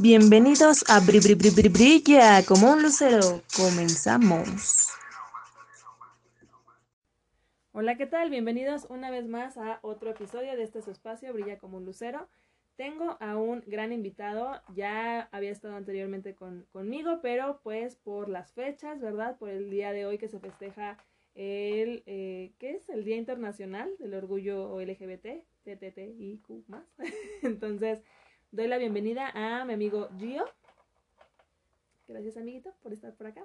Bienvenidos 0.00 0.84
a 0.88 0.98
Bri 0.98 1.20
Bri 1.20 1.34
Bri 1.34 1.50
Bri 1.50 1.68
Brilla 1.68 2.44
como 2.44 2.72
un 2.72 2.82
lucero. 2.82 3.42
Comenzamos. 3.56 4.88
Hola, 7.72 7.96
¿qué 7.96 8.06
tal? 8.06 8.30
Bienvenidos 8.30 8.86
una 8.88 9.10
vez 9.10 9.28
más 9.28 9.56
a 9.56 9.78
otro 9.82 10.10
episodio 10.10 10.56
de 10.56 10.64
este 10.64 10.78
espacio 10.78 11.32
Brilla 11.32 11.58
como 11.58 11.76
un 11.76 11.84
lucero. 11.84 12.28
Tengo 12.76 13.16
a 13.20 13.36
un 13.36 13.62
gran 13.66 13.92
invitado, 13.92 14.60
ya 14.74 15.28
había 15.30 15.50
estado 15.50 15.76
anteriormente 15.76 16.34
con, 16.34 16.66
conmigo, 16.72 17.20
pero 17.22 17.60
pues 17.62 17.94
por 17.94 18.28
las 18.28 18.52
fechas, 18.52 19.00
¿verdad? 19.00 19.36
Por 19.38 19.48
el 19.48 19.70
día 19.70 19.92
de 19.92 20.06
hoy 20.06 20.18
que 20.18 20.28
se 20.28 20.40
festeja 20.40 20.98
el, 21.34 22.02
eh, 22.06 22.52
¿qué 22.58 22.72
es? 22.72 22.88
El 22.88 23.04
Día 23.04 23.16
Internacional 23.16 23.90
del 23.98 24.14
Orgullo 24.14 24.80
LGBT, 24.80 25.44
TTTIQ 25.64 26.68
más. 26.68 26.84
Entonces, 27.42 28.02
doy 28.54 28.68
la 28.68 28.78
bienvenida 28.78 29.30
a 29.34 29.64
mi 29.64 29.72
amigo 29.72 30.08
Gio. 30.16 30.44
Gracias, 32.06 32.36
amiguito, 32.36 32.72
por 32.84 32.92
estar 32.92 33.12
por 33.14 33.26
acá. 33.26 33.44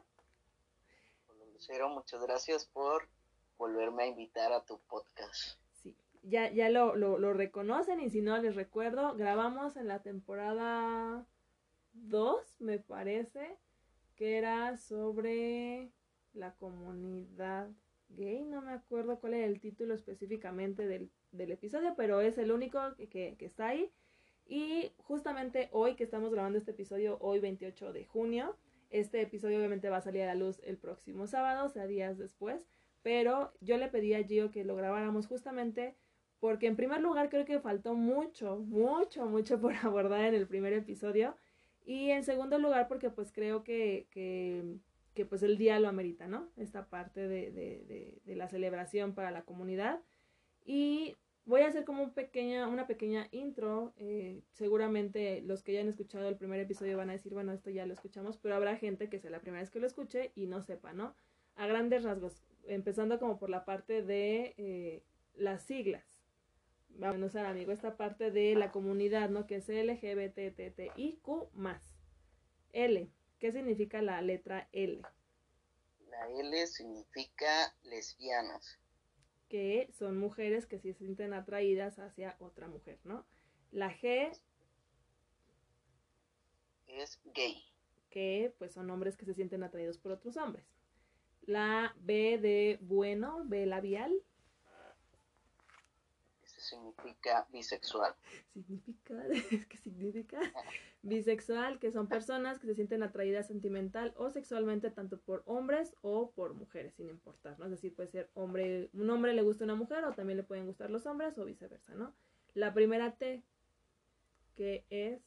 Hola, 1.27 1.45
Lucero, 1.51 1.89
muchas 1.89 2.21
gracias 2.21 2.65
por 2.65 3.07
volverme 3.57 4.03
a 4.03 4.07
invitar 4.07 4.53
a 4.53 4.63
tu 4.63 4.77
podcast. 4.81 5.57
Sí, 5.81 5.95
ya, 6.21 6.51
ya 6.51 6.69
lo, 6.69 6.95
lo, 6.95 7.17
lo 7.17 7.33
reconocen 7.33 7.99
y 8.01 8.11
si 8.11 8.21
no 8.21 8.37
les 8.37 8.55
recuerdo, 8.55 9.15
grabamos 9.15 9.77
en 9.77 9.87
la 9.87 10.03
temporada 10.03 11.25
2, 11.93 12.61
me 12.61 12.77
parece, 12.77 13.57
que 14.15 14.37
era 14.37 14.77
sobre 14.77 15.89
la 16.33 16.53
comunidad 16.53 17.67
gay, 18.09 18.43
no 18.43 18.61
me 18.61 18.73
acuerdo 18.73 19.19
cuál 19.19 19.33
es 19.33 19.47
el 19.47 19.59
título 19.59 19.95
específicamente 19.95 20.85
del, 20.85 21.09
del 21.31 21.51
episodio, 21.51 21.95
pero 21.97 22.21
es 22.21 22.37
el 22.37 22.51
único 22.51 22.79
que, 22.95 23.09
que, 23.09 23.35
que, 23.39 23.45
está 23.45 23.69
ahí. 23.69 23.91
Y 24.49 24.91
justamente 24.97 25.69
hoy 25.71 25.95
que 25.95 26.03
estamos 26.03 26.31
grabando 26.31 26.57
este 26.57 26.71
episodio, 26.71 27.19
hoy 27.21 27.39
28 27.39 27.93
de 27.93 28.05
junio, 28.05 28.57
este 28.89 29.21
episodio 29.21 29.59
obviamente 29.59 29.89
va 29.89 29.97
a 29.97 30.01
salir 30.01 30.23
a 30.23 30.25
la 30.25 30.33
luz 30.33 30.59
el 30.65 30.77
próximo 30.77 31.27
sábado, 31.27 31.67
o 31.67 31.69
sea, 31.69 31.85
días 31.85 32.17
después, 32.17 32.67
pero 33.03 33.53
yo 33.61 33.77
le 33.77 33.89
pedí 33.89 34.15
a 34.15 34.23
Gio 34.23 34.49
que 34.49 34.65
lo 34.65 34.75
grabáramos 34.75 35.27
justamente 35.27 35.95
porque 36.39 36.65
en 36.65 36.75
primer 36.75 36.99
lugar 36.99 37.29
creo 37.29 37.45
que 37.45 37.59
faltó 37.59 37.93
mucho, 37.93 38.57
mucho, 38.57 39.27
mucho 39.27 39.61
por 39.61 39.73
abordar 39.83 40.25
en 40.25 40.33
el 40.33 40.47
primer 40.47 40.73
episodio. 40.73 41.35
Y 41.85 42.09
en 42.09 42.23
segundo 42.23 42.57
lugar 42.57 42.87
porque 42.87 43.11
pues 43.11 43.31
creo 43.31 43.63
que, 43.63 44.07
que 44.11 45.25
pues 45.25 45.43
el 45.43 45.57
día 45.57 45.79
lo 45.79 45.89
amerita, 45.89 46.27
¿no? 46.27 46.49
Esta 46.57 46.89
parte 46.89 47.27
de, 47.27 47.51
de, 47.51 48.19
de, 48.25 48.35
la 48.35 48.47
celebración 48.47 49.13
para 49.13 49.31
la 49.31 49.43
comunidad. 49.43 50.01
Y 50.65 51.17
voy 51.49 51.61
a 51.61 51.67
hacer 51.67 51.83
como 51.83 52.13
pequeña, 52.13 52.67
una 52.67 52.85
pequeña 52.85 53.27
intro. 53.31 53.93
Eh, 53.97 54.41
seguramente 54.51 55.41
los 55.41 55.63
que 55.63 55.73
ya 55.73 55.81
han 55.81 55.89
escuchado 55.89 56.29
el 56.29 56.37
primer 56.37 56.59
episodio 56.59 56.95
van 56.95 57.09
a 57.09 57.13
decir, 57.13 57.33
bueno, 57.33 57.51
esto 57.51 57.71
ya 57.71 57.87
lo 57.87 57.93
escuchamos, 57.93 58.37
pero 58.37 58.55
habrá 58.55 58.77
gente 58.77 59.09
que 59.09 59.19
sea 59.19 59.31
la 59.31 59.41
primera 59.41 59.61
vez 59.61 59.71
que 59.71 59.79
lo 59.79 59.87
escuche 59.87 60.31
y 60.35 60.45
no 60.45 60.61
sepa, 60.61 60.93
¿no? 60.93 61.15
A 61.55 61.65
grandes 61.65 62.03
rasgos, 62.03 62.43
empezando 62.67 63.19
como 63.19 63.39
por 63.39 63.49
la 63.49 63.65
parte 63.65 64.03
de 64.03 64.53
eh, 64.57 65.03
las 65.35 65.63
siglas. 65.63 66.05
Vamos 66.89 67.35
a 67.35 67.49
amigo, 67.49 67.71
esta 67.71 67.97
parte 67.97 68.29
de 68.29 68.55
la 68.55 68.71
comunidad, 68.71 69.29
¿no? 69.29 69.47
Que 69.47 69.55
es 69.57 69.69
LGBTTIQ 69.69 71.53
más. 71.53 71.95
L, 72.73 73.09
¿Qué 73.39 73.51
significa 73.51 74.01
la 74.01 74.21
letra 74.21 74.69
L? 74.71 75.01
La 76.09 76.29
L 76.29 76.67
significa 76.67 77.73
lesbianas. 77.83 78.77
Que 79.49 79.89
son 79.91 80.17
mujeres 80.17 80.65
que 80.65 80.79
se 80.79 80.93
sienten 80.93 81.33
atraídas 81.33 81.99
hacia 81.99 82.37
otra 82.39 82.67
mujer, 82.67 82.99
¿no? 83.03 83.25
La 83.71 83.91
G 83.91 84.31
es 86.87 87.19
gay. 87.33 87.63
Que 88.09 88.53
pues 88.57 88.71
son 88.71 88.89
hombres 88.89 89.17
que 89.17 89.25
se 89.25 89.33
sienten 89.33 89.63
atraídos 89.63 89.97
por 89.97 90.11
otros 90.11 90.37
hombres. 90.37 90.65
La 91.41 91.95
B 91.99 92.37
de 92.37 92.77
bueno, 92.81 93.43
B 93.45 93.65
labial. 93.65 94.13
Significa 96.69 97.47
bisexual. 97.51 98.15
Significa, 98.53 99.15
¿qué 99.69 99.77
significa? 99.77 100.39
bisexual, 101.01 101.79
que 101.79 101.91
son 101.91 102.07
personas 102.07 102.59
que 102.59 102.67
se 102.67 102.75
sienten 102.75 103.01
atraídas 103.01 103.47
sentimental 103.47 104.13
o 104.17 104.29
sexualmente 104.29 104.91
tanto 104.91 105.19
por 105.19 105.41
hombres 105.45 105.95
o 106.01 106.31
por 106.31 106.53
mujeres, 106.53 106.93
sin 106.93 107.09
importar, 107.09 107.57
¿no? 107.57 107.65
Es 107.65 107.71
decir, 107.71 107.95
puede 107.95 108.09
ser 108.09 108.29
hombre, 108.35 108.89
un 108.93 109.09
hombre 109.09 109.33
le 109.33 109.41
gusta 109.41 109.63
una 109.63 109.75
mujer 109.75 110.03
o 110.03 110.13
también 110.13 110.37
le 110.37 110.43
pueden 110.43 110.67
gustar 110.67 110.91
los 110.91 111.05
hombres 111.05 111.37
o 111.37 111.45
viceversa, 111.45 111.95
¿no? 111.95 112.13
La 112.53 112.73
primera 112.73 113.15
T, 113.15 113.43
que 114.55 114.85
es... 114.89 115.21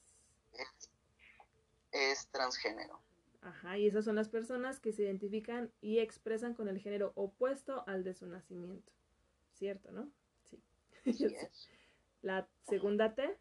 Es, 0.52 0.90
es 1.90 2.28
transgénero. 2.28 3.00
Ajá, 3.40 3.78
y 3.78 3.88
esas 3.88 4.04
son 4.04 4.14
las 4.14 4.28
personas 4.28 4.78
que 4.78 4.92
se 4.92 5.02
identifican 5.02 5.72
y 5.80 5.98
expresan 5.98 6.54
con 6.54 6.68
el 6.68 6.78
género 6.78 7.12
opuesto 7.16 7.82
al 7.88 8.04
de 8.04 8.14
su 8.14 8.26
nacimiento. 8.26 8.92
¿Cierto, 9.54 9.90
no? 9.90 10.08
La 12.22 12.48
segunda 12.62 13.14
T. 13.14 13.36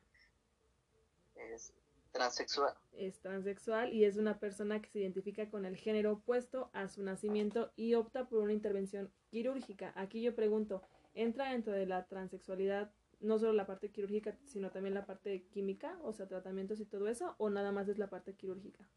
Es 1.36 1.74
transexual. 2.12 2.76
Es 2.94 3.20
transexual 3.20 3.94
y 3.94 4.06
es 4.06 4.18
una 4.18 4.40
persona 4.40 4.82
que 4.82 4.90
se 4.90 5.00
identifica 5.00 5.50
con 5.50 5.66
el 5.66 5.78
género 5.78 6.14
opuesto 6.14 6.70
a 6.74 6.88
su 6.88 7.04
nacimiento 7.04 7.72
y 7.76 7.94
opta 7.94 8.28
por 8.28 8.40
una 8.40 8.54
intervención 8.54 9.12
quirúrgica. 9.30 9.94
Aquí 9.96 10.22
yo 10.22 10.36
pregunto, 10.36 10.84
¿entra 11.14 11.52
dentro 11.52 11.74
de 11.74 11.86
la 11.86 12.06
transexualidad 12.08 12.92
no 13.20 13.38
solo 13.38 13.54
la 13.54 13.68
parte 13.68 13.92
quirúrgica, 13.92 14.36
sino 14.46 14.72
también 14.72 14.96
la 14.96 15.06
parte 15.06 15.44
química, 15.50 15.98
o 16.02 16.12
sea, 16.12 16.28
tratamientos 16.28 16.80
y 16.80 16.86
todo 16.86 17.08
eso, 17.08 17.36
o 17.38 17.50
nada 17.50 17.72
más 17.72 17.88
es 17.88 17.98
la 17.98 18.10
parte 18.10 18.36
quirúrgica? 18.36 18.88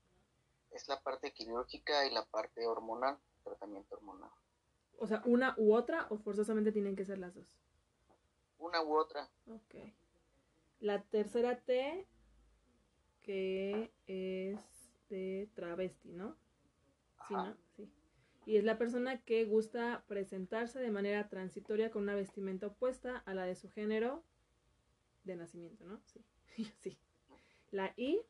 Es 0.71 0.89
la 0.89 1.01
parte 1.01 1.33
quirúrgica 1.33 2.07
y 2.07 2.11
la 2.11 2.25
parte 2.25 2.67
hormonal, 2.67 3.19
tratamiento 3.45 3.97
hormonal. 3.97 4.31
O 4.99 5.07
sea, 5.07 5.23
una 5.27 5.55
u 5.59 5.75
otra 5.75 6.07
o 6.09 6.17
forzosamente 6.17 6.73
tienen 6.73 6.97
que 6.97 7.05
ser 7.05 7.19
las 7.19 7.35
dos. 7.35 7.59
Una 8.65 8.83
u 8.83 8.97
otra. 8.97 9.29
Ok. 9.47 9.75
La 10.81 11.03
tercera 11.03 11.61
T 11.61 12.07
que 13.21 13.93
es 14.07 14.59
de 15.11 15.51
travesti, 15.55 16.13
¿no? 16.13 16.37
Sí, 17.29 17.35
¿no? 17.35 17.57
Sí. 17.77 17.91
Y 18.47 18.57
es 18.57 18.65
la 18.65 18.79
persona 18.79 19.23
que 19.23 19.45
gusta 19.45 20.05
presentarse 20.07 20.79
de 20.79 20.91
manera 20.91 21.29
transitoria 21.29 21.91
con 21.91 22.03
una 22.05 22.15
vestimenta 22.15 22.69
opuesta 22.69 23.23
a 23.27 23.35
la 23.35 23.45
de 23.45 23.55
su 23.55 23.71
género 23.71 24.23
de 25.25 25.37
nacimiento, 25.37 25.85
¿no? 25.85 26.01
Sí. 26.07 26.25
sí. 26.81 26.99
La 27.71 27.93
I. 27.97 28.23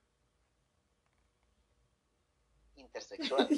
Intersexual. 2.77 3.49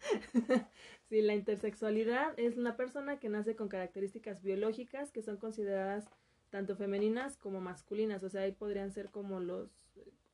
sí, 1.08 1.22
la 1.22 1.34
intersexualidad 1.34 2.38
es 2.38 2.56
una 2.56 2.76
persona 2.76 3.18
que 3.18 3.28
nace 3.28 3.56
con 3.56 3.68
características 3.68 4.42
biológicas 4.42 5.10
que 5.10 5.22
son 5.22 5.36
consideradas 5.36 6.08
tanto 6.50 6.76
femeninas 6.76 7.36
como 7.36 7.60
masculinas. 7.60 8.22
O 8.22 8.28
sea, 8.28 8.42
ahí 8.42 8.52
podrían 8.52 8.92
ser 8.92 9.10
como 9.10 9.40
los 9.40 9.70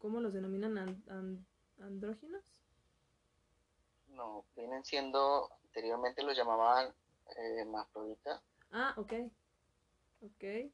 ¿Cómo 0.05 0.21
los 0.21 0.35
denominan 0.35 0.77
and, 0.77 1.11
and, 1.11 1.47
andróginos? 1.81 2.45
No, 4.09 4.45
vienen 4.55 4.85
siendo, 4.85 5.51
anteriormente 5.65 6.23
los 6.23 6.37
llamaban 6.37 6.95
eh. 7.39 7.65
Ah, 8.71 8.93
ok. 8.99 9.13
Ok. 10.21 10.71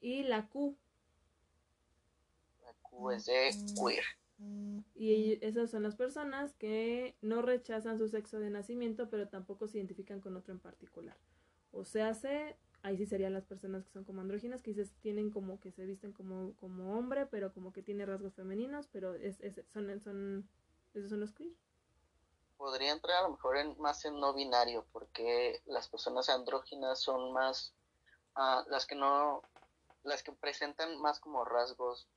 Y 0.00 0.22
la 0.22 0.46
Q. 0.46 0.76
La 2.62 2.72
Q 2.82 3.10
es 3.10 3.26
de 3.26 3.50
queer. 3.74 4.04
Y 4.94 5.44
esas 5.44 5.70
son 5.70 5.82
las 5.82 5.96
personas 5.96 6.54
que 6.54 7.16
no 7.22 7.42
rechazan 7.42 7.98
su 7.98 8.08
sexo 8.08 8.38
de 8.38 8.50
nacimiento, 8.50 9.08
pero 9.10 9.28
tampoco 9.28 9.68
se 9.68 9.78
identifican 9.78 10.20
con 10.20 10.36
otro 10.36 10.52
en 10.52 10.60
particular. 10.60 11.16
O 11.72 11.84
sea, 11.84 12.14
se 12.14 12.56
ahí 12.82 12.96
sí 12.96 13.06
serían 13.06 13.32
las 13.32 13.44
personas 13.44 13.84
que 13.84 13.92
son 13.92 14.04
como 14.04 14.20
andróginas, 14.20 14.62
que 14.62 14.74
tienen 15.00 15.30
como 15.30 15.60
que 15.60 15.70
se 15.70 15.86
visten 15.86 16.12
como, 16.12 16.54
como 16.56 16.98
hombre, 16.98 17.26
pero 17.26 17.52
como 17.52 17.72
que 17.72 17.82
tiene 17.82 18.06
rasgos 18.06 18.34
femeninos, 18.34 18.88
pero 18.88 19.14
es, 19.14 19.40
es, 19.40 19.60
son, 19.72 20.00
son, 20.00 20.48
esos 20.94 21.10
son 21.10 21.20
los 21.20 21.32
queer. 21.32 21.52
Podría 22.56 22.92
entrar 22.92 23.18
a 23.18 23.28
lo 23.28 23.30
mejor 23.30 23.56
en, 23.56 23.78
más 23.80 24.04
en 24.04 24.18
no 24.18 24.34
binario, 24.34 24.84
porque 24.92 25.62
las 25.66 25.88
personas 25.88 26.28
andróginas 26.28 27.00
son 27.00 27.32
más, 27.32 27.72
uh, 28.36 28.68
las 28.68 28.86
que 28.86 28.94
no, 28.94 29.42
las 30.02 30.22
que 30.22 30.32
presentan 30.32 31.00
más 31.00 31.20
como 31.20 31.44
rasgos 31.44 32.08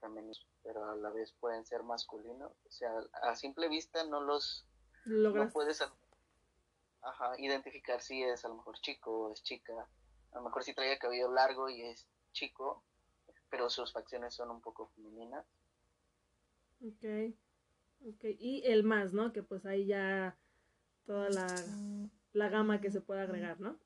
femeninos, 0.00 0.46
pero 0.62 0.90
a 0.90 0.96
la 0.96 1.10
vez 1.10 1.32
pueden 1.40 1.64
ser 1.64 1.82
masculinos, 1.82 2.52
o 2.66 2.70
sea, 2.70 2.92
a 3.22 3.36
simple 3.36 3.68
vista 3.68 4.04
no 4.04 4.20
los, 4.20 4.66
Logras. 5.04 5.46
no 5.46 5.52
puedes 5.52 5.82
ajá, 7.02 7.32
identificar 7.38 8.00
si 8.00 8.22
es 8.22 8.44
a 8.44 8.48
lo 8.48 8.56
mejor 8.56 8.78
chico 8.80 9.28
o 9.28 9.32
es 9.32 9.42
chica, 9.42 9.88
a 10.32 10.36
lo 10.36 10.42
mejor 10.42 10.64
sí 10.64 10.74
trae 10.74 10.92
el 10.92 10.98
cabello 10.98 11.30
largo 11.30 11.68
y 11.68 11.82
es 11.82 12.06
chico, 12.32 12.82
pero 13.50 13.68
sus 13.68 13.92
facciones 13.92 14.34
son 14.34 14.50
un 14.50 14.60
poco 14.60 14.88
femeninas. 14.94 15.44
Ok, 16.80 17.34
ok. 18.06 18.24
Y 18.38 18.62
el 18.66 18.82
más, 18.82 19.12
¿no? 19.12 19.32
Que 19.32 19.42
pues 19.42 19.66
ahí 19.66 19.86
ya 19.86 20.36
toda 21.06 21.28
la, 21.30 21.46
la 22.32 22.48
gama 22.48 22.80
que 22.80 22.90
se 22.90 23.00
puede 23.00 23.20
agregar, 23.20 23.60
¿no? 23.60 23.78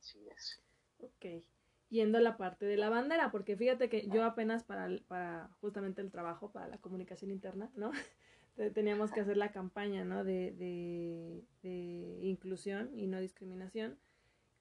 Sí 0.00 0.26
es. 0.30 0.60
Ok. 0.98 1.44
Yendo 1.90 2.18
a 2.18 2.20
la 2.20 2.36
parte 2.36 2.66
de 2.66 2.76
la 2.76 2.88
bandera, 2.88 3.30
porque 3.30 3.56
fíjate 3.56 3.88
que 3.88 4.08
yo 4.08 4.24
apenas 4.24 4.64
para, 4.64 4.88
para 5.06 5.50
justamente 5.60 6.02
el 6.02 6.10
trabajo, 6.10 6.50
para 6.50 6.68
la 6.68 6.78
comunicación 6.78 7.30
interna, 7.30 7.70
¿no? 7.76 7.92
Teníamos 8.74 9.10
que 9.10 9.20
hacer 9.20 9.36
la 9.36 9.50
campaña, 9.52 10.04
¿no? 10.04 10.24
De, 10.24 10.52
de, 10.52 11.44
de 11.62 12.18
inclusión 12.22 12.90
y 12.94 13.06
no 13.06 13.20
discriminación. 13.20 13.98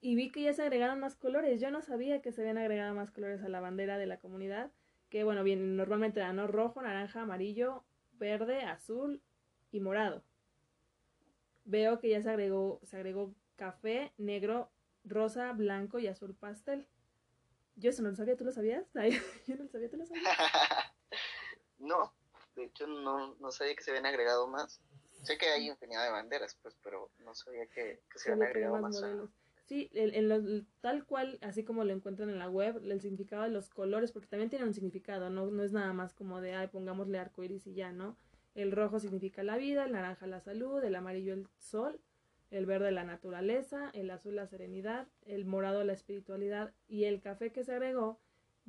Y 0.01 0.15
vi 0.15 0.31
que 0.31 0.41
ya 0.43 0.53
se 0.53 0.63
agregaron 0.63 0.99
más 0.99 1.15
colores. 1.15 1.61
Yo 1.61 1.71
no 1.71 1.81
sabía 1.81 2.21
que 2.21 2.33
se 2.33 2.41
habían 2.41 2.57
agregado 2.57 2.93
más 2.93 3.09
colores 3.09 3.41
a 3.41 3.47
la 3.47 3.61
bandera 3.61 3.97
de 3.97 4.05
la 4.05 4.19
comunidad. 4.19 4.69
Que 5.09 5.23
bueno, 5.23 5.45
bien, 5.45 5.77
normalmente 5.77 6.19
era 6.19 6.33
¿no? 6.33 6.47
rojo, 6.47 6.81
naranja, 6.81 7.21
amarillo, 7.21 7.85
verde, 8.13 8.63
azul 8.63 9.21
y 9.71 9.79
morado. 9.79 10.23
Veo 11.63 11.99
que 11.99 12.09
ya 12.09 12.21
se 12.21 12.29
agregó, 12.29 12.81
se 12.83 12.97
agregó 12.97 13.33
café, 13.55 14.11
negro, 14.17 14.71
rosa, 15.05 15.53
blanco 15.53 15.99
y 15.99 16.07
azul 16.07 16.35
pastel. 16.35 16.85
Yo 17.75 17.89
eso 17.89 18.01
no 18.01 18.09
lo 18.09 18.15
sabía, 18.15 18.37
¿tú 18.37 18.45
lo 18.45 18.51
sabías? 18.51 18.85
yo 19.47 19.55
no 19.55 19.63
lo 19.63 19.69
sabía, 19.69 19.89
¿tú 19.89 19.97
lo 19.97 20.05
sabías? 20.05 20.25
no, 21.79 22.13
de 22.55 22.65
hecho 22.65 22.87
no, 22.87 23.35
no 23.35 23.51
sabía 23.51 23.75
que 23.75 23.83
se 23.83 23.91
habían 23.91 24.05
agregado 24.05 24.47
más. 24.47 24.81
Sé 25.23 25.37
que 25.37 25.47
hay 25.47 25.69
infinidad 25.69 26.03
de 26.03 26.11
banderas, 26.11 26.57
pues, 26.61 26.75
pero 26.83 27.09
no 27.19 27.33
sabía 27.33 27.65
que, 27.67 28.01
se 28.15 28.31
habían 28.31 28.47
agregado 28.47 28.77
más. 28.79 29.01
Sí, 29.65 29.89
en, 29.93 30.67
tal 30.81 31.05
cual, 31.05 31.39
así 31.41 31.63
como 31.63 31.85
lo 31.85 31.93
encuentran 31.93 32.29
en 32.29 32.37
la 32.37 32.49
web, 32.49 32.81
el 32.83 32.99
significado 32.99 33.43
de 33.43 33.49
los 33.49 33.69
colores, 33.69 34.11
porque 34.11 34.27
también 34.27 34.49
tiene 34.49 34.65
un 34.65 34.73
significado, 34.73 35.29
no, 35.29 35.45
no 35.47 35.63
es 35.63 35.71
nada 35.71 35.93
más 35.93 36.13
como 36.13 36.41
de, 36.41 36.53
ay, 36.53 36.67
pongámosle 36.67 37.17
arco 37.17 37.43
iris 37.43 37.65
y 37.67 37.73
ya, 37.73 37.93
¿no? 37.93 38.17
El 38.55 38.73
rojo 38.73 38.99
significa 38.99 39.41
la 39.41 39.55
vida, 39.55 39.85
el 39.85 39.93
naranja 39.93 40.27
la 40.27 40.41
salud, 40.41 40.83
el 40.83 40.95
amarillo 40.95 41.33
el 41.33 41.47
sol, 41.57 42.01
el 42.53 42.67
verde 42.67 42.91
la 42.91 43.03
naturaleza, 43.03 43.89
el 43.93 44.11
azul 44.11 44.35
la 44.35 44.45
serenidad, 44.45 45.07
el 45.25 45.43
morado 45.43 45.83
la 45.83 45.93
espiritualidad 45.93 46.71
y 46.87 47.05
el 47.05 47.19
café 47.19 47.51
que 47.51 47.63
se 47.63 47.73
agregó 47.73 48.19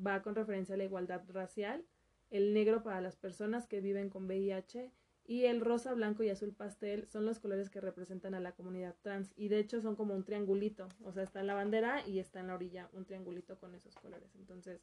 va 0.04 0.22
con 0.22 0.34
referencia 0.34 0.74
a 0.74 0.78
la 0.78 0.84
igualdad 0.84 1.22
racial, 1.28 1.84
el 2.30 2.54
negro 2.54 2.82
para 2.82 3.02
las 3.02 3.16
personas 3.16 3.66
que 3.66 3.82
viven 3.82 4.08
con 4.08 4.24
VIH 4.24 4.90
y 5.26 5.44
el 5.44 5.60
rosa, 5.60 5.92
blanco 5.92 6.22
y 6.22 6.30
azul 6.30 6.54
pastel 6.54 7.06
son 7.06 7.26
los 7.26 7.38
colores 7.38 7.68
que 7.68 7.82
representan 7.82 8.34
a 8.34 8.40
la 8.40 8.52
comunidad 8.52 8.94
trans 9.02 9.32
y 9.36 9.48
de 9.48 9.58
hecho 9.58 9.82
son 9.82 9.96
como 9.96 10.14
un 10.14 10.24
triangulito, 10.24 10.88
o 11.04 11.12
sea, 11.12 11.22
está 11.22 11.40
en 11.40 11.46
la 11.46 11.54
bandera 11.54 12.06
y 12.06 12.18
está 12.20 12.40
en 12.40 12.48
la 12.48 12.54
orilla 12.54 12.88
un 12.94 13.04
triangulito 13.04 13.58
con 13.58 13.74
esos 13.74 13.94
colores. 13.96 14.34
Entonces, 14.36 14.80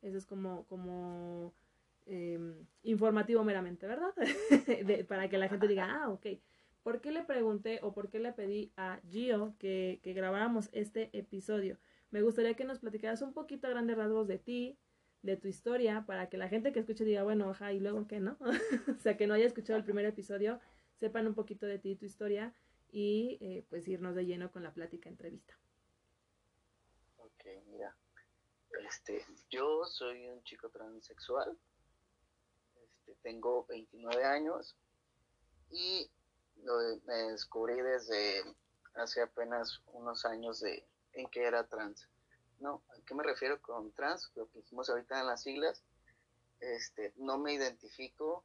eso 0.00 0.16
es 0.16 0.26
como, 0.26 0.64
como 0.66 1.52
em, 2.06 2.54
informativo 2.84 3.42
meramente, 3.42 3.88
¿verdad? 3.88 4.14
para 5.08 5.28
que 5.28 5.38
la 5.38 5.48
gente 5.48 5.66
diga, 5.66 5.88
ah, 5.90 6.10
ok. 6.10 6.26
¿Por 6.84 7.00
qué 7.00 7.12
le 7.12 7.24
pregunté 7.24 7.80
o 7.82 7.94
por 7.94 8.10
qué 8.10 8.18
le 8.18 8.34
pedí 8.34 8.70
a 8.76 9.00
Gio 9.08 9.56
que, 9.58 10.00
grabáramos 10.04 10.68
este 10.72 11.08
episodio? 11.18 11.78
Me 12.10 12.20
gustaría 12.20 12.54
que 12.54 12.64
nos 12.64 12.78
platicaras 12.78 13.22
un 13.22 13.32
poquito 13.32 13.66
a 13.66 13.70
grandes 13.70 13.96
rasgos 13.96 14.28
de 14.28 14.38
ti, 14.38 14.78
de 15.22 15.38
tu 15.38 15.48
historia, 15.48 16.04
para 16.06 16.28
que 16.28 16.36
la 16.36 16.50
gente 16.50 16.72
que 16.72 16.80
escuche 16.80 17.06
diga, 17.06 17.22
bueno, 17.22 17.48
ajá, 17.48 17.72
y 17.72 17.80
luego 17.80 18.06
qué, 18.06 18.20
¿no? 18.20 18.36
o 18.98 19.00
sea, 19.00 19.16
que 19.16 19.26
no 19.26 19.32
haya 19.32 19.46
escuchado 19.46 19.78
el 19.78 19.84
primer 19.84 20.04
episodio, 20.04 20.60
sepan 20.96 21.26
un 21.26 21.34
poquito 21.34 21.64
de 21.64 21.78
ti 21.78 21.92
y 21.92 21.96
tu 21.96 22.04
historia 22.04 22.54
y 22.92 23.38
eh, 23.40 23.64
pues 23.70 23.88
irnos 23.88 24.14
de 24.14 24.26
lleno 24.26 24.52
con 24.52 24.62
la 24.62 24.74
plática 24.74 25.08
entrevista. 25.08 25.58
Ok, 27.16 27.46
mira, 27.70 27.96
este, 28.86 29.24
yo 29.48 29.86
soy 29.86 30.28
un 30.28 30.42
chico 30.42 30.68
transexual, 30.68 31.56
este, 32.76 33.14
tengo 33.22 33.64
29 33.70 34.22
años 34.22 34.76
y 35.70 36.10
lo 36.62 36.78
me 37.06 37.14
descubrí 37.32 37.80
desde 37.80 38.42
hace 38.94 39.22
apenas 39.22 39.82
unos 39.86 40.24
años 40.24 40.60
de 40.60 40.86
en 41.12 41.28
que 41.28 41.44
era 41.44 41.66
trans. 41.66 42.08
No, 42.60 42.82
¿a 42.90 43.00
qué 43.06 43.14
me 43.14 43.22
refiero 43.22 43.60
con 43.60 43.92
trans? 43.92 44.30
Lo 44.34 44.48
que 44.48 44.58
dijimos 44.60 44.88
ahorita 44.90 45.20
en 45.20 45.26
las 45.26 45.42
siglas. 45.42 45.82
Este, 46.60 47.12
no 47.16 47.38
me 47.38 47.52
identifico 47.52 48.44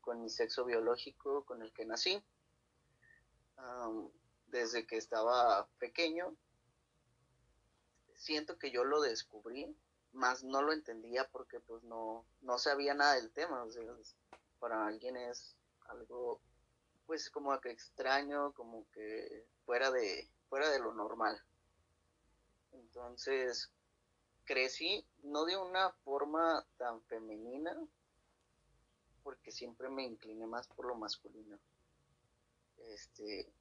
con 0.00 0.22
mi 0.22 0.30
sexo 0.30 0.64
biológico 0.64 1.44
con 1.44 1.62
el 1.62 1.72
que 1.72 1.84
nací. 1.84 2.22
desde 4.46 4.86
que 4.86 4.96
estaba 4.96 5.68
pequeño, 5.78 6.34
siento 8.14 8.58
que 8.58 8.72
yo 8.72 8.82
lo 8.84 9.00
descubrí, 9.00 9.76
más 10.12 10.42
no 10.42 10.62
lo 10.62 10.72
entendía 10.72 11.28
porque 11.28 11.60
pues 11.60 11.84
no, 11.84 12.26
no 12.40 12.58
sabía 12.58 12.94
nada 12.94 13.14
del 13.14 13.30
tema. 13.30 13.64
para 14.58 14.86
alguien 14.86 15.16
es 15.16 15.54
algo 15.86 16.40
pues 17.10 17.28
como 17.28 17.60
que 17.60 17.72
extraño, 17.72 18.52
como 18.52 18.88
que 18.92 19.44
fuera 19.66 19.90
de, 19.90 20.30
fuera 20.48 20.70
de 20.70 20.78
lo 20.78 20.94
normal. 20.94 21.42
Entonces, 22.70 23.68
crecí 24.44 25.04
no 25.24 25.44
de 25.44 25.56
una 25.56 25.90
forma 26.04 26.64
tan 26.76 27.02
femenina, 27.02 27.76
porque 29.24 29.50
siempre 29.50 29.88
me 29.88 30.04
incliné 30.04 30.46
más 30.46 30.68
por 30.68 30.86
lo 30.86 30.94
masculino. 30.94 31.58
Este, 32.78 33.52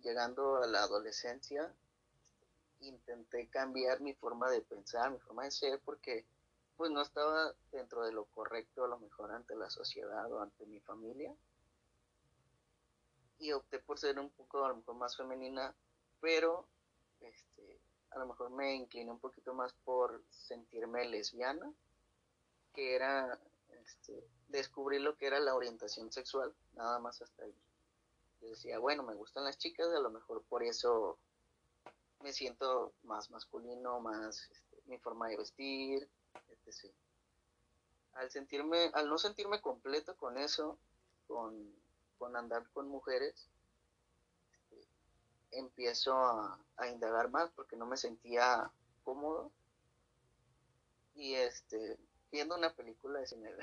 llegando 0.00 0.56
a 0.56 0.66
la 0.66 0.82
adolescencia, 0.82 1.72
intenté 2.80 3.46
cambiar 3.50 4.00
mi 4.00 4.14
forma 4.14 4.50
de 4.50 4.62
pensar, 4.62 5.12
mi 5.12 5.20
forma 5.20 5.44
de 5.44 5.52
ser, 5.52 5.80
porque 5.84 6.26
pues 6.76 6.90
no 6.90 7.02
estaba 7.02 7.54
dentro 7.70 8.04
de 8.04 8.10
lo 8.10 8.24
correcto 8.24 8.84
a 8.84 8.88
lo 8.88 8.98
mejor 8.98 9.30
ante 9.30 9.54
la 9.54 9.70
sociedad 9.70 10.32
o 10.32 10.40
ante 10.40 10.66
mi 10.66 10.80
familia 10.80 11.32
y 13.40 13.52
opté 13.52 13.78
por 13.78 13.98
ser 13.98 14.18
un 14.18 14.30
poco 14.30 14.64
a 14.64 14.68
lo 14.68 14.76
mejor 14.76 14.94
más 14.96 15.16
femenina, 15.16 15.74
pero 16.20 16.68
este, 17.20 17.80
a 18.10 18.18
lo 18.18 18.26
mejor 18.26 18.50
me 18.50 18.74
incliné 18.74 19.10
un 19.10 19.18
poquito 19.18 19.54
más 19.54 19.72
por 19.84 20.22
sentirme 20.30 21.08
lesbiana, 21.08 21.72
que 22.74 22.94
era 22.94 23.40
este, 23.82 24.22
descubrir 24.48 25.00
lo 25.00 25.16
que 25.16 25.26
era 25.26 25.40
la 25.40 25.54
orientación 25.54 26.12
sexual, 26.12 26.54
nada 26.74 26.98
más 26.98 27.20
hasta 27.22 27.44
ahí. 27.44 27.54
Yo 28.42 28.50
decía, 28.50 28.78
bueno, 28.78 29.02
me 29.02 29.14
gustan 29.14 29.44
las 29.44 29.58
chicas, 29.58 29.88
a 29.88 30.00
lo 30.00 30.10
mejor 30.10 30.42
por 30.44 30.62
eso 30.62 31.18
me 32.20 32.32
siento 32.32 32.92
más 33.04 33.30
masculino, 33.30 34.00
más 34.00 34.50
este, 34.50 34.82
mi 34.86 34.98
forma 34.98 35.28
de 35.28 35.38
vestir, 35.38 36.08
etc. 36.50 36.92
Al 38.12 38.30
sentirme, 38.30 38.90
al 38.92 39.08
no 39.08 39.16
sentirme 39.16 39.62
completo 39.62 40.14
con 40.16 40.36
eso, 40.36 40.78
con 41.26 41.74
con 42.20 42.36
andar 42.36 42.68
con 42.74 42.86
mujeres, 42.86 43.48
este, 44.44 44.86
empiezo 45.52 46.14
a, 46.14 46.60
indagar 46.92 47.30
más 47.30 47.50
porque 47.52 47.76
no 47.76 47.86
me 47.86 47.96
sentía 47.96 48.70
cómodo. 49.04 49.50
Y 51.14 51.34
este, 51.34 51.98
viendo 52.30 52.56
una 52.56 52.74
película, 52.74 53.20
es 53.22 53.32
en 53.32 53.46
el, 53.46 53.56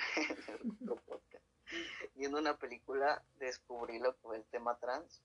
podcast, 1.06 1.46
viendo 2.16 2.40
una 2.40 2.58
película 2.58 3.24
descubrí 3.38 4.00
lo 4.00 4.18
que 4.18 4.36
el 4.38 4.44
tema 4.46 4.76
trans 4.80 5.22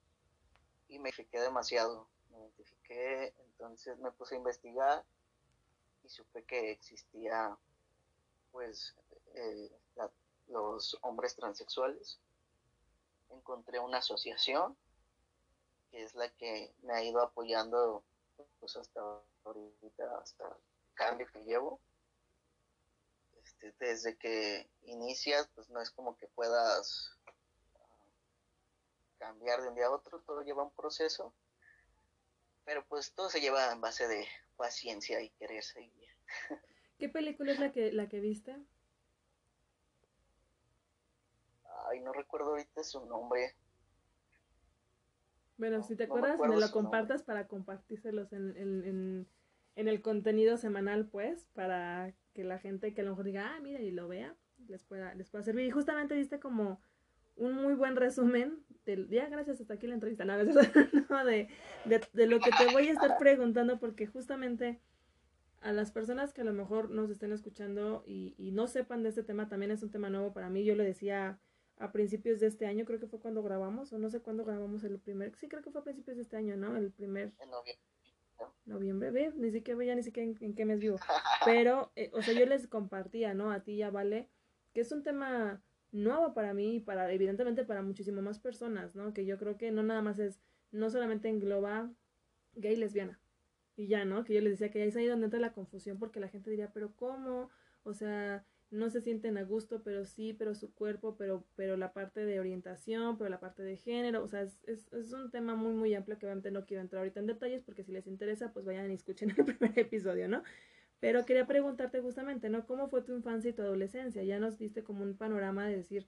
y 0.89 0.99
me 0.99 1.09
identifiqué 1.09 1.41
demasiado. 1.41 2.07
Me 2.31 2.39
identifiqué, 2.39 3.35
entonces 3.39 3.99
me 3.99 4.13
puse 4.13 4.35
a 4.35 4.39
investigar 4.39 5.05
y 6.05 6.09
supe 6.11 6.45
que 6.45 6.71
existía 6.71 7.57
pues 8.51 8.95
eh, 9.35 9.71
los 10.49 10.99
hombres 11.01 11.35
transexuales 11.35 12.21
encontré 13.33 13.79
una 13.79 13.99
asociación 13.99 14.77
que 15.91 16.03
es 16.03 16.15
la 16.15 16.29
que 16.31 16.75
me 16.83 16.95
ha 16.95 17.03
ido 17.03 17.21
apoyando 17.21 18.03
pues 18.59 18.77
hasta 18.77 19.01
ahorita, 19.45 20.19
hasta 20.19 20.47
el 20.47 20.95
cambio 20.95 21.27
que 21.33 21.45
llevo. 21.45 21.81
Este, 23.43 23.75
desde 23.79 24.17
que 24.17 24.71
inicias, 24.85 25.49
pues 25.55 25.69
no 25.69 25.81
es 25.81 25.91
como 25.91 26.17
que 26.17 26.27
puedas 26.29 27.19
ah, 27.77 28.07
cambiar 29.19 29.63
de 29.63 29.69
un 29.69 29.75
día 29.75 29.87
a 29.87 29.91
otro, 29.91 30.21
todo 30.21 30.43
lleva 30.43 30.63
un 30.63 30.73
proceso, 30.73 31.35
pero 32.65 32.87
pues 32.87 33.13
todo 33.13 33.29
se 33.29 33.41
lleva 33.41 33.71
en 33.73 33.81
base 33.81 34.09
de 34.09 34.27
paciencia 34.57 35.21
y 35.21 35.31
querer 35.31 35.63
seguir. 35.63 36.09
¿Qué 36.99 37.09
película 37.09 37.53
es 37.53 37.59
la 37.59 37.73
que, 37.73 37.93
la 37.93 38.09
que 38.09 38.21
viste? 38.21 38.57
Ay, 41.93 42.01
no 42.01 42.13
recuerdo 42.13 42.51
ahorita 42.51 42.83
su 42.83 43.05
nombre. 43.07 43.55
Bueno, 45.59 45.83
si 45.83 45.95
te 45.95 46.05
acuerdas, 46.05 46.39
me, 46.39 46.57
lo 46.57 46.71
compartas 46.73 47.23
para 47.23 47.47
compartírselos 47.47 48.33
en, 48.33 48.57
en, 48.57 49.29
en, 49.77 49.89
el 49.89 50.03
contenido 50.03 50.57
semanal, 50.57 51.07
pues, 51.07 51.47
para 51.53 52.13
que 52.33 52.43
la 52.43 52.59
gente 52.59 52.95
que 52.95 53.03
a 53.03 53.05
lo 53.05 53.11
mejor 53.11 53.27
diga, 53.27 53.55
ah, 53.55 53.61
mira, 53.61 53.81
y 53.81 53.91
lo 53.91 54.09
vea, 54.09 54.35
les 54.67 54.83
pueda, 54.83 55.15
les 55.15 55.31
pueda 55.31 55.45
servir. 55.45 55.67
Y 55.67 55.71
justamente 55.71 56.15
diste 56.15 56.41
como 56.41 56.81
un 57.37 57.55
muy 57.55 57.75
buen 57.75 57.97
resumen 57.97 58.59
del 58.85 59.09
ya 59.09 59.29
gracias 59.29 59.61
hasta 59.61 59.75
aquí 59.75 59.87
la 59.87 59.95
entrevista 59.95 60.25
no, 60.25 60.37
de, 61.25 61.49
de, 61.85 62.01
de, 62.13 62.27
lo 62.27 62.41
que 62.41 62.51
te 62.51 62.73
voy 62.73 62.89
a 62.89 62.93
estar 62.93 63.17
preguntando 63.19 63.79
porque 63.79 64.07
justamente 64.07 64.81
a 65.61 65.73
las 65.73 65.93
personas 65.93 66.35
que 66.35 66.43
a 66.43 66.45
lo 66.45 66.53
mejor 66.53 66.91
nos 66.91 67.09
estén 67.09 67.33
escuchando 67.33 68.03
y, 68.07 68.35
y 68.37 68.51
no 68.51 68.67
sepan 68.67 69.03
de 69.03 69.11
este 69.11 69.23
tema 69.23 69.49
también 69.49 69.71
es 69.71 69.83
un 69.83 69.91
tema 69.91 70.11
nuevo 70.11 70.33
para 70.33 70.51
mí 70.51 70.65
yo 70.65 70.75
lo 70.75 70.83
decía 70.83 71.39
a 71.79 71.93
principios 71.93 72.41
de 72.41 72.47
este 72.47 72.67
año, 72.67 72.85
creo 72.85 73.01
que 73.01 73.07
fue 73.07 73.21
cuando 73.21 73.43
grabamos, 73.43 73.93
o 73.93 73.99
no 73.99 74.09
sé 74.11 74.21
cuándo 74.21 74.45
grabamos 74.45 74.85
el 74.85 74.99
primer, 74.99 75.35
sí 75.37 75.49
creo 75.49 75.63
que 75.63 75.71
fue 75.71 75.81
a 75.81 75.85
principios 75.85 76.17
de 76.17 76.23
este 76.23 76.37
año, 76.37 76.57
¿no? 76.57 76.77
El 76.77 76.91
primer... 76.91 77.33
En 77.41 77.51
noviembre. 77.51 77.93
Noviembre, 78.65 79.11
ve, 79.11 79.33
ni 79.37 79.51
siquiera 79.51 79.85
ya 79.85 79.95
ni 79.95 80.03
siquiera 80.03 80.33
en, 80.41 80.55
qué 80.55 80.65
mes 80.65 80.79
vivo. 80.79 80.97
Pero, 81.45 81.93
eh, 81.97 82.11
o 82.15 82.23
sea, 82.23 82.35
yo 82.35 82.47
les 82.47 82.67
compartía, 82.67 83.35
¿no? 83.35 83.51
A 83.51 83.61
ti 83.61 83.77
ya 83.77 83.91
vale, 83.91 84.29
que 84.73 84.81
es 84.81 84.93
un 84.93 85.03
tema 85.03 85.63
nuevo 85.91 86.35
para 86.35 86.55
mí 86.55 86.77
y 86.77 86.81
para, 86.81 87.13
evidentemente, 87.13 87.65
para 87.65 87.83
muchísimo 87.83 88.23
más 88.23 88.39
personas, 88.39 88.95
¿no? 88.95 89.13
Que 89.13 89.27
yo 89.27 89.39
creo 89.39 89.57
que 89.57 89.71
no 89.71 89.83
nada 89.83 90.03
más 90.03 90.19
es, 90.19 90.41
no 90.71 90.91
solamente 90.91 91.29
engloba 91.29 91.91
gay 92.55 92.77
lesbiana. 92.77 93.21
Y 93.77 93.87
ya, 93.87 94.05
¿no? 94.05 94.25
Que 94.25 94.35
yo 94.35 94.41
les 94.41 94.53
decía 94.53 94.71
que 94.71 94.83
ahí 94.83 94.89
es 94.89 94.97
ahí 94.97 95.07
donde 95.07 95.27
entra 95.27 95.41
la 95.41 95.53
confusión 95.53 95.99
porque 95.99 96.21
la 96.21 96.29
gente 96.29 96.51
diría, 96.51 96.73
pero 96.73 96.95
¿cómo? 96.95 97.51
O 97.85 97.95
sea, 97.95 98.45
no 98.73 98.91
se 98.91 99.01
sienten 99.03 99.37
a 99.39 99.45
gusto, 99.45 99.83
pero 99.83 100.05
sí, 100.05 100.33
pero 100.33 100.55
su 100.55 100.75
cuerpo, 100.75 101.15
pero, 101.17 101.45
pero 101.57 101.77
la 101.77 101.93
parte 101.93 102.25
de 102.25 102.41
orientación, 102.41 103.19
pero 103.19 103.29
la 103.29 103.39
parte 103.39 103.63
de 103.63 103.77
género, 103.77 104.25
o 104.25 104.29
sea, 104.29 104.43
es, 104.43 104.59
es, 104.67 105.13
un 105.13 105.31
tema 105.31 105.55
muy, 105.55 105.75
muy 105.75 105.95
amplio 105.95 106.19
que 106.19 106.27
obviamente 106.27 106.51
no 106.51 106.65
quiero 106.65 106.81
entrar 106.81 107.01
ahorita 107.01 107.21
en 107.21 107.27
detalles 107.27 107.63
porque 107.63 107.85
si 107.85 107.93
les 107.93 108.07
interesa, 108.07 108.53
pues 108.53 108.65
vayan 108.65 108.91
y 108.91 108.95
escuchen 108.95 109.31
el 109.37 109.45
primer 109.45 109.79
episodio, 109.79 110.29
¿no? 110.29 110.43
Pero 111.01 111.25
quería 111.27 111.47
preguntarte 111.47 112.01
justamente, 112.01 112.49
¿no? 112.49 112.67
¿Cómo 112.67 112.89
fue 112.89 113.03
tu 113.03 113.15
infancia 113.15 113.51
y 113.51 113.53
tu 113.53 113.63
adolescencia? 113.63 114.23
Ya 114.23 114.39
nos 114.39 114.59
diste 114.59 114.83
como 114.83 115.03
un 115.03 115.17
panorama 115.17 115.67
de 115.67 115.77
decir, 115.77 116.07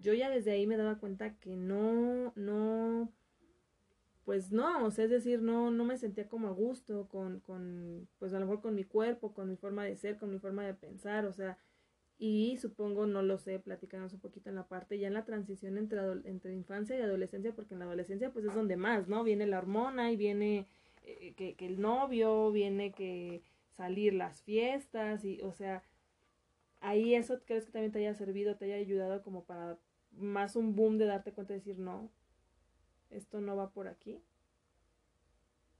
yo 0.00 0.12
ya 0.14 0.30
desde 0.30 0.52
ahí 0.52 0.66
me 0.66 0.76
daba 0.76 0.98
cuenta 0.98 1.36
que 1.36 1.56
no, 1.56 2.32
no, 2.34 3.12
pues 4.24 4.50
no, 4.50 4.84
o 4.84 4.90
sea, 4.90 5.04
es 5.04 5.10
decir, 5.10 5.42
no, 5.42 5.70
no 5.70 5.84
me 5.84 5.96
sentía 5.96 6.28
como 6.28 6.48
a 6.48 6.52
gusto 6.52 7.08
con, 7.08 7.40
con, 7.40 8.08
pues 8.18 8.32
a 8.32 8.40
lo 8.40 8.46
mejor 8.46 8.62
con 8.62 8.74
mi 8.74 8.84
cuerpo, 8.84 9.34
con 9.34 9.48
mi 9.48 9.56
forma 9.56 9.84
de 9.84 9.96
ser, 9.96 10.16
con 10.16 10.30
mi 10.30 10.38
forma 10.38 10.64
de 10.64 10.74
pensar, 10.74 11.26
o 11.26 11.32
sea, 11.32 11.58
y 12.22 12.58
supongo, 12.58 13.06
no 13.06 13.22
lo 13.22 13.38
sé, 13.38 13.58
platicarnos 13.58 14.12
un 14.12 14.20
poquito 14.20 14.50
en 14.50 14.56
la 14.56 14.68
parte, 14.68 14.98
ya 14.98 15.08
en 15.08 15.14
la 15.14 15.24
transición 15.24 15.78
entre, 15.78 16.00
entre 16.28 16.52
infancia 16.52 16.94
y 16.94 17.00
adolescencia, 17.00 17.54
porque 17.54 17.72
en 17.72 17.80
la 17.80 17.86
adolescencia 17.86 18.30
pues 18.30 18.44
es 18.44 18.54
donde 18.54 18.76
más, 18.76 19.08
¿no? 19.08 19.24
Viene 19.24 19.46
la 19.46 19.56
hormona 19.56 20.12
y 20.12 20.18
viene 20.18 20.68
eh, 21.02 21.32
que, 21.34 21.56
que, 21.56 21.66
el 21.66 21.80
novio, 21.80 22.52
viene 22.52 22.92
que 22.92 23.42
salir 23.74 24.12
las 24.12 24.42
fiestas 24.42 25.24
y, 25.24 25.40
o 25.40 25.54
sea, 25.54 25.82
ahí 26.80 27.14
eso 27.14 27.40
crees 27.46 27.64
que 27.64 27.72
también 27.72 27.90
te 27.90 28.00
haya 28.00 28.14
servido, 28.14 28.54
te 28.56 28.66
haya 28.66 28.76
ayudado 28.76 29.22
como 29.22 29.44
para 29.44 29.78
más 30.12 30.56
un 30.56 30.76
boom 30.76 30.98
de 30.98 31.06
darte 31.06 31.32
cuenta 31.32 31.54
de 31.54 31.60
decir, 31.60 31.78
no, 31.78 32.10
esto 33.08 33.40
no 33.40 33.56
va 33.56 33.70
por 33.70 33.88
aquí. 33.88 34.22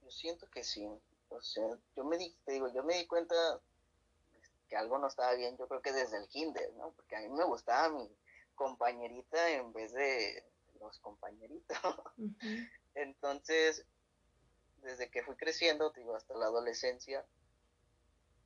Yo 0.03 0.11
siento 0.11 0.49
que 0.49 0.65
sí, 0.65 0.87
o 1.29 1.43
sea, 1.43 1.69
yo 1.95 2.05
me 2.05 2.17
di, 2.17 2.35
te 2.47 2.53
digo, 2.53 2.73
yo 2.73 2.83
me 2.83 2.97
di 2.97 3.07
cuenta 3.07 3.35
que 4.71 4.77
algo 4.77 4.99
no 4.99 5.09
estaba 5.09 5.35
bien, 5.35 5.59
yo 5.59 5.67
creo 5.69 5.83
que 5.83 5.93
desde 5.93 6.17
el 6.17 6.29
kinder, 6.29 6.73
¿no? 6.75 6.93
Porque 6.93 7.17
a 7.17 7.21
mí 7.21 7.29
me 7.29 7.45
gustaba 7.45 7.89
mi 7.91 8.09
compañerita 8.55 9.51
en 9.51 9.73
vez 9.73 9.93
de 9.93 10.45
los 10.81 10.99
compañeritos. 11.01 11.77
Entonces, 12.95 13.85
desde 14.83 15.11
que 15.11 15.23
fui 15.23 15.37
creciendo, 15.37 15.91
digo, 15.91 16.15
hasta 16.15 16.35
la 16.35 16.47
adolescencia, 16.47 17.27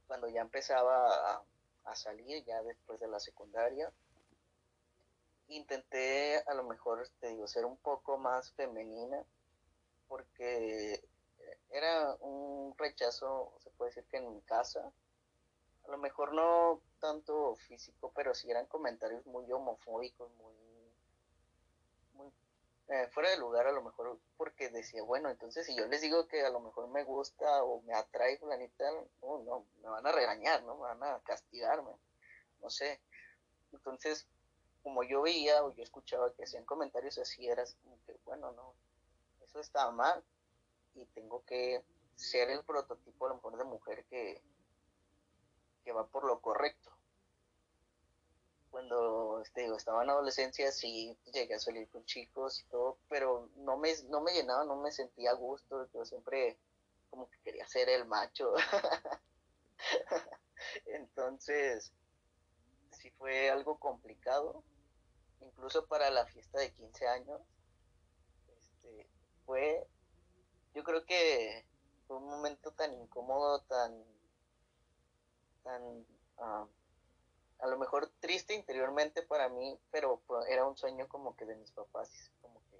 cuando 0.06 0.28
ya 0.28 0.40
empezaba 0.40 1.34
a, 1.34 1.44
a, 1.84 1.94
salir, 1.94 2.42
ya 2.44 2.62
después 2.62 2.98
de 3.00 3.08
la 3.08 3.20
secundaria, 3.20 3.92
intenté 5.48 6.38
a 6.46 6.54
lo 6.54 6.64
mejor, 6.64 7.06
te 7.20 7.28
digo, 7.28 7.46
ser 7.46 7.66
un 7.66 7.76
poco 7.76 8.16
más 8.16 8.50
femenina, 8.52 9.22
porque 10.08 11.02
era 11.70 12.14
un 12.20 12.74
rechazo, 12.78 13.52
se 13.58 13.70
puede 13.70 13.90
decir 13.90 14.04
que 14.04 14.18
en 14.18 14.32
mi 14.32 14.40
casa, 14.42 14.92
a 15.86 15.90
lo 15.90 15.98
mejor 15.98 16.32
no 16.32 16.80
tanto 17.00 17.54
físico, 17.56 18.12
pero 18.14 18.34
sí 18.34 18.50
eran 18.50 18.66
comentarios 18.66 19.26
muy 19.26 19.50
homofóbicos, 19.52 20.30
muy, 20.34 20.54
eh, 22.88 23.08
fuera 23.08 23.30
de 23.30 23.38
lugar 23.38 23.66
a 23.66 23.72
lo 23.72 23.82
mejor, 23.82 24.18
porque 24.36 24.68
decía, 24.68 25.02
bueno, 25.02 25.30
entonces 25.30 25.66
si 25.66 25.74
yo 25.74 25.86
les 25.86 26.02
digo 26.02 26.28
que 26.28 26.44
a 26.44 26.50
lo 26.50 26.60
mejor 26.60 26.88
me 26.88 27.02
gusta 27.02 27.64
o 27.64 27.80
me 27.82 27.94
atrae 27.94 28.38
fulanita, 28.38 28.84
no, 29.22 29.38
no, 29.38 29.66
me 29.82 29.88
van 29.88 30.06
a 30.06 30.12
regañar, 30.12 30.62
¿no? 30.64 30.74
Me 30.76 30.82
van 30.82 31.02
a 31.02 31.20
castigarme, 31.20 31.92
no 32.60 32.68
sé. 32.70 33.00
Entonces, 33.72 34.26
como 34.82 35.02
yo 35.02 35.22
veía 35.22 35.64
o 35.64 35.74
yo 35.74 35.82
escuchaba 35.82 36.32
que 36.34 36.44
hacían 36.44 36.66
comentarios 36.66 37.18
así, 37.18 37.48
era 37.48 37.64
como 37.82 37.98
que, 38.04 38.18
bueno, 38.24 38.52
no, 38.52 38.74
eso 39.42 39.60
está 39.60 39.90
mal 39.90 40.22
y 40.94 41.06
tengo 41.06 41.42
que 41.44 41.82
ser 42.16 42.50
el 42.50 42.64
prototipo 42.64 43.26
a 43.26 43.30
lo 43.30 43.34
mejor 43.36 43.56
de 43.56 43.64
mujer 43.64 44.04
que, 44.04 44.42
que 45.84 45.92
va 45.92 46.06
por 46.06 46.24
lo 46.24 46.40
correcto. 46.40 46.90
Cuando 48.70 49.40
este, 49.40 49.66
estaba 49.66 50.02
en 50.02 50.10
adolescencia 50.10 50.72
sí 50.72 51.16
llegué 51.32 51.54
a 51.54 51.60
salir 51.60 51.88
con 51.90 52.04
chicos 52.06 52.60
y 52.60 52.64
todo, 52.64 52.98
pero 53.08 53.48
no 53.56 53.76
me, 53.76 53.92
no 54.08 54.20
me 54.20 54.32
llenaba, 54.32 54.64
no 54.64 54.76
me 54.76 54.90
sentía 54.90 55.30
a 55.30 55.34
gusto, 55.34 55.88
yo 55.92 56.04
siempre 56.04 56.58
como 57.10 57.30
que 57.30 57.38
quería 57.44 57.66
ser 57.68 57.88
el 57.88 58.06
macho. 58.06 58.52
Entonces, 60.86 61.92
sí 62.90 63.10
fue 63.12 63.50
algo 63.50 63.78
complicado, 63.78 64.64
incluso 65.40 65.86
para 65.86 66.10
la 66.10 66.26
fiesta 66.26 66.58
de 66.58 66.72
15 66.72 67.06
años. 67.06 67.40
Este, 68.48 69.08
fue, 69.46 69.86
yo 70.74 70.82
creo 70.82 71.04
que 71.04 71.64
fue 72.08 72.16
un 72.16 72.28
momento 72.28 72.72
tan 72.72 72.92
incómodo, 72.92 73.60
tan 73.60 74.04
tan 75.64 76.06
ah, 76.38 76.66
a 77.60 77.66
lo 77.66 77.78
mejor 77.78 78.10
triste 78.20 78.54
interiormente 78.54 79.22
para 79.22 79.48
mí, 79.48 79.78
pero 79.90 80.20
pues, 80.26 80.46
era 80.48 80.66
un 80.66 80.76
sueño 80.76 81.08
como 81.08 81.34
que 81.36 81.46
de 81.46 81.56
mis 81.56 81.72
papás, 81.72 82.30
como 82.42 82.62
que, 82.70 82.76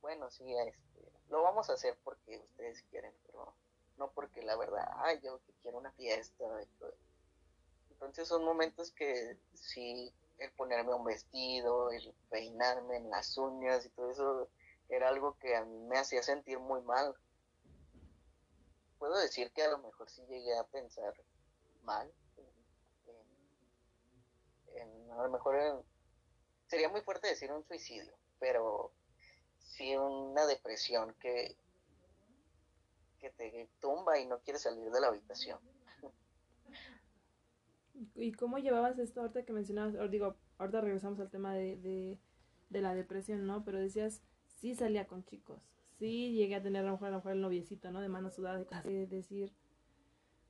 bueno, 0.00 0.30
sí, 0.30 0.54
este, 0.66 1.12
lo 1.28 1.42
vamos 1.42 1.70
a 1.70 1.74
hacer 1.74 1.98
porque 2.04 2.38
ustedes 2.38 2.82
quieren, 2.90 3.14
pero 3.26 3.54
no 3.96 4.10
porque 4.12 4.42
la 4.42 4.56
verdad, 4.56 4.86
ay, 4.98 5.20
yo 5.22 5.40
quiero 5.62 5.78
una 5.78 5.92
fiesta. 5.92 6.44
Entonces 7.90 8.28
son 8.28 8.44
momentos 8.44 8.92
que 8.92 9.38
sí, 9.54 10.12
el 10.38 10.52
ponerme 10.52 10.94
un 10.94 11.04
vestido, 11.04 11.90
el 11.90 12.14
peinarme 12.30 12.96
en 12.96 13.10
las 13.10 13.36
uñas 13.36 13.84
y 13.86 13.90
todo 13.90 14.10
eso, 14.10 14.48
era 14.88 15.08
algo 15.08 15.36
que 15.38 15.56
a 15.56 15.64
mí 15.64 15.78
me 15.86 15.98
hacía 15.98 16.22
sentir 16.22 16.58
muy 16.58 16.80
mal. 16.82 17.14
Puedo 18.98 19.16
decir 19.18 19.52
que 19.52 19.62
a 19.62 19.70
lo 19.70 19.78
mejor 19.78 20.08
sí 20.10 20.22
llegué 20.26 20.56
a 20.56 20.64
pensar 20.64 21.14
mal. 21.82 22.12
A 24.80 25.22
lo 25.22 25.30
mejor 25.30 25.84
sería 26.66 26.88
muy 26.88 27.00
fuerte 27.00 27.28
decir 27.28 27.50
un 27.52 27.64
suicidio, 27.64 28.12
pero 28.38 28.92
sí 29.58 29.96
una 29.96 30.46
depresión 30.46 31.14
que, 31.20 31.56
que 33.18 33.30
te 33.30 33.68
tumba 33.80 34.18
y 34.18 34.26
no 34.26 34.38
quieres 34.40 34.62
salir 34.62 34.90
de 34.90 35.00
la 35.00 35.08
habitación. 35.08 35.58
¿Y 38.14 38.32
cómo 38.32 38.58
llevabas 38.58 38.98
esto 38.98 39.20
ahorita 39.20 39.44
que 39.44 39.52
mencionabas? 39.52 40.10
digo, 40.10 40.36
ahorita 40.58 40.80
regresamos 40.80 41.18
al 41.20 41.30
tema 41.30 41.54
de, 41.54 41.76
de, 41.76 42.18
de, 42.70 42.80
la 42.80 42.94
depresión, 42.94 43.46
¿no? 43.46 43.64
Pero 43.64 43.78
decías, 43.78 44.22
sí 44.46 44.74
salía 44.74 45.08
con 45.08 45.24
chicos, 45.24 45.60
sí 45.98 46.32
llegué 46.32 46.54
a 46.54 46.62
tener 46.62 46.84
a 46.84 46.86
lo 46.86 46.92
mejor, 46.92 47.32
el 47.32 47.40
noviecito, 47.40 47.90
¿no? 47.90 48.00
De 48.00 48.08
mano 48.08 48.30
sudada, 48.30 48.64
de 48.82 49.06
decir, 49.06 49.52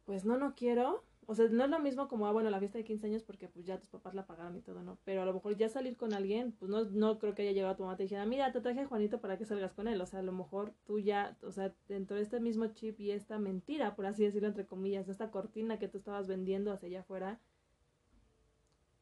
pues 0.04 0.24
no, 0.24 0.36
no 0.36 0.54
quiero. 0.54 1.04
O 1.30 1.34
sea, 1.34 1.46
no 1.50 1.64
es 1.64 1.68
lo 1.68 1.78
mismo 1.78 2.08
como, 2.08 2.26
ah, 2.26 2.32
bueno, 2.32 2.48
la 2.48 2.58
fiesta 2.58 2.78
de 2.78 2.84
15 2.84 3.06
años 3.06 3.22
porque 3.22 3.48
pues 3.48 3.66
ya 3.66 3.78
tus 3.78 3.90
papás 3.90 4.14
la 4.14 4.24
pagaron 4.24 4.56
y 4.56 4.62
todo, 4.62 4.82
¿no? 4.82 4.96
Pero 5.04 5.20
a 5.20 5.26
lo 5.26 5.34
mejor 5.34 5.58
ya 5.58 5.68
salir 5.68 5.94
con 5.94 6.14
alguien, 6.14 6.52
pues 6.52 6.70
no, 6.70 6.84
no 6.84 7.18
creo 7.18 7.34
que 7.34 7.42
haya 7.42 7.52
llegado 7.52 7.76
tu 7.76 7.82
mamá 7.82 7.92
y 7.92 7.96
te 7.98 8.02
dijera, 8.04 8.24
mira, 8.24 8.50
te 8.50 8.62
traje 8.62 8.80
a 8.80 8.86
Juanito 8.86 9.20
para 9.20 9.36
que 9.36 9.44
salgas 9.44 9.74
con 9.74 9.88
él. 9.88 10.00
O 10.00 10.06
sea, 10.06 10.20
a 10.20 10.22
lo 10.22 10.32
mejor 10.32 10.72
tú 10.86 11.00
ya, 11.00 11.36
o 11.42 11.52
sea, 11.52 11.74
dentro 11.86 12.16
de 12.16 12.22
este 12.22 12.40
mismo 12.40 12.68
chip 12.68 12.98
y 12.98 13.10
esta 13.10 13.38
mentira, 13.38 13.94
por 13.94 14.06
así 14.06 14.24
decirlo, 14.24 14.48
entre 14.48 14.64
comillas, 14.64 15.06
esta 15.10 15.30
cortina 15.30 15.78
que 15.78 15.86
tú 15.86 15.98
estabas 15.98 16.28
vendiendo 16.28 16.72
hacia 16.72 16.88
allá 16.88 17.00
afuera, 17.00 17.38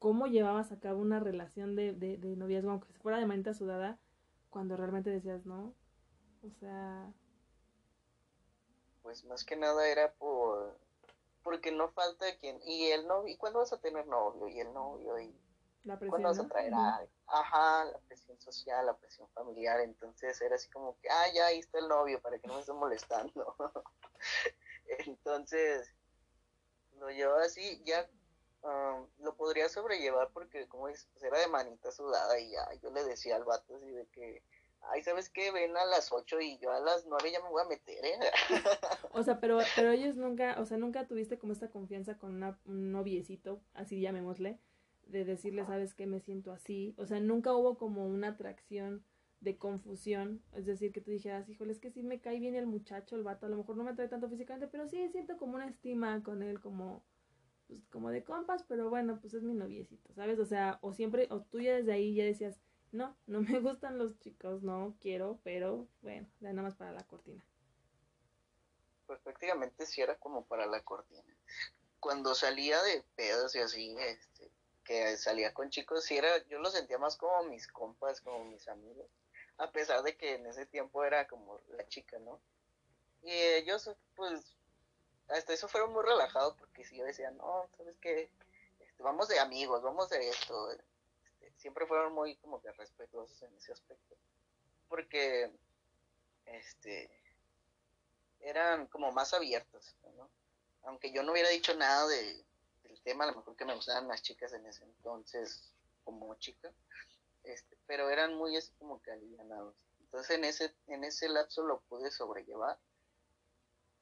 ¿cómo 0.01 0.27
llevabas 0.27 0.73
a 0.73 0.81
cabo 0.81 1.01
una 1.01 1.21
relación 1.21 1.77
de, 1.77 1.93
de, 1.93 2.17
de 2.17 2.35
noviazgo, 2.35 2.73
aunque 2.73 2.93
fuera 2.95 3.21
de 3.21 3.27
manita 3.27 3.55
sudada, 3.55 4.01
cuando 4.51 4.77
realmente 4.77 5.11
decías, 5.11 5.47
no? 5.47 5.75
O 6.43 6.51
sea... 6.59 7.09
Pues 9.05 9.25
más 9.27 9.45
que 9.45 9.55
nada 9.55 9.89
era 9.89 10.13
por 10.15 10.77
porque 11.47 11.71
no 11.71 11.93
falta 11.93 12.27
quien, 12.39 12.61
y 12.65 12.91
el 12.91 13.07
novio, 13.07 13.33
¿y 13.33 13.37
cuándo 13.37 13.61
vas 13.61 13.73
a 13.73 13.79
tener 13.81 14.05
novio? 14.09 14.49
Y 14.49 14.59
el 14.59 14.75
novio, 14.75 15.17
y 15.21 15.33
la 15.85 15.97
presión, 15.97 16.11
¿cuándo 16.11 16.29
vas 16.29 16.41
a 16.41 16.49
traer 16.49 16.75
a 16.75 17.07
Ajá, 17.29 17.85
la 17.85 17.99
presión 18.09 18.37
social, 18.41 18.85
la 18.85 18.97
presión 18.97 19.29
familiar, 19.29 19.79
entonces 19.79 20.41
era 20.41 20.57
así 20.57 20.69
como 20.71 20.99
que, 20.99 21.09
ah, 21.09 21.33
ya 21.33 21.47
ahí 21.47 21.61
está 21.61 21.79
el 21.79 21.87
novio, 21.87 22.21
para 22.21 22.41
que 22.41 22.49
no 22.49 22.55
me 22.55 22.61
esté 22.61 22.73
molestando. 22.73 23.55
entonces, 25.07 25.95
lo 26.99 27.11
llevaba 27.11 27.45
así, 27.45 27.81
ya 27.85 28.11
um, 28.63 29.07
lo 29.19 29.37
podría 29.37 29.69
sobrellevar 29.69 30.31
porque, 30.33 30.67
como 30.67 30.89
dices, 30.89 31.07
pues 31.13 31.23
era 31.23 31.39
de 31.39 31.47
manita 31.47 31.93
sudada 31.93 32.41
y 32.41 32.51
ya, 32.51 32.69
yo 32.83 32.91
le 32.91 33.05
decía 33.05 33.37
al 33.37 33.45
vato 33.45 33.77
así 33.77 33.89
de 33.93 34.09
que, 34.09 34.43
ay, 34.91 35.03
¿sabes 35.03 35.31
qué? 35.31 35.51
Ven 35.51 35.77
a 35.77 35.85
las 35.85 36.13
8 36.13 36.41
y 36.41 36.59
yo 36.59 36.71
a 36.71 36.81
las 36.81 37.07
9 37.07 37.31
ya 37.33 37.41
me 37.43 37.49
voy 37.49 37.63
a 37.63 37.69
meter, 37.69 38.05
¿eh? 38.05 38.19
o 39.13 39.23
sea, 39.23 39.41
pero, 39.41 39.59
pero 39.75 39.91
ellos 39.91 40.17
nunca, 40.17 40.57
o 40.61 40.65
sea, 40.65 40.77
nunca 40.77 41.07
tuviste 41.07 41.39
como 41.39 41.53
esta 41.53 41.71
confianza 41.71 42.19
con 42.19 42.43
un 42.65 42.93
noviecito, 42.93 43.61
así 43.75 44.01
llamémosle, 44.01 44.59
de 45.07 45.25
decirle, 45.25 45.65
¿sabes 45.65 45.95
qué? 45.95 46.07
Me 46.07 46.21
siento 46.21 46.53
así. 46.53 46.95
O 46.99 47.07
sea, 47.07 47.21
nunca 47.21 47.55
hubo 47.55 47.79
como 47.79 48.07
una 48.07 48.29
atracción 48.29 49.05
de 49.41 49.59
confusión, 49.59 50.43
es 50.53 50.67
decir, 50.67 50.93
que 50.93 51.01
tú 51.01 51.11
dijeras, 51.11 51.49
híjole, 51.49 51.73
es 51.73 51.79
que 51.79 51.91
sí 51.91 52.03
me 52.03 52.21
cae 52.21 52.41
bien 52.41 52.55
el 52.55 52.67
muchacho, 52.67 53.17
el 53.17 53.23
vato, 53.23 53.47
a 53.47 53.49
lo 53.49 53.57
mejor 53.57 53.77
no 53.77 53.85
me 53.85 53.95
trae 53.95 54.09
tanto 54.09 54.29
físicamente, 54.29 54.67
pero 54.67 54.89
sí 54.89 55.09
siento 55.11 55.37
como 55.37 55.55
una 55.55 55.69
estima 55.69 56.23
con 56.23 56.43
él, 56.43 56.61
como, 56.61 57.05
pues, 57.67 57.87
como 57.89 58.11
de 58.11 58.25
compas, 58.25 58.65
pero 58.67 58.89
bueno, 58.89 59.21
pues 59.21 59.35
es 59.35 59.43
mi 59.43 59.55
noviecito, 59.55 60.13
¿sabes? 60.15 60.39
O 60.39 60.47
sea, 60.47 60.79
o 60.81 60.93
siempre, 60.93 61.29
o 61.31 61.43
tú 61.43 61.61
ya 61.61 61.77
desde 61.77 61.93
ahí 61.93 62.15
ya 62.15 62.25
decías, 62.25 62.61
no, 62.97 63.17
no 63.27 63.41
me 63.41 63.61
gustan 63.61 63.99
los 63.99 64.19
chicos, 64.21 64.63
no 64.63 64.97
quiero, 65.01 65.39
pero 65.45 65.87
bueno, 66.03 66.27
ya 66.41 66.53
nada 66.53 66.69
más 66.69 66.77
para 66.77 66.93
la 66.93 67.05
cortina. 67.05 67.43
Pues 69.07 69.21
prácticamente 69.21 69.87
sí 69.87 70.01
era 70.01 70.17
como 70.19 70.45
para 70.47 70.67
la 70.67 70.83
cortina. 70.83 71.23
Cuando 72.01 72.35
salía 72.35 72.83
de 72.83 73.03
pedos 73.15 73.55
y 73.55 73.61
así, 73.61 73.97
este, 73.99 74.51
que 74.85 75.17
salía 75.17 75.55
con 75.55 75.71
chicos, 75.71 76.05
sí 76.05 76.17
era, 76.17 76.45
yo 76.49 76.59
lo 76.59 76.71
sentía 76.71 76.99
más 76.99 77.17
como 77.17 77.45
mis 77.45 77.67
compas, 77.69 78.21
como 78.21 78.45
mis 78.45 78.67
amigos 78.69 79.07
a 79.59 79.71
pesar 79.71 80.03
de 80.03 80.17
que 80.17 80.35
en 80.35 80.47
ese 80.47 80.67
tiempo 80.67 81.05
era 81.05 81.27
como 81.27 81.61
la 81.69 81.87
chica, 81.89 82.19
¿no? 82.19 82.41
Y 83.23 83.33
ellos, 83.33 83.91
pues, 84.15 84.55
hasta 85.29 85.53
eso 85.53 85.69
fueron 85.69 85.93
muy 85.93 86.05
relajados 86.05 86.55
porque 86.59 86.85
si 86.85 86.97
yo 86.97 87.05
decía, 87.05 87.31
no, 87.31 87.69
¿sabes 87.77 87.97
qué? 88.01 88.31
Este, 88.81 89.03
vamos 89.03 89.29
de 89.29 89.39
amigos, 89.39 89.83
vamos 89.83 90.09
de 90.11 90.29
esto. 90.29 90.69
Siempre 91.67 91.89
fueron 91.89 92.13
muy 92.13 92.37
como 92.37 92.63
que 92.63 92.71
respetuosos 92.71 93.43
en 93.43 93.53
ese 93.57 93.73
aspecto. 93.73 94.15
Porque, 94.89 95.51
este, 96.45 97.11
eran 98.39 98.87
como 98.87 99.11
más 99.11 99.35
abiertos. 99.35 99.97
Aunque 100.83 101.11
yo 101.11 101.25
no 101.25 101.33
hubiera 101.33 101.49
dicho 101.49 101.75
nada 101.75 102.07
de, 102.07 102.47
del 102.85 103.03
tema, 103.03 103.25
a 103.25 103.33
lo 103.33 103.39
mejor 103.39 103.57
que 103.57 103.65
me 103.65 103.75
gustaban 103.75 104.07
las 104.07 104.23
chicas 104.23 104.53
en 104.53 104.65
ese 104.65 104.85
entonces 104.85 105.75
como 106.05 106.33
chica, 106.37 106.73
este, 107.43 107.77
pero 107.89 108.11
eran 108.11 108.37
muy 108.37 108.57
así 108.57 108.71
como 108.79 109.03
que 109.03 109.11
alivianados. 109.11 109.75
Entonces 109.99 110.37
en 110.37 110.45
ese, 110.45 110.73
en 110.87 111.03
ese 111.03 111.29
lapso 111.29 111.65
lo 111.65 111.81
pude 111.81 112.13
sobrellevar. 112.13 112.79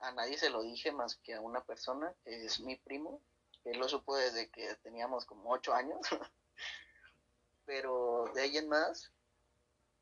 A 0.01 0.13
nadie 0.13 0.37
se 0.37 0.51
lo 0.51 0.63
dije 0.63 0.93
más 0.93 1.17
que 1.17 1.33
a 1.33 1.41
una 1.41 1.65
persona, 1.65 2.15
que 2.25 2.45
es 2.45 2.61
mi 2.61 2.77
primo, 2.77 3.23
él 3.65 3.79
lo 3.79 3.89
supo 3.89 4.17
desde 4.17 4.51
que 4.51 4.75
teníamos 4.83 5.25
como 5.25 5.51
ocho 5.51 5.73
años. 5.73 6.01
pero 7.67 8.31
de 8.35 8.43
ahí 8.43 8.57
en 8.57 8.69
más, 8.69 9.11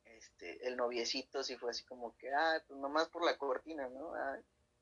este, 0.04 0.66
el 0.66 0.76
noviecito 0.76 1.42
sí 1.42 1.56
fue 1.56 1.70
así 1.70 1.84
como 1.84 2.16
que, 2.16 2.32
ah, 2.32 2.62
pues 2.66 2.78
nomás 2.78 3.08
por 3.08 3.24
la 3.24 3.38
cortina, 3.38 3.88
¿no? 3.88 4.14
Ah, 4.14 4.38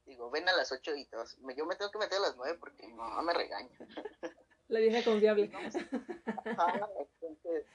digo, 0.06 0.30
ven 0.30 0.48
a 0.48 0.56
las 0.56 0.72
ocho 0.72 0.94
y 0.94 1.04
todos. 1.06 1.36
Yo 1.56 1.66
me 1.66 1.76
tengo 1.76 1.90
que 1.90 1.98
meter 1.98 2.18
a 2.18 2.22
las 2.22 2.36
nueve 2.36 2.58
porque 2.58 2.86
mi 2.86 2.94
mamá 2.94 3.22
me 3.22 3.34
regaña. 3.34 3.76
La 4.68 4.78
vieja 4.78 5.02
confiable. 5.02 5.50
entonces, 6.98 7.66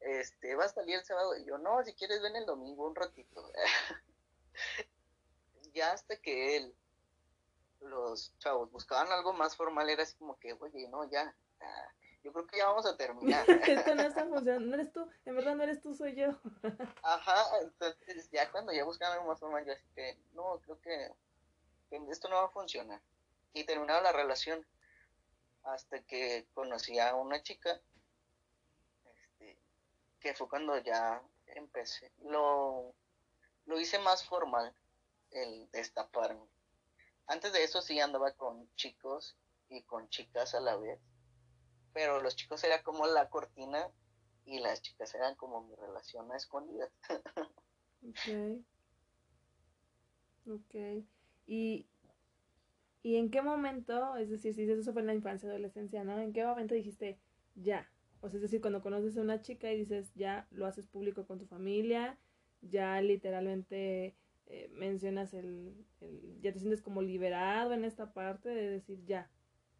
este, 0.00 0.54
va 0.54 0.64
a 0.64 0.68
salir 0.68 0.96
el 0.96 1.04
sábado. 1.04 1.34
Y 1.36 1.44
yo, 1.44 1.56
no, 1.56 1.82
si 1.82 1.94
quieres 1.94 2.20
ven 2.20 2.36
el 2.36 2.44
domingo 2.44 2.86
un 2.86 2.94
ratito. 2.94 3.50
ya 5.72 5.92
hasta 5.92 6.16
que 6.16 6.58
él, 6.58 6.74
los 7.80 8.36
chavos 8.38 8.70
buscaban 8.70 9.10
algo 9.12 9.32
más 9.32 9.56
formal, 9.56 9.88
era 9.88 10.02
así 10.02 10.14
como 10.16 10.38
que, 10.38 10.52
oye, 10.52 10.88
no, 10.88 11.10
ya, 11.10 11.34
yo 12.22 12.32
creo 12.32 12.46
que 12.46 12.58
ya 12.58 12.66
vamos 12.66 12.86
a 12.86 12.96
terminar. 12.96 13.44
Esto 13.68 13.94
no 13.94 14.02
está 14.02 14.26
funcionando, 14.26 14.68
no 14.68 14.74
eres 14.74 14.92
tú, 14.92 15.08
en 15.24 15.36
verdad 15.36 15.54
no 15.56 15.62
eres 15.62 15.80
tú, 15.80 15.94
soy 15.94 16.14
yo. 16.14 16.28
Ajá, 17.02 17.44
entonces 17.60 18.30
ya 18.30 18.50
cuando 18.50 18.72
ya 18.72 18.84
buscaban 18.84 19.18
algo 19.18 19.28
más 19.28 19.40
formal, 19.40 19.64
yo 19.64 19.72
así 19.72 19.84
que, 19.94 20.18
no, 20.34 20.60
creo 20.60 20.80
que, 20.80 21.12
que 21.90 21.96
esto 22.10 22.28
no 22.28 22.36
va 22.36 22.44
a 22.44 22.50
funcionar. 22.50 23.00
Y 23.54 23.64
terminaba 23.64 24.00
la 24.00 24.12
relación 24.12 24.64
hasta 25.64 26.00
que 26.02 26.46
conocí 26.54 26.98
a 26.98 27.14
una 27.14 27.42
chica 27.42 27.80
que 30.22 30.34
fue 30.34 30.48
cuando 30.48 30.78
ya 30.78 31.20
empecé. 31.46 32.12
Lo, 32.22 32.94
lo 33.66 33.80
hice 33.80 33.98
más 33.98 34.24
formal, 34.24 34.72
el 35.32 35.68
destaparme. 35.72 36.46
Antes 37.26 37.52
de 37.52 37.64
eso 37.64 37.82
sí 37.82 38.00
andaba 38.00 38.32
con 38.32 38.72
chicos 38.76 39.36
y 39.68 39.82
con 39.82 40.08
chicas 40.08 40.54
a 40.54 40.60
la 40.60 40.76
vez, 40.76 41.00
pero 41.92 42.20
los 42.22 42.36
chicos 42.36 42.62
era 42.64 42.82
como 42.82 43.06
la 43.06 43.28
cortina 43.28 43.90
y 44.44 44.60
las 44.60 44.82
chicas 44.82 45.14
eran 45.14 45.34
como 45.36 45.62
mi 45.62 45.74
relación 45.74 46.30
a 46.32 46.36
escondidas. 46.36 46.90
ok. 48.08 48.64
Ok. 50.46 51.04
Y, 51.46 51.86
¿Y 53.02 53.16
en 53.16 53.30
qué 53.30 53.42
momento, 53.42 54.16
es 54.16 54.30
decir, 54.30 54.54
si 54.54 54.62
eso 54.62 54.92
fue 54.92 55.02
en 55.02 55.08
la 55.08 55.14
infancia, 55.14 55.48
adolescencia, 55.48 56.04
¿no? 56.04 56.18
¿En 56.20 56.32
qué 56.32 56.44
momento 56.44 56.74
dijiste, 56.74 57.18
ya, 57.54 57.90
o 58.20 58.28
sea, 58.28 58.38
es 58.38 58.42
decir, 58.42 58.60
cuando 58.60 58.82
conoces 58.82 59.16
a 59.16 59.22
una 59.22 59.40
chica 59.42 59.72
y 59.72 59.76
dices, 59.76 60.12
ya 60.14 60.46
lo 60.50 60.66
haces 60.66 60.86
público 60.86 61.26
con 61.26 61.38
tu 61.38 61.46
familia, 61.46 62.18
ya 62.60 63.00
literalmente 63.00 64.16
eh, 64.46 64.70
mencionas 64.72 65.34
el, 65.34 65.74
el, 66.00 66.38
ya 66.40 66.52
te 66.52 66.60
sientes 66.60 66.82
como 66.82 67.02
liberado 67.02 67.72
en 67.72 67.84
esta 67.84 68.12
parte 68.12 68.48
de 68.48 68.70
decir, 68.70 69.04
ya. 69.04 69.28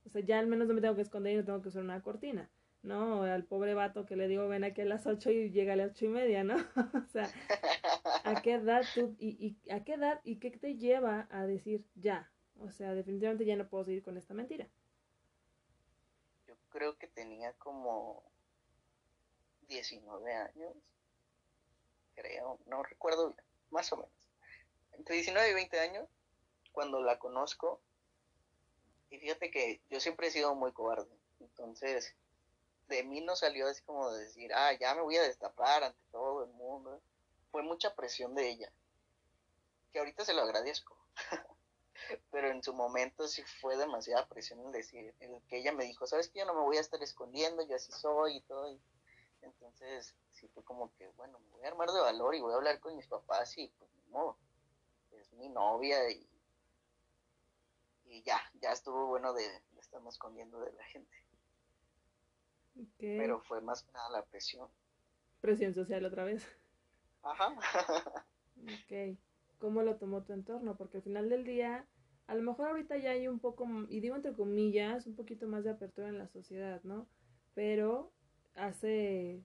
O 0.05 0.09
sea, 0.09 0.23
ya 0.23 0.39
al 0.39 0.47
menos 0.47 0.69
no 0.69 0.75
me 0.75 0.81
tengo 0.81 0.97
que 0.97 1.03
esconder 1.03 1.33
y 1.33 1.37
no 1.37 1.45
tengo 1.45 1.63
que 1.63 1.69
usar 1.69 1.83
una 1.83 2.03
cortina, 2.03 2.51
¿no? 2.83 3.23
al 3.23 3.45
pobre 3.45 3.75
vato 3.75 4.07
que 4.07 4.17
le 4.17 4.29
digo, 4.29 4.49
ven 4.49 4.65
aquí 4.65 4.81
a 4.81 4.85
las 4.85 5.07
ocho 5.07 5.31
y 5.31 5.51
llega 5.51 5.75
a 5.75 5.77
las 5.77 5.93
ocho 5.93 6.07
y 6.07 6.09
media, 6.09 6.45
¿no? 6.45 6.57
o 7.07 7.07
sea, 7.13 7.31
¿a 8.25 8.43
qué 8.43 8.55
edad 8.55 8.85
tú, 8.95 9.15
y, 9.19 9.57
y 9.65 9.71
a 9.71 9.85
qué 9.85 9.95
edad 9.95 10.21
y 10.25 10.39
qué 10.39 10.51
te 10.51 10.77
lleva 10.77 11.29
a 11.31 11.47
decir, 11.47 11.87
ya? 11.95 12.31
O 12.61 12.71
sea, 12.71 12.95
definitivamente 12.95 13.45
ya 13.45 13.57
no 13.57 13.69
puedo 13.69 13.85
seguir 13.85 14.03
con 14.03 14.17
esta 14.17 14.35
mentira. 14.35 14.69
Yo 16.47 16.55
creo 16.71 16.97
que 16.97 17.09
tenía 17.09 17.53
como 17.55 18.23
19 19.69 20.35
años, 20.35 20.75
creo, 22.15 22.59
no 22.67 22.83
recuerdo 22.83 23.35
más 23.71 23.93
o 23.93 23.97
menos. 23.97 24.13
Entre 24.93 25.17
19 25.17 25.51
y 25.51 25.55
20 25.55 25.81
años, 25.81 26.09
cuando 26.73 27.01
la 27.03 27.19
conozco, 27.19 27.81
y 29.13 29.19
fíjate 29.19 29.51
que 29.51 29.83
yo 29.91 30.01
siempre 30.01 30.29
he 30.29 30.31
sido 30.31 30.55
muy 30.55 30.73
cobarde, 30.73 31.15
entonces 31.39 32.15
de 32.89 33.05
mí 33.05 33.21
no 33.21 33.37
salió 33.37 33.69
así 33.69 33.83
como 33.83 34.11
de 34.11 34.25
decir, 34.25 34.51
ah, 34.55 34.73
ya 34.73 34.95
me 34.95 35.03
voy 35.03 35.17
a 35.17 35.23
destapar 35.23 35.85
ante 35.85 36.01
todo 36.11 36.45
el 36.45 36.51
mundo. 36.53 37.01
Fue 37.51 37.63
mucha 37.63 37.95
presión 37.95 38.35
de 38.35 38.49
ella, 38.49 38.73
que 39.93 39.99
ahorita 39.99 40.25
se 40.25 40.33
lo 40.33 40.41
agradezco. 40.41 40.97
Pero 42.31 42.51
en 42.51 42.63
su 42.63 42.73
momento 42.73 43.29
sí 43.29 43.43
fue 43.61 43.77
demasiada 43.77 44.27
presión 44.29 44.61
en 44.61 44.73
decir, 44.73 45.15
en 45.21 45.41
que 45.43 45.59
ella 45.59 45.73
me 45.73 45.85
dijo, 45.85 46.07
sabes 46.07 46.29
que 46.29 46.39
yo 46.39 46.47
no 46.47 46.55
me 46.55 46.63
voy 46.63 46.79
a 46.79 46.81
estar 46.81 47.03
escondiendo, 47.03 47.67
yo 47.67 47.77
así 47.77 47.93
soy 47.93 48.39
y 48.39 48.41
todo. 48.43 48.79
Entonces, 49.43 50.17
sí 50.31 50.49
fue 50.49 50.65
como 50.65 50.91
que, 50.97 51.07
bueno, 51.09 51.39
me 51.39 51.51
voy 51.51 51.65
a 51.65 51.69
armar 51.69 51.91
de 51.91 52.01
valor 52.01 52.35
y 52.35 52.41
voy 52.41 52.53
a 52.53 52.57
hablar 52.57 52.81
con 52.81 52.97
mis 52.97 53.07
papás 53.07 53.57
y 53.59 53.69
pues 53.69 53.91
no, 54.09 54.39
es 55.13 55.33
mi 55.35 55.51
novia 55.51 56.11
y, 56.11 56.27
y 58.13 58.23
ya, 58.23 58.41
ya 58.61 58.73
estuvo 58.73 59.07
bueno 59.07 59.33
de, 59.33 59.43
de 59.43 59.81
estarnos 59.81 60.15
escondiendo 60.15 60.61
de 60.61 60.73
la 60.73 60.85
gente. 60.85 61.17
Pero 62.99 63.41
fue 63.41 63.61
más 63.61 63.83
que 63.83 63.93
nada 63.93 64.11
la 64.11 64.25
presión. 64.25 64.69
Presión 65.41 65.75
social 65.75 66.05
otra 66.05 66.25
vez. 66.25 66.47
Ajá. 67.23 67.55
ok. 68.57 69.19
¿Cómo 69.59 69.83
lo 69.83 69.97
tomó 69.97 70.23
tu 70.23 70.33
entorno? 70.33 70.77
Porque 70.77 70.99
al 70.99 71.03
final 71.03 71.29
del 71.29 71.45
día, 71.45 71.87
a 72.27 72.35
lo 72.35 72.43
mejor 72.43 72.69
ahorita 72.69 72.97
ya 72.99 73.11
hay 73.11 73.29
un 73.29 73.39
poco, 73.39 73.67
y 73.89 74.01
digo 74.01 74.17
entre 74.17 74.35
comillas, 74.35 75.07
un 75.07 75.17
poquito 75.17 75.47
más 75.47 75.65
de 75.65 75.71
apertura 75.71 76.09
en 76.09 76.19
la 76.19 76.29
sociedad, 76.29 76.83
¿no? 76.83 77.07
Pero 77.55 78.13
hace 78.55 79.43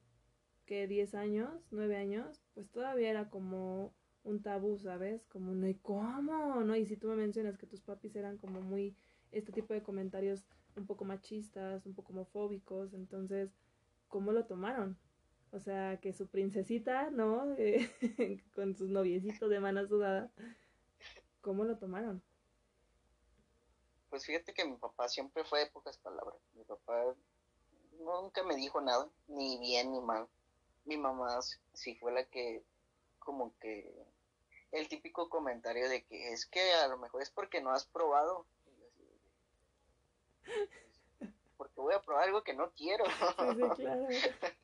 que 0.65 0.87
10 0.87 1.15
años, 1.15 1.67
9 1.71 1.97
años, 1.97 2.41
pues 2.53 2.69
todavía 2.69 3.09
era 3.09 3.29
como 3.29 3.93
un 4.27 4.41
tabú, 4.41 4.77
¿sabes? 4.77 5.25
Como, 5.27 5.53
no, 5.53 5.67
¿y 5.67 5.75
cómo? 5.75 6.61
¿No? 6.63 6.75
Y 6.75 6.85
si 6.85 6.97
tú 6.97 7.07
me 7.07 7.15
mencionas 7.15 7.57
que 7.57 7.65
tus 7.65 7.81
papis 7.81 8.15
eran 8.15 8.37
como 8.37 8.61
muy, 8.61 8.95
este 9.31 9.51
tipo 9.51 9.73
de 9.73 9.81
comentarios 9.81 10.45
un 10.75 10.85
poco 10.85 11.05
machistas, 11.05 11.85
un 11.85 11.93
poco 11.93 12.13
homofóbicos, 12.13 12.93
entonces, 12.93 13.49
¿cómo 14.07 14.31
lo 14.31 14.45
tomaron? 14.45 14.97
O 15.51 15.59
sea, 15.59 15.97
que 16.01 16.13
su 16.13 16.27
princesita, 16.27 17.09
¿no? 17.09 17.55
con 18.55 18.75
sus 18.75 18.89
noviecitos 18.89 19.49
de 19.49 19.59
mano 19.59 19.87
sudada, 19.87 20.29
¿cómo 21.41 21.63
lo 21.63 21.77
tomaron? 21.77 22.21
Pues 24.09 24.25
fíjate 24.25 24.53
que 24.53 24.65
mi 24.65 24.75
papá 24.75 25.09
siempre 25.09 25.43
fue 25.43 25.59
de 25.59 25.67
pocas 25.67 25.97
palabras. 25.97 26.39
Mi 26.53 26.63
papá 26.63 27.15
nunca 27.99 28.43
me 28.43 28.55
dijo 28.55 28.81
nada, 28.81 29.09
ni 29.27 29.57
bien 29.59 29.91
ni 29.91 30.01
mal. 30.01 30.27
Mi 30.85 30.97
mamá 30.97 31.39
sí 31.73 31.95
fue 31.95 32.13
la 32.13 32.25
que, 32.25 32.63
como 33.19 33.57
que, 33.59 33.93
el 34.71 34.87
típico 34.87 35.29
comentario 35.29 35.89
de 35.89 36.03
que 36.03 36.33
es 36.33 36.45
que 36.45 36.73
a 36.73 36.87
lo 36.87 36.97
mejor 36.97 37.21
es 37.21 37.29
porque 37.29 37.61
no 37.61 37.71
has 37.71 37.85
probado. 37.85 38.45
Porque 41.57 41.81
voy 41.81 41.93
a 41.93 42.01
probar 42.01 42.25
algo 42.25 42.43
que 42.43 42.53
no 42.53 42.71
quiero. 42.71 43.03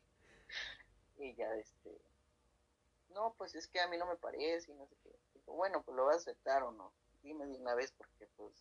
y 1.18 1.34
ya, 1.36 1.54
este, 1.56 2.02
no, 3.10 3.34
pues 3.38 3.56
es 3.56 3.68
que 3.68 3.80
a 3.80 3.88
mí 3.88 3.98
no 3.98 4.06
me 4.06 4.16
parece 4.16 4.72
y 4.72 4.76
no 4.76 4.86
sé 4.88 4.96
qué. 5.04 5.16
bueno, 5.48 5.82
pues 5.84 5.96
lo 5.96 6.06
vas 6.06 6.16
a 6.16 6.20
aceptar 6.20 6.64
o 6.64 6.72
no. 6.72 6.94
Dime 7.22 7.46
de 7.46 7.58
una 7.58 7.74
vez 7.74 7.92
porque 7.94 8.28
pues 8.36 8.54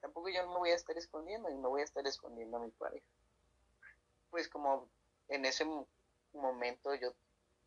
tampoco 0.00 0.28
yo 0.30 0.42
no 0.42 0.52
me 0.52 0.58
voy 0.58 0.70
a 0.70 0.76
estar 0.76 0.96
escondiendo 0.96 1.50
y 1.50 1.54
me 1.54 1.68
voy 1.68 1.82
a 1.82 1.84
estar 1.84 2.06
escondiendo 2.06 2.56
a 2.56 2.60
mi 2.60 2.70
pareja 2.70 3.06
pues 4.32 4.48
como 4.48 4.88
en 5.28 5.44
ese 5.44 5.64
momento 6.32 6.94
yo 6.94 7.12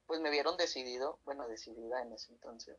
pues 0.08 0.20
me 0.20 0.32
vieron 0.32 0.58
decidido, 0.58 1.20
bueno, 1.24 1.48
decidida 1.48 2.02
en 2.02 2.12
ese 2.12 2.34
entonces, 2.34 2.78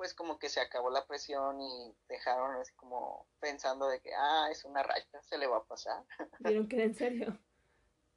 pues 0.00 0.14
como 0.14 0.38
que 0.38 0.48
se 0.48 0.60
acabó 0.60 0.88
la 0.88 1.06
presión 1.06 1.60
y 1.60 1.94
dejaron 2.08 2.56
así 2.56 2.72
como 2.72 3.26
pensando 3.38 3.86
de 3.86 4.00
que, 4.00 4.08
ah, 4.14 4.48
es 4.50 4.64
una 4.64 4.82
racha, 4.82 5.20
se 5.20 5.36
le 5.36 5.46
va 5.46 5.58
a 5.58 5.64
pasar. 5.64 6.02
Vieron 6.38 6.68
que 6.68 6.76
era 6.76 6.84
en 6.86 6.94
serio. 6.94 7.38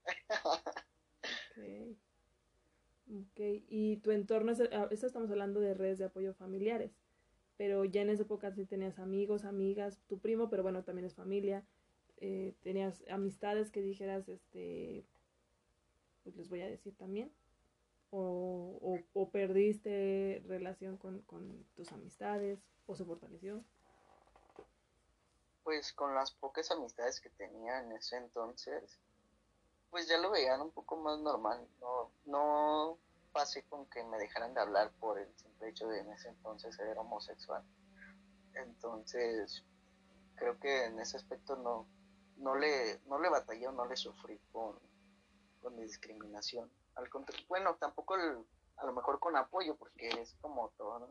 okay. 1.51 1.99
ok, 3.09 3.65
y 3.67 3.97
tu 3.97 4.11
entorno, 4.11 4.53
ah, 4.71 4.87
esto 4.91 5.07
estamos 5.07 5.29
hablando 5.29 5.59
de 5.59 5.73
redes 5.73 5.97
de 5.97 6.05
apoyo 6.05 6.33
familiares, 6.33 6.95
pero 7.57 7.83
ya 7.83 8.03
en 8.03 8.11
esa 8.11 8.23
época 8.23 8.53
sí 8.53 8.65
tenías 8.65 8.97
amigos, 8.97 9.43
amigas, 9.43 9.99
tu 10.07 10.19
primo, 10.19 10.49
pero 10.49 10.63
bueno, 10.63 10.85
también 10.85 11.05
es 11.05 11.15
familia, 11.15 11.65
eh, 12.21 12.55
tenías 12.61 13.03
amistades 13.09 13.71
que 13.71 13.81
dijeras, 13.81 14.29
este, 14.29 15.05
pues 16.23 16.37
les 16.37 16.47
voy 16.47 16.61
a 16.61 16.69
decir 16.69 16.95
también 16.95 17.29
o, 18.15 18.99
o, 19.13 19.29
perdiste 19.29 20.43
relación 20.47 20.97
con, 20.97 21.21
con, 21.21 21.65
tus 21.75 21.91
amistades 21.91 22.59
o 22.85 22.95
se 22.95 23.05
fortaleció? 23.05 23.63
Pues 25.63 25.93
con 25.93 26.13
las 26.13 26.31
pocas 26.31 26.69
amistades 26.69 27.19
que 27.19 27.31
tenía 27.31 27.79
en 27.79 27.91
ese 27.93 28.17
entonces, 28.17 28.99
pues 29.89 30.07
ya 30.07 30.19
lo 30.19 30.29
veían 30.29 30.61
un 30.61 30.69
poco 30.71 30.97
más 30.97 31.19
normal. 31.19 31.67
No, 31.81 32.11
no 32.25 32.99
pasé 33.31 33.63
con 33.63 33.87
que 33.87 34.03
me 34.03 34.19
dejaran 34.19 34.53
de 34.53 34.61
hablar 34.61 34.91
por 34.99 35.17
el 35.17 35.33
simple 35.35 35.69
hecho 35.69 35.87
de 35.87 36.01
en 36.01 36.11
ese 36.11 36.29
entonces 36.29 36.75
ser 36.75 36.95
homosexual. 36.99 37.63
Entonces, 38.53 39.63
creo 40.35 40.59
que 40.59 40.85
en 40.85 40.99
ese 40.99 41.17
aspecto 41.17 41.55
no, 41.55 41.87
no 42.37 42.55
le, 42.55 42.99
no 43.07 43.17
le 43.17 43.29
batallé 43.29 43.67
o 43.67 43.71
no 43.71 43.87
le 43.87 43.95
sufrí 43.95 44.39
con, 44.51 44.77
con 45.63 45.75
discriminación 45.77 46.69
bueno, 47.47 47.75
tampoco 47.75 48.15
a 48.15 48.85
lo 48.85 48.93
mejor 48.93 49.19
con 49.19 49.35
apoyo, 49.35 49.75
porque 49.75 50.07
es 50.07 50.35
como 50.41 50.69
todo. 50.77 51.09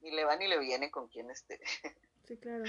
Ni 0.00 0.10
le 0.10 0.24
va 0.24 0.36
ni 0.36 0.48
le 0.48 0.58
viene 0.58 0.90
con 0.90 1.08
quien 1.08 1.30
esté. 1.30 1.60
Sí, 2.24 2.36
claro. 2.36 2.64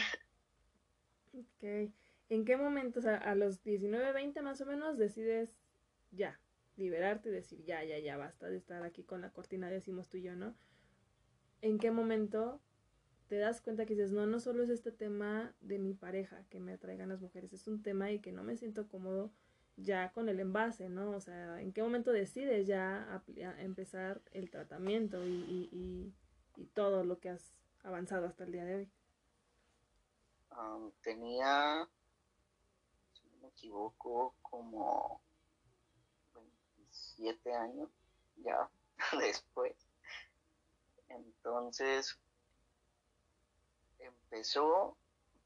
Ok. 1.34 1.92
¿En 2.30 2.46
qué 2.46 2.56
momento, 2.56 3.00
o 3.00 3.02
sea, 3.02 3.18
a 3.18 3.36
los 3.36 3.62
19, 3.62 4.14
20 4.14 4.42
más 4.42 4.62
o 4.62 4.66
menos, 4.66 4.98
decides 4.98 5.54
ya, 6.12 6.40
liberarte 6.78 7.28
y 7.28 7.34
decir, 7.34 7.64
ya, 7.66 7.84
ya, 7.84 8.00
ya, 8.00 8.16
basta 8.16 8.48
de 8.48 8.56
estar 8.56 8.84
aquí 8.84 9.04
con 9.04 9.20
la 9.20 9.32
cortina, 9.32 9.70
decimos 9.70 10.08
tú 10.08 10.16
y 10.16 10.22
yo, 10.22 10.36
¿no? 10.36 10.56
¿En 11.62 11.78
qué 11.78 11.92
momento 11.92 12.62
te 13.28 13.38
das 13.38 13.62
cuenta 13.62 13.86
que 13.86 13.96
dices, 13.96 14.12
no, 14.12 14.26
no 14.26 14.40
solo 14.40 14.64
es 14.64 14.70
este 14.70 14.92
tema 14.92 15.54
de 15.60 15.78
mi 15.78 15.94
pareja 15.94 16.46
que 16.50 16.60
me 16.60 16.74
atraigan 16.74 17.10
las 17.10 17.20
mujeres, 17.20 17.52
es 17.52 17.68
un 17.68 17.84
tema 17.84 18.12
y 18.12 18.20
que 18.20 18.32
no 18.32 18.44
me 18.44 18.56
siento 18.56 18.88
cómodo 18.88 19.32
ya 19.82 20.12
con 20.12 20.30
el 20.30 20.40
envase, 20.40 20.90
¿no? 20.90 21.12
O 21.12 21.20
sea, 21.20 21.62
¿en 21.62 21.74
qué 21.74 21.82
momento 21.82 22.12
decides 22.12 22.68
ya 22.68 23.22
empezar 23.60 24.22
el 24.32 24.50
tratamiento 24.50 25.26
y, 25.26 25.70
y, 25.72 26.14
todo 26.74 27.06
lo 27.06 27.20
que 27.20 27.30
has 27.30 27.54
avanzado 27.84 28.28
hasta 28.28 28.44
el 28.44 28.52
día 28.52 28.66
de 28.66 28.76
hoy? 28.76 28.92
tenía, 31.02 31.88
si 33.14 33.24
no 33.30 33.38
me 33.42 33.48
equivoco, 33.48 34.36
como 34.42 35.22
27 36.36 37.54
años 37.54 37.90
ya 38.44 38.70
después. 39.20 39.74
Entonces, 41.08 42.20
empezó 44.00 44.98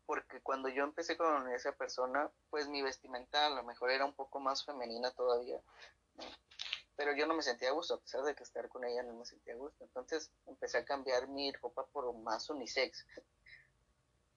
porque 0.05 0.41
cuando 0.41 0.69
yo 0.69 0.83
empecé 0.83 1.17
con 1.17 1.51
esa 1.51 1.71
persona, 1.73 2.29
pues 2.49 2.67
mi 2.67 2.81
vestimenta 2.81 3.47
a 3.47 3.49
lo 3.49 3.63
mejor 3.63 3.91
era 3.91 4.05
un 4.05 4.13
poco 4.13 4.39
más 4.39 4.65
femenina 4.65 5.11
todavía, 5.11 5.59
pero 6.95 7.15
yo 7.15 7.25
no 7.25 7.33
me 7.33 7.41
sentía 7.41 7.69
a 7.69 7.73
gusto, 7.73 7.95
a 7.95 7.99
pesar 7.99 8.23
de 8.23 8.35
que 8.35 8.43
estar 8.43 8.67
con 8.69 8.83
ella 8.83 9.03
no 9.03 9.13
me 9.13 9.25
sentía 9.25 9.53
a 9.53 9.57
gusto. 9.57 9.83
Entonces 9.83 10.31
empecé 10.45 10.77
a 10.77 10.85
cambiar 10.85 11.27
mi 11.27 11.51
ropa 11.53 11.85
por 11.87 12.13
más 12.15 12.49
unisex. 12.49 13.05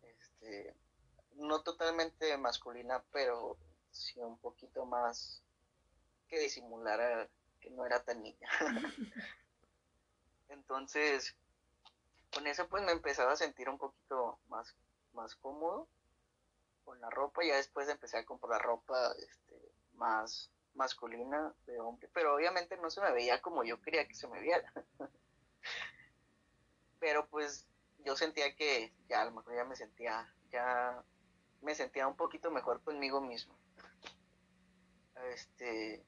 Este, 0.03 0.75
no 1.35 1.63
totalmente 1.63 2.37
masculina, 2.39 3.03
pero 3.13 3.59
sí 3.91 4.21
un 4.21 4.39
poquito 4.39 4.87
más 4.87 5.43
que 6.29 6.39
disimulara 6.39 7.29
que 7.61 7.71
no 7.71 7.85
era 7.85 8.03
tan 8.03 8.23
niña. 8.23 8.49
Entonces, 10.49 11.35
con 12.33 12.47
eso 12.47 12.69
pues 12.69 12.83
me 12.85 12.93
empezaba 12.93 13.33
a 13.33 13.37
sentir 13.37 13.69
un 13.69 13.79
poquito 13.79 14.39
más 14.49 14.75
más 15.17 15.35
cómodo 15.35 15.89
con 16.85 17.01
la 17.01 17.11
ropa. 17.11 17.43
Ya 17.45 17.57
después 17.57 17.89
empecé 17.89 18.19
a 18.19 18.25
comprar 18.25 18.63
ropa 18.63 19.13
este, 19.19 19.73
más 19.95 20.51
masculina 20.75 21.53
de 21.67 21.81
hombre, 21.81 22.09
pero 22.13 22.35
obviamente 22.35 22.77
no 22.77 22.91
se 22.91 23.01
me 23.01 23.11
veía 23.11 23.41
como 23.41 23.65
yo 23.65 23.81
quería 23.81 24.07
que 24.07 24.15
se 24.15 24.29
me 24.29 24.41
viera. 24.41 24.73
pero 27.01 27.27
pues 27.29 27.67
yo 28.05 28.17
sentía 28.17 28.55
que 28.55 28.93
ya 29.09 29.23
a 29.23 29.25
lo 29.25 29.33
mejor 29.33 29.57
ya 29.57 29.65
me 29.65 29.75
sentía, 29.75 30.33
ya 30.51 31.03
me 31.63 31.75
sentía 31.75 32.07
un 32.07 32.17
poquito 32.17 32.51
mejor 32.51 32.83
conmigo 32.83 33.21
mismo. 33.21 33.57
Este, 35.33 36.05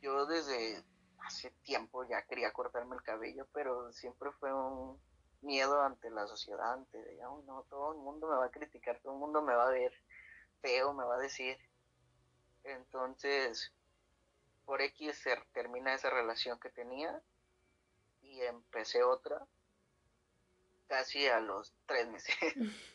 yo 0.00 0.26
desde 0.26 0.82
hace 1.18 1.50
tiempo 1.62 2.04
ya 2.04 2.22
quería 2.22 2.52
cortarme 2.52 2.96
el 2.96 3.02
cabello, 3.02 3.46
pero 3.52 3.92
siempre 3.92 4.30
fue 4.32 4.52
un, 4.52 4.98
miedo 5.44 5.80
ante 5.82 6.10
la 6.10 6.26
sociedad, 6.26 6.72
ante 6.72 6.98
de, 6.98 7.16
no, 7.16 7.64
todo 7.68 7.92
el 7.92 7.98
mundo 7.98 8.28
me 8.28 8.36
va 8.36 8.46
a 8.46 8.50
criticar, 8.50 8.98
todo 9.00 9.12
el 9.12 9.18
mundo 9.20 9.42
me 9.42 9.54
va 9.54 9.68
a 9.68 9.72
ver 9.72 9.92
feo, 10.60 10.92
me 10.92 11.04
va 11.04 11.16
a 11.16 11.18
decir. 11.18 11.58
Entonces, 12.64 13.72
por 14.64 14.80
X 14.80 15.18
se 15.18 15.36
termina 15.52 15.94
esa 15.94 16.10
relación 16.10 16.58
que 16.58 16.70
tenía 16.70 17.22
y 18.22 18.40
empecé 18.42 19.02
otra 19.02 19.46
casi 20.86 21.26
a 21.26 21.40
los 21.40 21.72
tres 21.86 22.08
meses. 22.08 22.36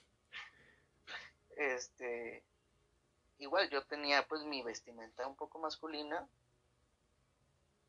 este, 1.57 2.43
igual 3.37 3.69
yo 3.69 3.85
tenía 3.85 4.27
pues 4.27 4.43
mi 4.43 4.63
vestimenta 4.63 5.27
un 5.27 5.35
poco 5.35 5.59
masculina, 5.59 6.27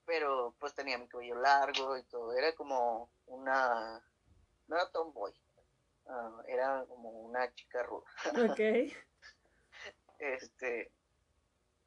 pero 0.05 0.55
pues 0.59 0.75
tenía 0.75 0.99
mi 0.99 1.09
cabello 1.09 1.37
largo 1.37 1.97
y 1.97 2.03
todo, 2.05 2.33
era 2.33 2.55
como 2.55 3.11
una 3.27 4.03
no 4.71 4.77
era 4.77 4.89
tomboy, 4.91 5.33
uh, 6.07 6.41
era 6.47 6.85
como 6.87 7.11
una 7.11 7.53
chica 7.55 7.83
ruda. 7.83 8.05
Ok. 8.51 8.61
este, 10.21 10.93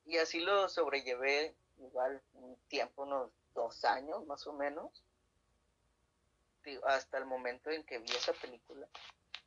y 0.06 0.18
así 0.18 0.42
lo 0.42 0.68
sobrellevé 0.68 1.56
igual 1.78 2.22
un 2.34 2.58
tiempo, 2.68 3.04
unos 3.04 3.32
dos 3.56 3.86
años 3.86 4.26
más 4.28 4.46
o 4.48 4.54
menos, 4.54 5.04
hasta 6.86 7.18
el 7.18 7.26
momento 7.26 7.70
en 7.70 7.84
que 7.86 8.00
vi 8.00 8.12
esa 8.12 8.34
película, 8.34 8.88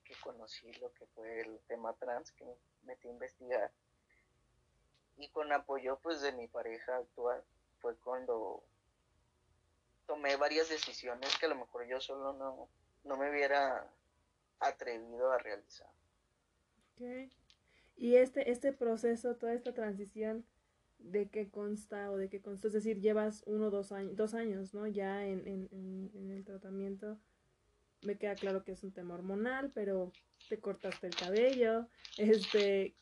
que 0.04 0.14
conocí 0.22 0.72
lo 0.74 0.92
que 0.94 1.06
fue 1.06 1.42
el 1.42 1.60
tema 1.68 1.92
trans, 1.94 2.32
que 2.32 2.44
me 2.44 2.54
metí 2.84 3.08
a 3.08 3.10
investigar. 3.10 3.72
Y 5.18 5.28
con 5.28 5.52
apoyo 5.52 5.98
pues 6.02 6.22
de 6.22 6.32
mi 6.32 6.48
pareja 6.48 6.96
actual 6.96 7.42
fue 7.80 7.96
cuando 7.96 8.62
tomé 10.06 10.36
varias 10.36 10.68
decisiones 10.68 11.36
que 11.38 11.46
a 11.46 11.48
lo 11.50 11.56
mejor 11.56 11.86
yo 11.86 12.00
solo 12.00 12.32
no, 12.32 12.68
no 13.06 13.16
me 13.16 13.30
hubiera 13.30 13.88
atrevido 14.60 15.30
a 15.32 15.38
realizar. 15.38 15.88
Okay. 16.94 17.30
Y 17.96 18.16
este, 18.16 18.50
este 18.50 18.72
proceso, 18.72 19.36
toda 19.36 19.54
esta 19.54 19.72
transición, 19.72 20.44
¿de 20.98 21.28
qué 21.28 21.48
consta 21.48 22.10
o 22.10 22.16
de 22.16 22.28
qué 22.28 22.40
consta? 22.40 22.68
Es 22.68 22.74
decir, 22.74 23.00
llevas 23.00 23.42
uno 23.46 23.66
o 23.66 23.70
dos 23.70 23.92
años, 23.92 24.16
dos 24.16 24.34
años, 24.34 24.74
¿no? 24.74 24.86
Ya 24.86 25.26
en, 25.26 25.46
en, 25.46 26.30
el 26.30 26.44
tratamiento. 26.44 27.18
Me 28.02 28.18
queda 28.18 28.34
claro 28.34 28.64
que 28.64 28.72
es 28.72 28.84
un 28.84 28.92
tema 28.92 29.14
hormonal, 29.14 29.70
pero 29.74 30.12
te 30.48 30.60
cortaste 30.60 31.06
el 31.06 31.16
cabello, 31.16 31.88
este, 32.18 32.94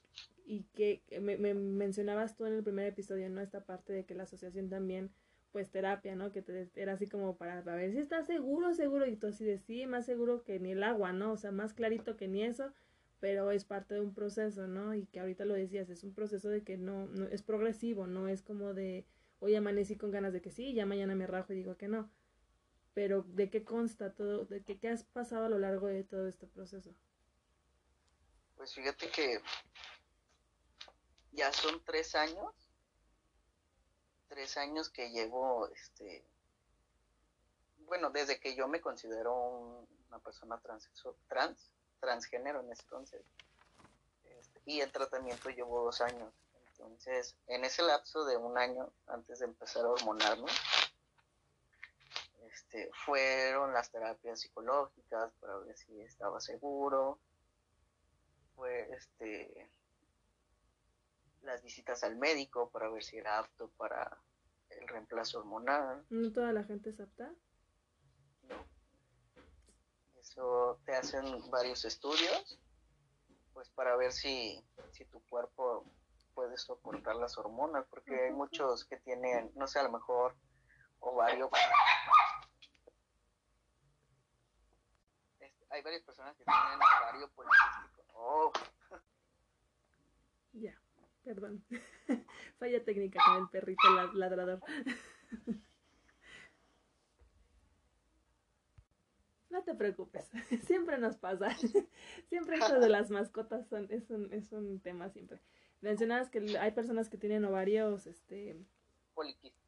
y 0.47 0.63
que 0.75 1.03
me, 1.21 1.37
me 1.37 1.55
mencionabas 1.55 2.37
tú 2.37 2.47
en 2.47 2.55
el 2.55 2.63
primer 2.63 2.87
episodio, 2.87 3.29
¿no? 3.29 3.41
Esta 3.41 3.65
parte 3.65 3.93
de 3.93 4.05
que 4.05 4.15
la 4.15 4.23
asociación 4.23 4.69
también 4.69 5.13
pues 5.55 5.71
terapia, 5.71 6.17
¿no? 6.17 6.33
Que 6.33 6.43
te, 6.43 6.69
era 6.75 6.95
así 6.95 7.07
como 7.07 7.37
para, 7.37 7.61
ver 7.63 7.93
si 7.93 7.99
estás 7.99 8.27
seguro, 8.27 8.75
seguro, 8.75 9.07
y 9.07 9.15
tú 9.15 9.29
así 9.29 9.45
de 9.45 9.61
sí, 9.61 9.87
más 9.87 10.05
seguro 10.05 10.43
que 10.43 10.59
ni 10.59 10.73
el 10.73 10.83
agua, 10.83 11.13
¿no? 11.13 11.31
O 11.31 11.37
sea, 11.37 11.53
más 11.53 11.75
clarito 11.75 12.17
que 12.17 12.27
ni 12.27 12.43
eso, 12.43 12.73
pero 13.21 13.53
es 13.53 13.65
parte 13.65 13.95
de 13.95 14.01
un 14.01 14.13
proceso, 14.15 14.67
¿no? 14.67 14.97
Y 14.97 15.07
que 15.07 15.21
ahorita 15.21 15.45
lo 15.45 15.55
decías, 15.55 15.89
es 15.91 16.03
un 16.03 16.13
proceso 16.13 16.49
de 16.49 16.65
que 16.65 16.77
no, 16.77 17.07
no 17.07 17.29
es 17.29 17.43
progresivo, 17.43 18.09
no 18.09 18.27
es 18.27 18.43
como 18.43 18.75
de 18.75 19.07
hoy 19.39 19.55
amanecí 19.55 19.95
con 19.95 20.11
ganas 20.11 20.33
de 20.33 20.43
que 20.43 20.51
sí, 20.51 20.75
ya 20.75 20.87
mañana 20.87 21.15
me 21.15 21.29
rajo 21.29 21.53
y 21.53 21.57
digo 21.57 21.77
que 21.77 21.87
no. 21.87 22.11
Pero 22.93 23.23
¿de 23.23 23.49
qué 23.49 23.63
consta 23.63 24.13
todo? 24.13 24.47
¿De 24.47 24.65
qué, 24.65 24.81
qué 24.81 24.89
has 24.89 25.05
pasado 25.05 25.45
a 25.45 25.49
lo 25.49 25.61
largo 25.61 25.87
de 25.87 26.03
todo 26.03 26.27
este 26.27 26.49
proceso? 26.49 26.93
Pues 28.57 28.75
fíjate 28.75 29.09
que 29.09 29.41
ya 31.31 31.53
son 31.53 31.81
tres 31.85 32.17
años 32.17 32.64
tres 34.35 34.57
años 34.57 34.91
que 34.91 35.11
llevo, 35.11 35.69
este, 35.69 36.25
bueno, 37.87 38.11
desde 38.11 38.41
que 38.41 38.57
yo 38.57 38.67
me 38.67 38.81
considero 38.81 39.33
una 40.09 40.19
persona 40.19 40.59
trans, 40.59 40.91
trans, 41.29 41.71
transgénero 42.01 42.61
en 42.61 42.73
ese 42.73 42.83
entonces, 42.83 43.23
este, 44.25 44.61
y 44.67 44.81
el 44.81 44.91
tratamiento 44.91 45.51
llevo 45.51 45.85
dos 45.85 46.01
años. 46.01 46.33
Entonces, 46.67 47.37
en 47.47 47.65
ese 47.65 47.83
lapso 47.85 48.25
de 48.25 48.37
un 48.37 48.59
año, 48.59 48.91
antes 49.07 49.39
de 49.39 49.45
empezar 49.45 49.85
a 49.85 49.91
hormonarme, 49.91 50.51
este, 52.53 52.91
fueron 53.05 53.73
las 53.73 53.93
terapias 53.93 54.41
psicológicas 54.41 55.33
para 55.35 55.59
ver 55.59 55.77
si 55.79 56.01
estaba 56.01 56.41
seguro, 56.41 57.21
fue 58.57 58.93
este, 58.93 59.71
las 61.45 61.63
visitas 61.63 62.03
al 62.05 62.17
médico 62.17 62.71
para 62.71 62.89
ver 62.91 63.03
si 63.03 63.17
era 63.17 63.39
apto 63.39 63.69
para 63.77 64.19
el 64.71 64.89
reemplazo 64.89 65.39
hormonal. 65.41 66.05
¿No 66.11 66.33
toda 66.33 66.53
la 66.53 66.65
gente 66.65 66.91
es 66.91 67.01
apta? 67.01 67.33
Eso 70.17 70.81
te 70.85 70.95
hacen 70.95 71.25
varios 71.51 71.85
estudios, 71.85 72.59
pues 73.53 73.69
para 73.71 73.97
ver 73.97 74.13
si, 74.13 74.65
si 74.91 75.05
tu 75.05 75.21
cuerpo 75.27 75.85
puede 76.35 76.57
soportar 76.57 77.17
las 77.17 77.39
hormonas, 77.39 77.87
porque 77.89 78.25
hay 78.25 78.33
muchos 78.33 78.85
que 78.85 78.97
tienen, 78.97 79.53
no 79.55 79.69
sé, 79.69 79.79
a 79.79 79.85
lo 79.85 79.93
mejor 79.93 80.35
ovario. 80.99 81.51
Este, 85.39 85.67
hay 85.71 85.83
varias 85.83 86.03
personas 86.03 86.37
que 86.37 86.45
tienen 86.45 86.81
ovario 86.81 87.31
poliquístico. 87.31 88.05
Oh. 88.15 88.53
Ya, 90.53 90.81
perdón. 91.25 91.65
Falla 92.59 92.85
técnica 92.85 93.21
con 93.27 93.43
el 93.43 93.49
perrito 93.49 93.83
ladrador. 94.15 94.61
No 99.51 99.63
te 99.63 99.73
preocupes, 99.77 100.29
siempre 100.67 100.99
nos 100.99 101.17
pasa. 101.17 101.49
Siempre 102.29 102.57
esto 102.57 102.81
de 102.81 102.89
las 102.89 103.11
mascotas 103.11 103.69
son, 103.69 103.87
es, 103.89 104.11
un, 104.11 104.33
es 104.33 104.51
un 104.51 104.81
tema 104.81 105.11
siempre. 105.11 105.41
Mencionabas 105.81 106.29
que 106.29 106.59
hay 106.59 106.73
personas 106.73 107.09
que 107.09 107.19
tienen 107.19 107.45
ovarios, 107.45 108.09
este... 108.09 108.61
Poliquísticos. 109.15 109.63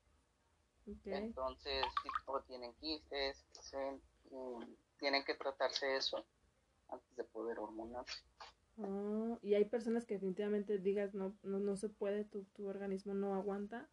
Entonces, 1.04 1.84
o 2.24 2.40
tienen 2.40 2.74
quistes, 2.80 3.46
tienen 4.98 5.24
que 5.24 5.34
tratarse 5.36 5.96
eso 5.96 6.26
antes 6.88 7.16
de 7.16 7.22
poder 7.22 7.60
hormonarse. 7.60 8.24
Oh, 8.78 9.38
y 9.42 9.54
hay 9.54 9.64
personas 9.64 10.04
que 10.04 10.14
definitivamente 10.14 10.78
digas 10.78 11.14
no, 11.14 11.34
no, 11.42 11.58
no 11.58 11.76
se 11.76 11.88
puede, 11.88 12.24
tu, 12.24 12.44
tu 12.44 12.66
organismo 12.68 13.14
no 13.14 13.34
aguanta. 13.34 13.88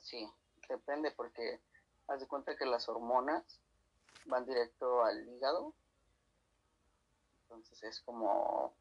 Sí, 0.00 0.26
depende 0.68 1.10
porque 1.10 1.60
haz 2.06 2.20
de 2.20 2.26
cuenta 2.26 2.56
que 2.56 2.66
las 2.66 2.88
hormonas 2.88 3.60
van 4.26 4.46
directo 4.46 5.04
al 5.04 5.28
hígado. 5.28 5.74
Entonces 7.42 7.82
es 7.84 8.00
como 8.00 8.74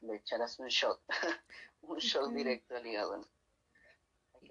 le 0.00 0.16
echaras 0.16 0.58
un 0.58 0.68
shot, 0.68 1.00
un 1.82 1.98
shot 1.98 2.30
directo 2.32 2.76
al 2.76 2.86
hígado 2.86 3.24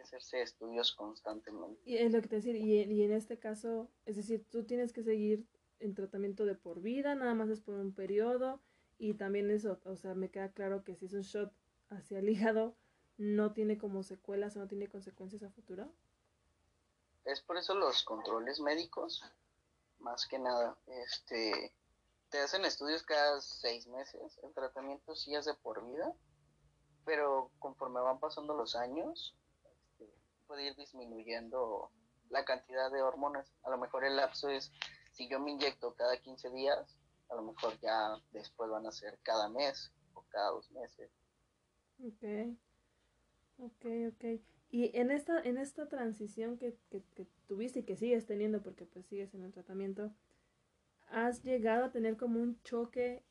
hacerse 0.01 0.41
estudios 0.41 0.91
constantemente. 0.93 1.81
Y 1.85 1.97
es 1.97 2.11
lo 2.11 2.21
que 2.21 2.27
te 2.27 2.37
decir, 2.37 2.55
y, 2.55 2.81
y 2.81 3.03
en 3.03 3.11
este 3.11 3.37
caso, 3.37 3.89
es 4.05 4.15
decir, 4.15 4.45
tú 4.49 4.63
tienes 4.63 4.93
que 4.93 5.03
seguir 5.03 5.45
en 5.79 5.93
tratamiento 5.93 6.45
de 6.45 6.55
por 6.55 6.81
vida, 6.81 7.15
nada 7.15 7.33
más 7.35 7.49
es 7.49 7.61
por 7.61 7.75
un 7.75 7.93
periodo, 7.93 8.61
y 8.99 9.13
también 9.13 9.49
eso, 9.49 9.79
o 9.85 9.95
sea, 9.95 10.13
me 10.13 10.29
queda 10.29 10.51
claro 10.51 10.83
que 10.83 10.95
si 10.95 11.05
es 11.05 11.13
un 11.13 11.21
shot 11.21 11.51
hacia 11.89 12.19
el 12.19 12.29
hígado, 12.29 12.75
no 13.17 13.53
tiene 13.53 13.77
como 13.77 14.03
secuelas 14.03 14.55
o 14.55 14.59
no 14.59 14.67
tiene 14.67 14.87
consecuencias 14.87 15.41
a 15.43 15.49
futuro. 15.49 15.91
Es 17.25 17.41
por 17.41 17.57
eso 17.57 17.73
los 17.73 18.03
controles 18.03 18.59
médicos, 18.59 19.23
más 19.99 20.27
que 20.27 20.39
nada, 20.39 20.77
este, 20.87 21.73
te 22.29 22.39
hacen 22.39 22.65
estudios 22.65 23.03
cada 23.03 23.41
seis 23.41 23.87
meses, 23.87 24.39
el 24.43 24.53
tratamiento 24.53 25.15
sí 25.15 25.33
es 25.35 25.45
de 25.45 25.53
por 25.55 25.85
vida, 25.85 26.13
pero 27.05 27.51
conforme 27.59 28.01
van 28.01 28.19
pasando 28.19 28.53
los 28.53 28.75
años, 28.75 29.35
puede 30.47 30.67
ir 30.67 30.75
disminuyendo 30.75 31.91
la 32.29 32.43
cantidad 32.45 32.91
de 32.91 33.01
hormonas. 33.01 33.51
A 33.63 33.69
lo 33.69 33.77
mejor 33.77 34.05
el 34.05 34.15
lapso 34.15 34.49
es, 34.49 34.71
si 35.11 35.27
yo 35.29 35.39
me 35.39 35.51
inyecto 35.51 35.93
cada 35.95 36.17
15 36.17 36.49
días, 36.49 36.98
a 37.29 37.35
lo 37.35 37.43
mejor 37.43 37.79
ya 37.79 38.15
después 38.31 38.69
van 38.69 38.85
a 38.85 38.91
ser 38.91 39.17
cada 39.23 39.49
mes 39.49 39.91
o 40.13 40.23
cada 40.29 40.51
dos 40.51 40.71
meses. 40.71 41.11
Ok, 42.03 42.57
ok, 43.57 43.85
ok. 44.13 44.41
Y 44.71 44.95
en 44.97 45.11
esta, 45.11 45.41
en 45.41 45.57
esta 45.57 45.87
transición 45.87 46.57
que, 46.57 46.77
que, 46.89 47.01
tuviste 47.47 47.79
y 47.79 47.83
que 47.83 47.95
sigues 47.95 48.25
teniendo, 48.25 48.61
porque 48.61 48.85
pues 48.85 49.05
sigues 49.07 49.33
en 49.33 49.43
el 49.43 49.51
tratamiento, 49.51 50.11
¿has 51.09 51.43
llegado 51.43 51.85
a 51.85 51.91
tener 51.91 52.17
como 52.17 52.39
un 52.39 52.61
choque, 52.63 53.23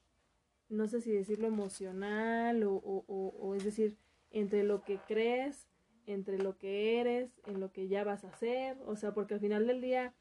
no 0.69 0.89
sé 0.89 1.01
si 1.01 1.13
decirlo 1.13 1.47
emocional 1.47 2.65
o, 2.65 2.75
o, 2.75 3.05
o 3.07 3.55
es 3.55 3.65
decir, 3.65 3.97
entre 4.31 4.65
lo 4.65 4.83
que 4.83 4.99
crees 5.07 5.69
entre 6.09 6.39
lo 6.39 6.57
que 6.57 7.01
eres, 7.01 7.31
en 7.47 7.61
lo 7.61 7.71
que 7.71 7.89
ya 7.89 8.03
vas 8.03 8.25
a 8.25 8.29
hacer, 8.29 8.79
o 8.87 8.97
sea, 8.97 9.13
porque 9.13 9.35
al 9.35 9.41
final 9.41 9.67
del 9.67 9.81
día, 9.81 10.15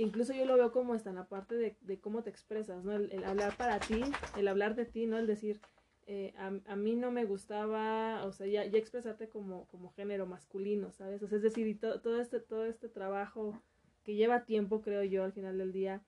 incluso 0.00 0.32
yo 0.32 0.44
lo 0.44 0.56
veo 0.56 0.72
como 0.72 0.94
está 0.94 1.10
en 1.10 1.16
la 1.16 1.28
parte 1.28 1.54
de, 1.56 2.00
cómo 2.00 2.22
te 2.22 2.30
expresas, 2.30 2.84
¿no? 2.84 2.92
El, 2.92 3.24
hablar 3.24 3.56
para 3.56 3.78
ti, 3.80 4.02
el 4.36 4.48
hablar 4.48 4.74
de 4.74 4.86
ti, 4.86 5.06
¿no? 5.06 5.18
El 5.18 5.26
decir, 5.26 5.60
eh, 6.06 6.34
a, 6.36 6.52
a, 6.72 6.76
mí 6.76 6.96
no 6.96 7.10
me 7.10 7.24
gustaba, 7.24 8.24
o 8.24 8.32
sea, 8.32 8.46
ya, 8.46 8.64
ya 8.64 8.78
expresarte 8.78 9.28
como, 9.28 9.66
como 9.68 9.92
género 9.92 10.26
masculino, 10.26 10.92
¿sabes? 10.92 11.22
O 11.22 11.28
sea, 11.28 11.36
es 11.36 11.42
decir, 11.42 11.66
y 11.66 11.74
todo, 11.74 12.20
este, 12.20 12.40
todo 12.40 12.64
este 12.64 12.88
trabajo 12.88 13.60
que 14.04 14.14
lleva 14.14 14.44
tiempo, 14.44 14.80
creo 14.80 15.04
yo, 15.04 15.24
al 15.24 15.32
final 15.32 15.58
del 15.58 15.72
día, 15.72 16.02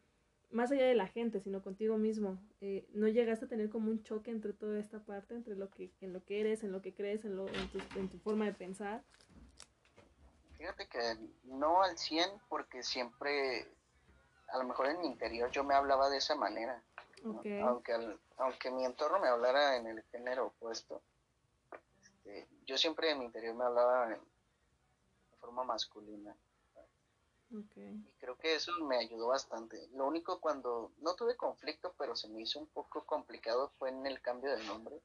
más 0.50 0.70
allá 0.70 0.87
de 0.87 0.94
la 0.94 1.07
gente, 1.09 1.40
sino 1.40 1.62
contigo 1.62 1.98
mismo, 1.98 2.38
eh, 2.61 2.87
¿no 2.92 3.09
llegaste 3.09 3.46
a 3.46 3.48
tener 3.48 3.70
como 3.70 3.90
un 3.90 4.02
choque 4.02 4.31
entre 4.31 4.52
toda 4.52 4.78
esta 4.78 5.00
parte, 5.05 5.35
entre 5.35 5.57
lo 5.57 5.70
que, 5.70 5.92
en 6.00 6.12
lo 6.12 6.24
que 6.24 6.40
eres, 6.40 6.62
en 6.62 6.72
lo 6.72 6.83
que 6.83 6.94
crees, 6.94 7.24
en, 7.24 7.37
lo, 7.37 7.48
en, 7.48 7.68
tu, 7.68 7.78
en 7.98 8.09
tu 8.09 8.18
forma 8.18 8.44
de 8.44 8.52
pensar? 8.52 9.02
Fíjate 10.62 10.87
que 10.87 10.98
no 11.44 11.83
al 11.83 11.98
100 11.98 12.24
porque 12.48 12.85
siempre, 12.85 13.66
a 14.52 14.58
lo 14.58 14.64
mejor 14.64 14.86
en 14.86 15.00
mi 15.00 15.06
interior 15.06 15.50
yo 15.50 15.64
me 15.64 15.74
hablaba 15.74 16.10
de 16.10 16.18
esa 16.18 16.34
manera. 16.34 16.82
Aunque, 17.24 18.18
aunque 18.36 18.70
mi 18.70 18.84
entorno 18.84 19.20
me 19.20 19.28
hablara 19.28 19.76
en 19.76 19.86
el 19.86 20.02
género 20.04 20.46
opuesto. 20.46 21.00
Este, 22.02 22.48
yo 22.66 22.76
siempre 22.76 23.10
en 23.10 23.20
mi 23.20 23.26
interior 23.26 23.54
me 23.54 23.64
hablaba 23.64 24.08
de 24.08 24.18
forma 25.40 25.64
masculina. 25.64 26.36
Y 27.50 28.12
creo 28.18 28.36
que 28.38 28.54
eso 28.54 28.72
me 28.84 28.96
ayudó 28.96 29.28
bastante. 29.28 29.86
Lo 29.92 30.06
único 30.06 30.40
cuando 30.40 30.90
no 30.98 31.14
tuve 31.14 31.36
conflicto, 31.36 31.94
pero 31.98 32.16
se 32.16 32.28
me 32.28 32.40
hizo 32.40 32.58
un 32.58 32.66
poco 32.66 33.04
complicado 33.04 33.70
fue 33.78 33.90
en 33.90 34.06
el 34.06 34.22
cambio 34.22 34.56
de 34.56 34.64
nombre. 34.64 34.98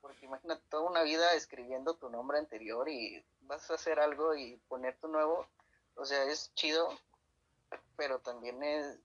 Porque 0.00 0.26
imagínate 0.26 0.62
toda 0.68 0.88
una 0.88 1.02
vida 1.02 1.34
escribiendo 1.34 1.94
tu 1.94 2.08
nombre 2.10 2.38
anterior 2.38 2.88
y 2.88 3.24
vas 3.40 3.68
a 3.70 3.74
hacer 3.74 3.98
algo 3.98 4.36
y 4.36 4.56
poner 4.68 4.96
tu 4.98 5.08
nuevo. 5.08 5.46
O 5.96 6.04
sea, 6.04 6.22
es 6.24 6.54
chido, 6.54 6.88
pero 7.98 8.20
también 8.20 8.62
es, 8.62 9.00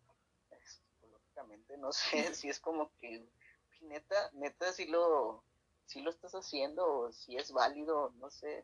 psicológicamente, 0.63 1.77
no 1.77 1.91
sé 1.91 2.34
si 2.36 2.47
es 2.47 2.60
como 2.62 2.91
que, 3.01 3.27
neta, 3.82 4.29
neta, 4.34 4.71
si 4.71 4.86
lo, 4.86 5.43
si 5.86 6.01
lo 6.01 6.12
estás 6.12 6.34
haciendo 6.36 6.86
o 6.86 7.12
si 7.12 7.36
es 7.36 7.51
válido, 7.51 8.13
no 8.19 8.29
sé, 8.29 8.60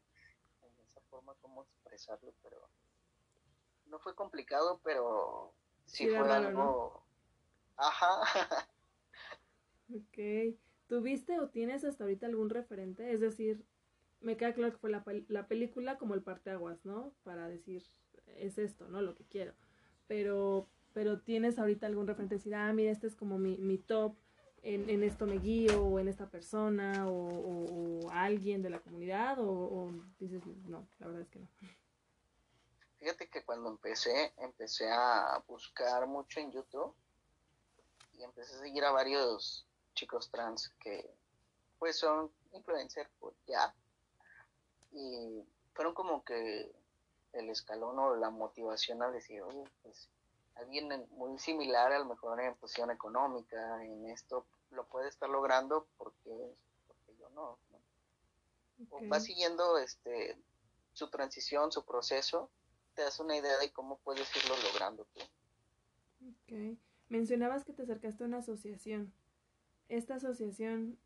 en 0.62 0.80
esa 0.86 1.02
forma 1.10 1.34
cómo 1.42 1.64
expresarlo, 1.64 2.32
pero 2.44 2.70
no 3.88 4.00
fue 4.00 4.16
complicado, 4.16 4.80
pero 4.84 5.52
sí, 5.86 6.08
fue 6.08 6.32
algo... 6.32 7.04
Ajá. 7.76 8.22
ok. 9.90 10.56
¿Tuviste 10.88 11.40
o 11.40 11.50
tienes 11.50 11.84
hasta 11.84 12.04
ahorita 12.04 12.28
algún 12.28 12.50
referente? 12.50 13.14
Es 13.14 13.20
decir, 13.20 13.66
me 14.20 14.38
queda 14.38 14.54
claro 14.54 14.74
que 14.74 14.80
fue 14.80 14.90
la, 14.92 15.04
la 15.28 15.48
película 15.48 15.98
como 15.98 16.14
el 16.14 16.22
parteaguas, 16.22 16.84
¿no? 16.86 17.14
Para 17.24 17.48
decir, 17.48 17.84
es 18.36 18.58
esto, 18.58 18.88
¿no? 18.90 19.02
Lo 19.02 19.16
que 19.16 19.26
quiero. 19.26 19.56
Pero, 20.10 20.68
pero 20.94 21.22
tienes 21.22 21.58
ahorita 21.58 21.88
algún 21.88 22.08
referente, 22.08 22.36
decir, 22.36 22.56
ah, 22.56 22.74
mira, 22.74 22.92
este 22.92 23.08
es 23.08 23.16
como 23.16 23.38
mi, 23.38 23.58
mi 23.60 23.78
top, 23.78 24.16
en, 24.64 24.90
en, 24.90 25.04
esto 25.04 25.26
me 25.26 25.38
guío, 25.38 25.82
o 25.82 26.00
en 26.00 26.10
esta 26.10 26.30
persona, 26.30 27.08
o, 27.08 28.02
o, 28.06 28.12
alguien 28.12 28.62
de 28.62 28.72
la 28.72 28.80
comunidad, 28.80 29.40
o, 29.40 29.50
o, 29.50 29.94
dices, 30.20 30.46
no, 30.68 30.86
la 31.00 31.08
verdad 31.08 31.22
es 31.22 31.30
que 31.30 31.40
no. 31.40 31.48
Fíjate 32.98 33.30
que 33.30 33.46
cuando 33.46 33.70
empecé, 33.70 34.34
empecé 34.40 34.90
a 34.92 35.42
buscar 35.48 36.06
mucho 36.06 36.42
en 36.42 36.52
YouTube 36.52 36.94
y 38.18 38.24
empecé 38.24 38.56
a 38.56 38.60
seguir 38.60 38.84
a 38.84 38.92
varios 38.92 39.66
chicos 39.94 40.30
trans 40.30 40.74
que 40.82 41.10
pues 41.78 41.98
son 41.98 42.30
influencers 42.52 43.10
pues 43.20 43.36
ya 43.48 43.74
y 44.92 45.44
fueron 45.74 45.94
como 45.94 46.24
que 46.26 46.74
el 47.34 47.50
escalón 47.50 48.00
o 48.00 48.16
la 48.16 48.30
motivación 48.30 49.02
al 49.02 49.14
decir 49.14 49.42
oye 49.42 49.64
pues 49.84 50.10
alguien 50.56 51.08
muy 51.12 51.38
similar 51.40 51.92
a 51.92 52.00
lo 52.00 52.06
mejor 52.06 52.40
en 52.42 52.56
posición 52.56 52.92
económica 52.92 53.84
en 53.84 54.08
esto 54.10 54.46
lo 54.72 54.86
puede 54.86 55.10
estar 55.10 55.30
logrando 55.30 55.88
porque 55.98 56.56
porque 56.88 57.16
yo 57.20 57.30
no, 57.30 57.58
va 59.12 59.20
siguiendo 59.20 59.78
este 59.78 60.38
su 60.94 61.10
transición 61.10 61.72
su 61.72 61.86
proceso 61.86 62.50
te 63.00 63.06
das 63.06 63.20
una 63.22 63.38
idea 63.38 63.58
de 63.60 63.72
cómo 63.72 63.98
puedes 64.00 64.28
irlo 64.36 64.56
logrando 64.62 65.06
tú. 65.14 65.22
Ok. 66.28 66.78
Mencionabas 67.08 67.64
que 67.64 67.72
te 67.72 67.84
acercaste 67.84 68.26
a 68.26 68.28
una 68.28 68.40
asociación. 68.40 69.14
Esta 69.88 70.16
asociación 70.16 71.00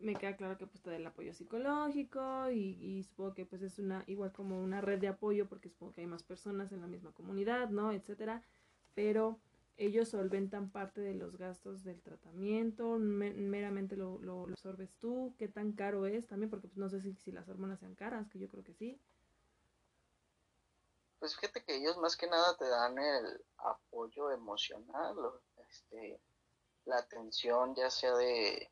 me 0.00 0.14
queda 0.14 0.36
claro 0.36 0.58
que 0.58 0.66
pues 0.66 0.82
te 0.82 0.90
da 0.90 0.96
el 0.96 1.06
apoyo 1.06 1.34
psicológico 1.34 2.50
y, 2.50 2.78
y, 2.80 3.02
supongo 3.02 3.34
que 3.34 3.46
pues 3.46 3.62
es 3.62 3.78
una 3.78 4.04
igual 4.06 4.32
como 4.32 4.62
una 4.62 4.80
red 4.80 4.98
de 5.00 5.08
apoyo 5.08 5.48
porque 5.48 5.68
supongo 5.68 5.92
que 5.92 6.00
hay 6.02 6.06
más 6.06 6.22
personas 6.22 6.72
en 6.72 6.80
la 6.80 6.86
misma 6.86 7.12
comunidad, 7.12 7.70
¿no? 7.70 7.92
etcétera, 7.92 8.42
pero 8.94 9.38
ellos 9.78 10.08
solventan 10.08 10.70
parte 10.70 11.00
de 11.00 11.14
los 11.14 11.36
gastos 11.36 11.84
del 11.84 12.02
tratamiento, 12.02 12.98
meramente 12.98 13.96
lo, 13.96 14.18
lo, 14.18 14.48
absorbes 14.48 14.92
tú, 14.98 15.34
qué 15.38 15.46
tan 15.46 15.72
caro 15.72 16.04
es 16.06 16.26
también, 16.26 16.50
porque 16.50 16.66
pues, 16.66 16.78
no 16.78 16.88
sé 16.88 17.00
si, 17.00 17.14
si 17.14 17.30
las 17.30 17.48
hormonas 17.48 17.78
sean 17.78 17.94
caras, 17.94 18.28
que 18.28 18.40
yo 18.40 18.48
creo 18.48 18.64
que 18.64 18.74
sí. 18.74 19.00
Pues 21.20 21.36
fíjate 21.36 21.62
que 21.64 21.76
ellos 21.76 21.96
más 21.98 22.16
que 22.16 22.26
nada 22.26 22.56
te 22.56 22.68
dan 22.68 22.98
el 22.98 23.44
apoyo 23.58 24.32
emocional, 24.32 25.16
este, 25.68 26.20
la 26.84 26.98
atención 26.98 27.74
ya 27.76 27.88
sea 27.88 28.16
de, 28.16 28.70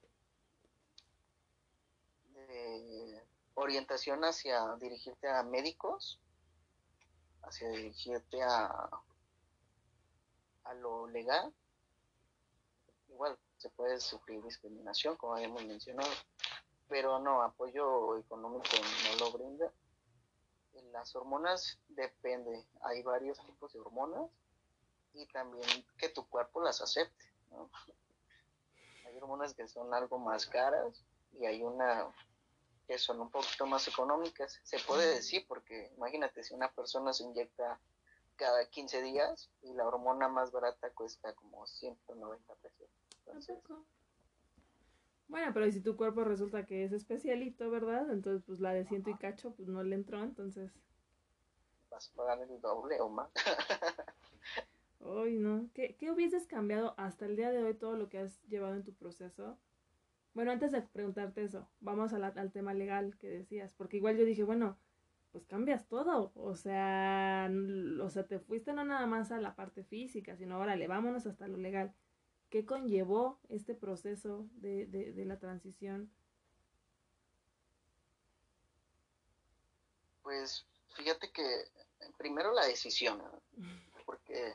de 2.58 3.22
orientación 3.54 4.24
hacia 4.24 4.76
dirigirte 4.76 5.28
a 5.28 5.42
médicos, 5.42 6.20
hacia 7.42 7.68
dirigirte 7.68 8.42
a 8.42 8.90
a 10.66 10.74
lo 10.74 11.06
legal, 11.08 11.52
igual 13.08 13.38
se 13.56 13.70
puede 13.70 14.00
sufrir 14.00 14.42
discriminación, 14.42 15.16
como 15.16 15.34
habíamos 15.34 15.64
mencionado, 15.64 16.10
pero 16.88 17.18
no, 17.18 17.42
apoyo 17.42 18.18
económico 18.18 18.68
no 19.04 19.24
lo 19.24 19.32
brinda. 19.32 19.72
Las 20.92 21.14
hormonas 21.14 21.78
depende, 21.88 22.66
hay 22.82 23.02
varios 23.02 23.38
tipos 23.46 23.72
de 23.72 23.80
hormonas 23.80 24.30
y 25.14 25.26
también 25.28 25.66
que 25.98 26.08
tu 26.08 26.28
cuerpo 26.28 26.60
las 26.60 26.80
acepte. 26.80 27.24
Hay 29.06 29.16
hormonas 29.18 29.54
que 29.54 29.68
son 29.68 29.94
algo 29.94 30.18
más 30.18 30.46
caras 30.46 31.04
y 31.38 31.46
hay 31.46 31.62
una 31.62 32.12
que 32.86 32.98
son 32.98 33.20
un 33.20 33.30
poquito 33.30 33.66
más 33.66 33.86
económicas. 33.88 34.60
Se 34.62 34.78
puede 34.80 35.14
decir 35.14 35.44
porque 35.48 35.92
imagínate 35.96 36.42
si 36.42 36.54
una 36.54 36.70
persona 36.70 37.12
se 37.12 37.24
inyecta 37.24 37.80
cada 38.36 38.68
15 38.68 39.02
días 39.02 39.50
y 39.62 39.72
la 39.74 39.86
hormona 39.86 40.28
más 40.28 40.52
barata 40.52 40.90
cuesta 40.90 41.32
como 41.34 41.66
190 41.66 42.54
pesos. 42.56 42.88
Entonces, 43.18 43.58
bueno, 45.28 45.50
pero 45.52 45.70
si 45.70 45.80
tu 45.80 45.96
cuerpo 45.96 46.22
resulta 46.22 46.66
que 46.66 46.84
es 46.84 46.92
especialito, 46.92 47.68
¿verdad? 47.70 48.10
Entonces, 48.10 48.42
pues 48.46 48.60
la 48.60 48.72
de 48.72 48.84
ciento 48.84 49.10
y 49.10 49.16
cacho, 49.16 49.52
pues 49.54 49.68
no 49.68 49.82
le 49.82 49.96
entró, 49.96 50.22
entonces... 50.22 50.70
Vas 51.90 52.10
a 52.10 52.14
pagar 52.14 52.40
el 52.40 52.60
doble 52.60 53.00
o 53.00 53.08
más. 53.08 53.30
Uy, 55.00 55.36
no. 55.36 55.68
¿Qué, 55.74 55.96
¿Qué 55.96 56.10
hubieses 56.10 56.46
cambiado 56.46 56.94
hasta 56.96 57.26
el 57.26 57.36
día 57.36 57.50
de 57.50 57.62
hoy 57.62 57.74
todo 57.74 57.96
lo 57.96 58.08
que 58.08 58.18
has 58.18 58.40
llevado 58.44 58.74
en 58.74 58.84
tu 58.84 58.94
proceso? 58.94 59.58
Bueno, 60.36 60.52
antes 60.52 60.70
de 60.70 60.82
preguntarte 60.82 61.42
eso, 61.44 61.66
vamos 61.80 62.12
al 62.12 62.52
tema 62.52 62.74
legal 62.74 63.16
que 63.16 63.26
decías, 63.26 63.72
porque 63.72 63.96
igual 63.96 64.18
yo 64.18 64.26
dije, 64.26 64.42
bueno, 64.42 64.76
pues 65.32 65.46
cambias 65.46 65.88
todo. 65.88 66.30
O 66.34 66.54
sea, 66.54 67.50
o 68.02 68.10
sea, 68.10 68.26
te 68.26 68.38
fuiste 68.38 68.74
no 68.74 68.84
nada 68.84 69.06
más 69.06 69.32
a 69.32 69.40
la 69.40 69.56
parte 69.56 69.82
física, 69.82 70.36
sino 70.36 70.56
ahora 70.56 70.76
le 70.76 70.88
vámonos 70.88 71.26
hasta 71.26 71.48
lo 71.48 71.56
legal. 71.56 71.94
¿Qué 72.50 72.66
conllevó 72.66 73.40
este 73.48 73.74
proceso 73.74 74.46
de, 74.56 74.84
de, 74.84 75.14
de 75.14 75.24
la 75.24 75.38
transición? 75.38 76.10
Pues 80.22 80.66
fíjate 80.96 81.32
que 81.32 81.64
primero 82.18 82.52
la 82.52 82.66
decisión, 82.66 83.22
porque 84.04 84.52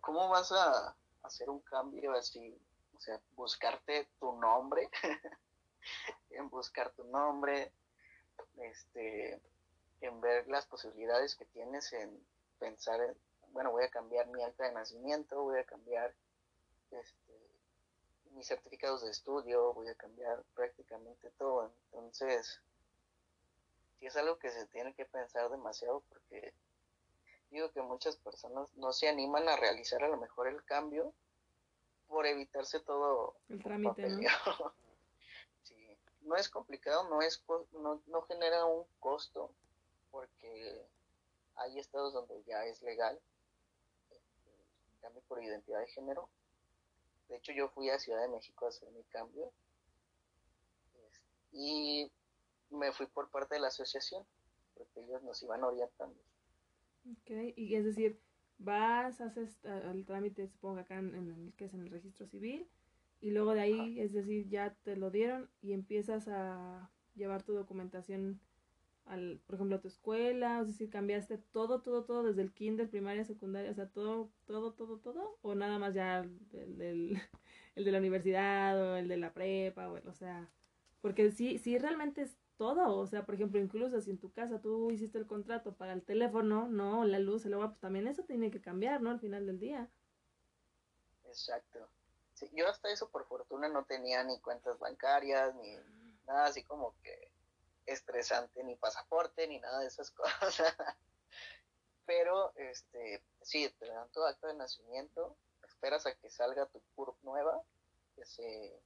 ¿cómo 0.00 0.28
vas 0.28 0.50
a 0.50 0.96
hacer 1.22 1.48
un 1.48 1.60
cambio 1.60 2.14
así? 2.14 2.58
O 3.00 3.02
sea, 3.02 3.18
buscarte 3.30 4.10
tu 4.18 4.30
nombre, 4.32 4.90
en 6.28 6.50
buscar 6.50 6.92
tu 6.92 7.02
nombre, 7.04 7.72
este, 8.58 9.40
en 10.02 10.20
ver 10.20 10.46
las 10.48 10.66
posibilidades 10.66 11.34
que 11.34 11.46
tienes 11.46 11.90
en 11.94 12.22
pensar 12.58 13.00
en, 13.00 13.16
bueno, 13.52 13.70
voy 13.70 13.84
a 13.84 13.90
cambiar 13.90 14.26
mi 14.26 14.42
acta 14.42 14.64
de 14.64 14.72
nacimiento, 14.72 15.44
voy 15.44 15.58
a 15.58 15.64
cambiar 15.64 16.14
este, 16.90 17.32
mis 18.32 18.46
certificados 18.46 19.02
de 19.02 19.12
estudio, 19.12 19.72
voy 19.72 19.88
a 19.88 19.94
cambiar 19.94 20.44
prácticamente 20.54 21.30
todo. 21.38 21.72
Entonces, 21.86 22.60
sí 23.98 24.04
es 24.08 24.16
algo 24.16 24.38
que 24.38 24.50
se 24.50 24.66
tiene 24.66 24.92
que 24.92 25.06
pensar 25.06 25.48
demasiado 25.48 26.02
porque 26.10 26.52
digo 27.48 27.72
que 27.72 27.80
muchas 27.80 28.16
personas 28.16 28.68
no 28.76 28.92
se 28.92 29.08
animan 29.08 29.48
a 29.48 29.56
realizar 29.56 30.04
a 30.04 30.08
lo 30.08 30.18
mejor 30.18 30.48
el 30.48 30.62
cambio 30.66 31.14
por 32.10 32.26
evitarse 32.26 32.80
todo 32.80 33.36
el 33.48 33.62
trámite. 33.62 34.08
¿no? 34.08 34.18
sí, 35.62 35.96
no 36.22 36.36
es 36.36 36.48
complicado, 36.48 37.08
no 37.08 37.22
es 37.22 37.42
no, 37.72 38.02
no 38.06 38.22
genera 38.22 38.64
un 38.66 38.84
costo 38.98 39.54
porque 40.10 40.84
hay 41.54 41.78
estados 41.78 42.12
donde 42.12 42.42
ya 42.44 42.66
es 42.66 42.82
legal 42.82 43.18
este, 44.10 44.50
cambio 45.00 45.22
por 45.28 45.42
identidad 45.42 45.78
de 45.78 45.86
género. 45.86 46.28
De 47.28 47.36
hecho, 47.36 47.52
yo 47.52 47.68
fui 47.68 47.88
a 47.90 47.98
Ciudad 48.00 48.22
de 48.22 48.28
México 48.28 48.66
a 48.66 48.70
hacer 48.70 48.90
mi 48.90 49.04
cambio 49.04 49.52
y 51.52 52.10
me 52.70 52.90
fui 52.92 53.06
por 53.06 53.30
parte 53.30 53.54
de 53.54 53.60
la 53.60 53.68
asociación, 53.68 54.24
porque 54.74 55.00
ellos 55.00 55.22
nos 55.22 55.40
iban 55.42 55.62
orientando. 55.62 56.20
Ok, 57.08 57.30
y 57.56 57.76
es 57.76 57.84
decir, 57.84 58.20
vas, 58.60 59.20
haces 59.20 59.58
el 59.64 60.04
trámite, 60.04 60.46
supongo 60.46 60.78
acá 60.78 60.98
en, 60.98 61.14
el 61.14 61.52
que 61.56 61.64
es 61.64 61.74
en 61.74 61.80
el 61.80 61.90
registro 61.90 62.26
civil, 62.26 62.66
y 63.20 63.30
luego 63.30 63.54
de 63.54 63.60
ahí, 63.60 64.00
es 64.00 64.12
decir, 64.12 64.48
ya 64.48 64.74
te 64.82 64.96
lo 64.96 65.10
dieron 65.10 65.50
y 65.60 65.72
empiezas 65.72 66.28
a 66.28 66.90
llevar 67.14 67.42
tu 67.42 67.52
documentación 67.52 68.40
al, 69.06 69.40
por 69.46 69.56
ejemplo, 69.56 69.76
a 69.76 69.80
tu 69.80 69.88
escuela, 69.88 70.60
es 70.60 70.68
decir, 70.68 70.88
cambiaste 70.88 71.38
todo, 71.38 71.80
todo, 71.80 72.04
todo, 72.04 72.22
desde 72.22 72.42
el 72.42 72.52
kinder, 72.52 72.88
primaria, 72.88 73.24
secundaria, 73.24 73.70
o 73.70 73.74
sea, 73.74 73.88
todo, 73.88 74.30
todo, 74.46 74.72
todo, 74.72 74.98
todo, 74.98 75.38
o 75.42 75.54
nada 75.54 75.78
más 75.78 75.94
ya 75.94 76.20
el, 76.20 76.78
del, 76.78 77.18
el 77.74 77.84
de 77.84 77.92
la 77.92 77.98
universidad 77.98 78.80
o 78.80 78.96
el 78.96 79.08
de 79.08 79.16
la 79.16 79.32
prepa, 79.32 79.90
o, 79.90 80.08
o 80.08 80.12
sea, 80.14 80.48
porque 81.00 81.30
sí, 81.30 81.58
sí 81.58 81.78
realmente 81.78 82.22
es 82.22 82.36
todo, 82.60 82.94
o 82.94 83.06
sea, 83.06 83.24
por 83.24 83.36
ejemplo, 83.36 83.58
incluso 83.58 84.02
si 84.02 84.10
en 84.10 84.18
tu 84.18 84.34
casa 84.34 84.60
tú 84.60 84.90
hiciste 84.90 85.16
el 85.16 85.26
contrato 85.26 85.72
para 85.72 85.94
el 85.94 86.04
teléfono, 86.04 86.68
no, 86.68 87.06
la 87.06 87.18
luz, 87.18 87.46
el 87.46 87.54
agua, 87.54 87.68
pues 87.68 87.80
también 87.80 88.06
eso 88.06 88.22
tiene 88.24 88.50
que 88.50 88.60
cambiar, 88.60 89.00
¿no? 89.00 89.08
Al 89.08 89.18
final 89.18 89.46
del 89.46 89.58
día. 89.58 89.88
Exacto. 91.24 91.88
Sí, 92.34 92.50
yo 92.52 92.68
hasta 92.68 92.90
eso, 92.90 93.08
por 93.08 93.24
fortuna, 93.24 93.68
no 93.68 93.86
tenía 93.86 94.22
ni 94.24 94.38
cuentas 94.40 94.78
bancarias, 94.78 95.54
ni 95.54 95.74
nada 96.26 96.44
así 96.44 96.62
como 96.62 96.94
que 97.02 97.32
estresante, 97.86 98.62
ni 98.62 98.76
pasaporte, 98.76 99.48
ni 99.48 99.58
nada 99.58 99.80
de 99.80 99.86
esas 99.86 100.10
cosas. 100.10 100.76
Pero, 102.04 102.52
este, 102.56 103.24
sí, 103.40 103.74
te 103.78 103.86
dan 103.86 104.10
tu 104.10 104.22
acta 104.22 104.48
de 104.48 104.54
nacimiento, 104.54 105.34
esperas 105.66 106.04
a 106.04 106.14
que 106.14 106.28
salga 106.28 106.66
tu 106.66 106.82
CURP 106.94 107.16
nueva, 107.22 107.62
que 108.16 108.26
se 108.26 108.78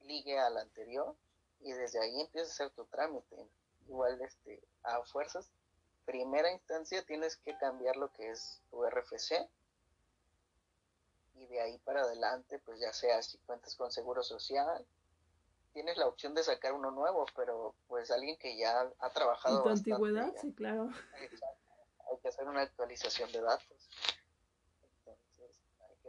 ligue 0.00 0.38
a 0.38 0.48
la 0.48 0.62
anterior, 0.62 1.14
y 1.60 1.72
desde 1.72 2.00
ahí 2.00 2.20
empiezas 2.20 2.50
a 2.50 2.64
hacer 2.64 2.70
tu 2.76 2.84
trámite. 2.86 3.36
Igual, 3.88 4.20
este, 4.22 4.62
a 4.82 5.02
fuerzas, 5.04 5.50
primera 6.04 6.50
instancia 6.50 7.04
tienes 7.04 7.36
que 7.36 7.56
cambiar 7.58 7.96
lo 7.96 8.12
que 8.12 8.30
es 8.30 8.60
tu 8.70 8.84
RFC, 8.84 9.48
y 11.40 11.46
de 11.46 11.60
ahí 11.60 11.78
para 11.78 12.02
adelante, 12.02 12.58
pues 12.58 12.78
ya 12.80 12.92
sea 12.92 13.22
si 13.22 13.38
cuentas 13.38 13.74
con 13.74 13.90
seguro 13.90 14.22
social, 14.22 14.84
tienes 15.72 15.96
la 15.96 16.06
opción 16.06 16.34
de 16.34 16.42
sacar 16.42 16.72
uno 16.74 16.90
nuevo, 16.90 17.26
pero 17.34 17.74
pues 17.88 18.10
alguien 18.10 18.36
que 18.36 18.56
ya 18.58 18.90
ha 18.98 19.10
trabajado. 19.10 19.58
¿En 19.58 19.62
tu 19.62 19.68
antigüedad? 19.70 20.34
Sí, 20.40 20.52
claro. 20.52 20.90
Hay 22.10 22.18
que 22.18 22.28
hacer 22.28 22.46
una 22.46 22.62
actualización 22.62 23.32
de 23.32 23.40
datos. 23.40 23.88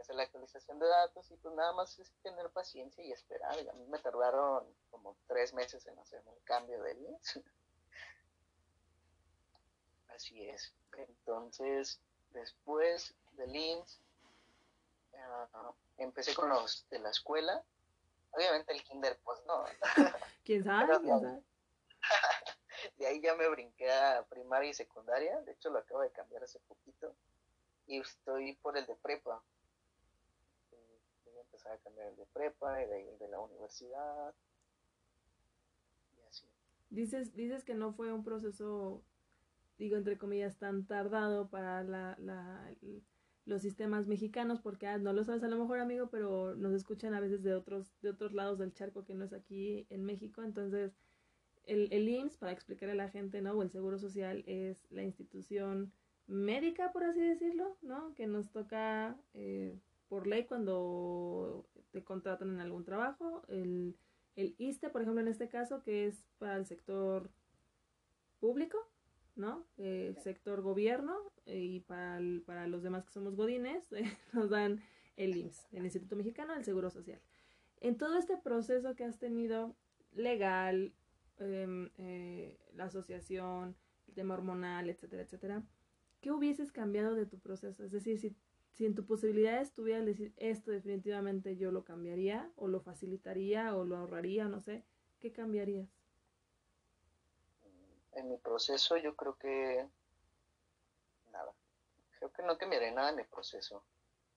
Que 0.02 0.04
hacer 0.04 0.16
la 0.16 0.24
actualización 0.24 0.78
de 0.78 0.88
datos 0.88 1.30
y 1.30 1.36
pues 1.36 1.54
nada 1.54 1.72
más 1.72 1.98
es 1.98 2.10
tener 2.22 2.50
paciencia 2.50 3.04
y 3.04 3.12
esperar. 3.12 3.52
a 3.52 3.72
mí 3.74 3.86
me 3.86 3.98
tardaron 3.98 4.66
como 4.90 5.16
tres 5.28 5.54
meses 5.54 5.86
en 5.86 5.98
hacer 5.98 6.22
el 6.26 6.42
cambio 6.44 6.82
de 6.82 6.94
LINS. 6.94 7.40
Así 10.08 10.48
es. 10.48 10.72
Entonces, 10.96 12.00
después 12.30 13.14
de 13.32 13.46
LINS, 13.46 14.00
ah, 15.18 15.72
empecé 15.98 16.34
con 16.34 16.48
los 16.48 16.86
de 16.90 16.98
la 16.98 17.10
escuela 17.10 17.64
Obviamente 18.32 18.72
el 18.72 18.82
kinder, 18.82 19.18
pues 19.24 19.40
no. 19.46 19.64
¿Quién 20.44 20.64
sabe? 20.64 20.98
de 22.96 23.06
ahí 23.06 23.20
ya 23.20 23.34
me 23.34 23.48
brinqué 23.48 23.92
a 23.92 24.24
primaria 24.28 24.70
y 24.70 24.74
secundaria. 24.74 25.40
De 25.42 25.52
hecho, 25.52 25.70
lo 25.70 25.78
acabo 25.78 26.00
de 26.00 26.10
cambiar 26.10 26.42
hace 26.42 26.58
poquito. 26.60 27.14
Y 27.86 28.00
estoy 28.00 28.54
por 28.56 28.76
el 28.78 28.86
de 28.86 28.96
prepa. 28.96 29.42
Cambiar 31.82 32.14
de 32.16 32.26
prepa 32.26 32.82
y 32.82 32.86
de 32.86 33.28
la 33.28 33.40
universidad. 33.40 34.34
Y 36.16 36.28
así. 36.28 36.46
Dices, 36.90 37.34
dices 37.34 37.64
que 37.64 37.74
no 37.74 37.92
fue 37.92 38.12
un 38.12 38.24
proceso, 38.24 39.02
digo, 39.78 39.96
entre 39.96 40.18
comillas, 40.18 40.58
tan 40.58 40.86
tardado 40.86 41.48
para 41.48 41.82
la, 41.82 42.16
la, 42.18 42.74
los 43.46 43.62
sistemas 43.62 44.06
mexicanos, 44.06 44.60
porque 44.60 44.86
ah, 44.86 44.98
no 44.98 45.12
lo 45.12 45.24
sabes 45.24 45.42
a 45.42 45.48
lo 45.48 45.56
mejor, 45.56 45.80
amigo, 45.80 46.08
pero 46.10 46.54
nos 46.54 46.74
escuchan 46.74 47.14
a 47.14 47.20
veces 47.20 47.42
de 47.42 47.54
otros, 47.54 47.92
de 48.02 48.10
otros 48.10 48.32
lados 48.32 48.58
del 48.58 48.74
charco 48.74 49.04
que 49.04 49.14
no 49.14 49.24
es 49.24 49.32
aquí 49.32 49.86
en 49.90 50.04
México. 50.04 50.42
Entonces, 50.42 50.92
el, 51.64 51.92
el 51.92 52.08
IMSS, 52.08 52.36
para 52.36 52.52
explicarle 52.52 52.92
a 52.92 52.96
la 52.96 53.08
gente, 53.08 53.40
¿no? 53.40 53.52
O 53.52 53.62
el 53.62 53.70
Seguro 53.70 53.98
Social 53.98 54.44
es 54.46 54.90
la 54.90 55.02
institución 55.02 55.92
médica, 56.26 56.92
por 56.92 57.04
así 57.04 57.20
decirlo, 57.20 57.76
¿no? 57.82 58.14
Que 58.14 58.26
nos 58.26 58.50
toca 58.50 59.16
eh, 59.34 59.78
por 60.12 60.26
ley 60.26 60.44
cuando 60.44 61.66
te 61.90 62.04
contratan 62.04 62.50
en 62.50 62.60
algún 62.60 62.84
trabajo. 62.84 63.44
El, 63.48 63.96
el 64.36 64.54
ISTE, 64.58 64.90
por 64.90 65.00
ejemplo, 65.00 65.22
en 65.22 65.28
este 65.28 65.48
caso, 65.48 65.82
que 65.82 66.06
es 66.06 66.26
para 66.36 66.56
el 66.56 66.66
sector 66.66 67.30
público, 68.38 68.76
¿no? 69.36 69.64
El 69.78 70.18
sector 70.18 70.60
gobierno 70.60 71.16
eh, 71.46 71.60
y 71.60 71.80
para, 71.80 72.20
para 72.44 72.66
los 72.66 72.82
demás 72.82 73.06
que 73.06 73.10
somos 73.10 73.36
godines 73.36 73.88
nos 74.34 74.50
dan 74.50 74.82
el 75.16 75.34
IMSS, 75.34 75.68
el 75.72 75.84
Instituto 75.84 76.14
Mexicano 76.14 76.52
del 76.52 76.66
Seguro 76.66 76.90
Social. 76.90 77.22
En 77.80 77.96
todo 77.96 78.18
este 78.18 78.36
proceso 78.36 78.94
que 78.94 79.04
has 79.04 79.18
tenido 79.18 79.74
legal, 80.12 80.92
em, 81.38 81.88
eh, 81.96 82.58
la 82.74 82.84
asociación, 82.84 83.76
el 84.08 84.12
tema 84.12 84.34
hormonal, 84.34 84.90
etcétera, 84.90 85.22
etcétera, 85.22 85.62
¿qué 86.20 86.30
hubieses 86.30 86.70
cambiado 86.70 87.14
de 87.14 87.24
tu 87.24 87.38
proceso? 87.38 87.82
Es 87.82 87.92
decir, 87.92 88.18
si, 88.18 88.36
si 88.72 88.86
en 88.86 88.94
tu 88.94 89.06
posibilidad 89.06 89.60
estuviera 89.60 90.00
decir 90.04 90.32
esto 90.36 90.70
definitivamente 90.70 91.56
yo 91.56 91.70
lo 91.70 91.84
cambiaría 91.84 92.50
o 92.56 92.68
lo 92.68 92.80
facilitaría 92.80 93.76
o 93.76 93.84
lo 93.84 93.96
ahorraría, 93.96 94.48
no 94.48 94.60
sé, 94.60 94.84
¿qué 95.20 95.32
cambiarías? 95.32 95.88
En 98.12 98.28
mi 98.28 98.36
proceso 98.38 98.96
yo 98.96 99.14
creo 99.16 99.36
que 99.38 99.86
nada. 101.30 101.52
Creo 102.18 102.32
que 102.32 102.42
no 102.42 102.58
cambiaré 102.58 102.92
nada 102.92 103.10
en 103.10 103.16
mi 103.16 103.24
proceso. 103.24 103.82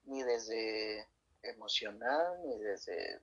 Ni 0.05 0.23
desde 0.23 1.07
emocional, 1.41 2.39
ni 2.45 2.57
desde 2.57 3.21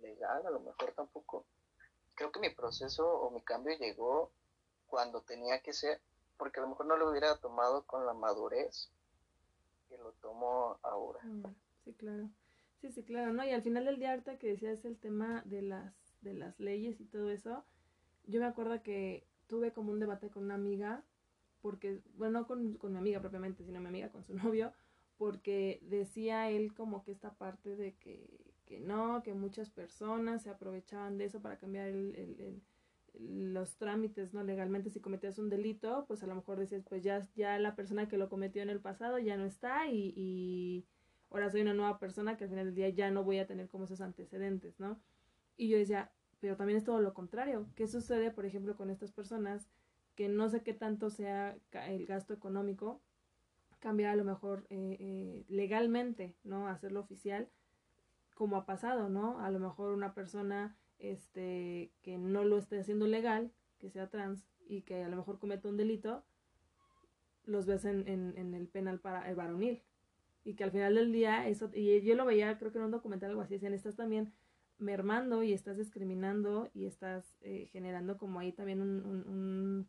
legal, 0.00 0.46
a 0.46 0.50
lo 0.50 0.60
mejor 0.60 0.92
tampoco. 0.92 1.44
Creo 2.14 2.32
que 2.32 2.40
mi 2.40 2.50
proceso 2.50 3.06
o 3.06 3.30
mi 3.30 3.42
cambio 3.42 3.76
llegó 3.78 4.30
cuando 4.86 5.22
tenía 5.22 5.60
que 5.60 5.72
ser, 5.72 6.00
porque 6.40 6.58
a 6.58 6.62
lo 6.62 6.70
mejor 6.70 6.86
no 6.86 6.96
lo 6.96 7.10
hubiera 7.10 7.36
tomado 7.36 7.82
con 7.82 8.06
la 8.06 8.14
madurez 8.14 8.90
que 9.90 9.98
lo 9.98 10.12
tomo 10.22 10.78
ahora. 10.82 11.20
Ah, 11.22 11.50
sí, 11.84 11.92
claro. 11.92 12.30
Sí, 12.80 12.90
sí, 12.90 13.04
claro, 13.04 13.34
¿no? 13.34 13.44
Y 13.44 13.50
al 13.50 13.60
final 13.60 13.84
del 13.84 13.98
día, 13.98 14.12
ahorita 14.12 14.38
que 14.38 14.46
decías 14.48 14.82
el 14.86 14.96
tema 14.96 15.42
de 15.44 15.60
las, 15.60 15.92
de 16.22 16.32
las 16.32 16.58
leyes 16.58 16.98
y 16.98 17.04
todo 17.04 17.28
eso, 17.28 17.62
yo 18.26 18.40
me 18.40 18.46
acuerdo 18.46 18.82
que 18.82 19.26
tuve 19.48 19.72
como 19.74 19.92
un 19.92 20.00
debate 20.00 20.30
con 20.30 20.44
una 20.44 20.54
amiga, 20.54 21.04
porque, 21.60 22.00
bueno, 22.14 22.40
no 22.40 22.46
con, 22.46 22.74
con 22.78 22.92
mi 22.92 22.98
amiga 22.98 23.20
propiamente, 23.20 23.62
sino 23.62 23.78
mi 23.78 23.88
amiga 23.88 24.08
con 24.08 24.24
su 24.24 24.34
novio, 24.34 24.72
porque 25.18 25.78
decía 25.82 26.48
él 26.48 26.72
como 26.72 27.04
que 27.04 27.12
esta 27.12 27.34
parte 27.34 27.76
de 27.76 27.96
que, 27.96 28.54
que 28.64 28.80
no, 28.80 29.22
que 29.22 29.34
muchas 29.34 29.68
personas 29.68 30.42
se 30.42 30.48
aprovechaban 30.48 31.18
de 31.18 31.26
eso 31.26 31.42
para 31.42 31.58
cambiar 31.58 31.88
el, 31.88 32.16
el 32.16 32.62
los 33.18 33.76
trámites, 33.76 34.32
¿no? 34.32 34.42
Legalmente, 34.42 34.90
si 34.90 35.00
cometías 35.00 35.38
un 35.38 35.48
delito, 35.48 36.04
pues 36.06 36.22
a 36.22 36.26
lo 36.26 36.34
mejor 36.34 36.58
decías, 36.58 36.84
pues 36.88 37.02
ya, 37.02 37.26
ya 37.34 37.58
la 37.58 37.74
persona 37.74 38.08
que 38.08 38.18
lo 38.18 38.28
cometió 38.28 38.62
en 38.62 38.70
el 38.70 38.80
pasado 38.80 39.18
ya 39.18 39.36
no 39.36 39.44
está 39.44 39.88
y, 39.88 40.12
y 40.16 40.86
ahora 41.30 41.50
soy 41.50 41.62
una 41.62 41.74
nueva 41.74 41.98
persona 41.98 42.36
que 42.36 42.44
al 42.44 42.50
final 42.50 42.66
del 42.66 42.74
día 42.74 42.88
ya 42.90 43.10
no 43.10 43.24
voy 43.24 43.38
a 43.38 43.46
tener 43.46 43.68
como 43.68 43.84
esos 43.84 44.00
antecedentes, 44.00 44.78
¿no? 44.80 45.00
Y 45.56 45.68
yo 45.68 45.78
decía, 45.78 46.10
pero 46.40 46.56
también 46.56 46.78
es 46.78 46.84
todo 46.84 47.00
lo 47.00 47.14
contrario. 47.14 47.66
¿Qué 47.76 47.86
sucede, 47.86 48.30
por 48.30 48.46
ejemplo, 48.46 48.76
con 48.76 48.90
estas 48.90 49.12
personas 49.12 49.68
que 50.14 50.28
no 50.28 50.48
sé 50.48 50.62
qué 50.62 50.74
tanto 50.74 51.10
sea 51.10 51.56
el 51.72 52.06
gasto 52.06 52.34
económico, 52.34 53.00
cambiar 53.78 54.10
a 54.10 54.16
lo 54.16 54.24
mejor 54.24 54.66
eh, 54.70 54.96
eh, 55.00 55.44
legalmente, 55.48 56.34
¿no? 56.44 56.68
Hacerlo 56.68 57.00
oficial, 57.00 57.48
como 58.40 58.56
ha 58.56 58.64
pasado, 58.64 59.10
¿no? 59.10 59.38
A 59.40 59.50
lo 59.50 59.58
mejor 59.58 59.92
una 59.92 60.14
persona 60.14 60.74
este, 60.98 61.92
que 62.00 62.16
no 62.16 62.42
lo 62.42 62.56
esté 62.56 62.80
haciendo 62.80 63.06
legal, 63.06 63.52
que 63.78 63.90
sea 63.90 64.08
trans 64.08 64.46
y 64.66 64.80
que 64.80 65.04
a 65.04 65.10
lo 65.10 65.18
mejor 65.18 65.38
cometa 65.38 65.68
un 65.68 65.76
delito, 65.76 66.24
los 67.44 67.66
ves 67.66 67.84
en, 67.84 68.08
en, 68.08 68.54
el 68.54 68.66
penal 68.66 68.98
para 68.98 69.28
el 69.28 69.36
varonil. 69.36 69.82
Y 70.42 70.54
que 70.54 70.64
al 70.64 70.70
final 70.70 70.94
del 70.94 71.12
día, 71.12 71.48
eso, 71.48 71.70
y 71.74 72.00
yo 72.00 72.14
lo 72.14 72.24
veía, 72.24 72.56
creo 72.56 72.72
que 72.72 72.78
en 72.78 72.84
un 72.84 72.92
documental 72.92 73.28
algo 73.28 73.42
así, 73.42 73.52
decían, 73.56 73.74
estás 73.74 73.96
también 73.96 74.32
mermando 74.78 75.42
y 75.42 75.52
estás 75.52 75.76
discriminando 75.76 76.70
y 76.72 76.86
estás 76.86 77.36
eh, 77.42 77.68
generando 77.70 78.16
como 78.16 78.40
ahí 78.40 78.52
también 78.52 78.80
un, 78.80 79.04
un, 79.04 79.88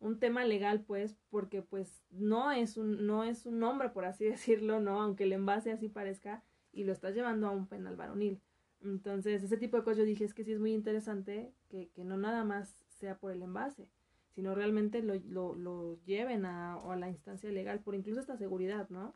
un, 0.00 0.18
tema 0.18 0.44
legal, 0.44 0.80
pues, 0.80 1.16
porque 1.30 1.62
pues 1.62 2.02
no 2.10 2.50
es 2.50 2.76
un, 2.76 3.06
no 3.06 3.22
es 3.22 3.46
un 3.46 3.60
nombre, 3.60 3.90
por 3.90 4.06
así 4.06 4.24
decirlo, 4.28 4.80
¿no? 4.80 5.00
Aunque 5.00 5.22
el 5.22 5.34
envase 5.34 5.70
así 5.70 5.88
parezca, 5.88 6.42
y 6.72 6.84
lo 6.84 6.92
estás 6.92 7.14
llevando 7.14 7.46
a 7.46 7.50
un 7.50 7.66
penal 7.66 7.96
varonil. 7.96 8.40
Entonces, 8.82 9.42
ese 9.42 9.56
tipo 9.56 9.76
de 9.76 9.84
cosas 9.84 9.98
yo 9.98 10.04
dije, 10.04 10.24
es 10.24 10.34
que 10.34 10.44
sí 10.44 10.52
es 10.52 10.58
muy 10.60 10.72
interesante 10.72 11.52
que, 11.68 11.90
que 11.90 12.04
no 12.04 12.16
nada 12.16 12.44
más 12.44 12.74
sea 12.88 13.18
por 13.18 13.32
el 13.32 13.42
envase, 13.42 13.88
sino 14.34 14.54
realmente 14.54 15.02
lo, 15.02 15.14
lo, 15.14 15.54
lo 15.54 15.96
lleven 16.04 16.44
a, 16.46 16.74
a 16.74 16.96
la 16.96 17.08
instancia 17.10 17.50
legal, 17.50 17.80
por 17.80 17.94
incluso 17.94 18.20
esta 18.20 18.36
seguridad, 18.36 18.88
¿no? 18.88 19.14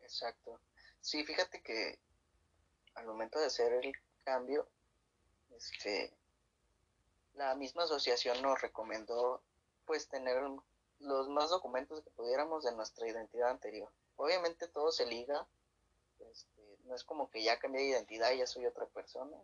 Exacto. 0.00 0.60
Sí, 1.00 1.24
fíjate 1.24 1.62
que 1.62 1.98
al 2.94 3.06
momento 3.06 3.38
de 3.38 3.46
hacer 3.46 3.72
el 3.72 3.92
cambio, 4.24 4.68
este, 5.56 6.12
la 7.34 7.54
misma 7.54 7.84
asociación 7.84 8.42
nos 8.42 8.60
recomendó 8.60 9.42
pues 9.86 10.08
tener 10.08 10.36
los 11.00 11.28
más 11.28 11.50
documentos 11.50 12.02
que 12.02 12.10
pudiéramos 12.10 12.64
de 12.64 12.74
nuestra 12.74 13.08
identidad 13.08 13.50
anterior. 13.50 13.90
Obviamente 14.18 14.68
todo 14.68 14.92
se 14.92 15.06
liga 15.06 15.46
este, 16.20 16.78
no 16.84 16.94
es 16.94 17.04
como 17.04 17.30
que 17.30 17.42
ya 17.42 17.58
cambié 17.58 17.82
de 17.82 17.88
identidad 17.90 18.32
y 18.32 18.38
ya 18.38 18.46
soy 18.46 18.66
otra 18.66 18.86
persona. 18.86 19.36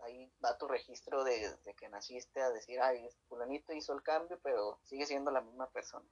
Ahí 0.00 0.32
va 0.44 0.56
tu 0.56 0.68
registro 0.68 1.24
de, 1.24 1.58
que 1.76 1.88
naciste 1.88 2.40
a 2.40 2.50
decir, 2.50 2.80
ay, 2.80 3.08
fulanito 3.28 3.72
hizo 3.72 3.92
el 3.92 4.02
cambio, 4.02 4.38
pero 4.42 4.78
sigue 4.84 5.06
siendo 5.06 5.30
la 5.30 5.40
misma 5.40 5.68
persona. 5.70 6.06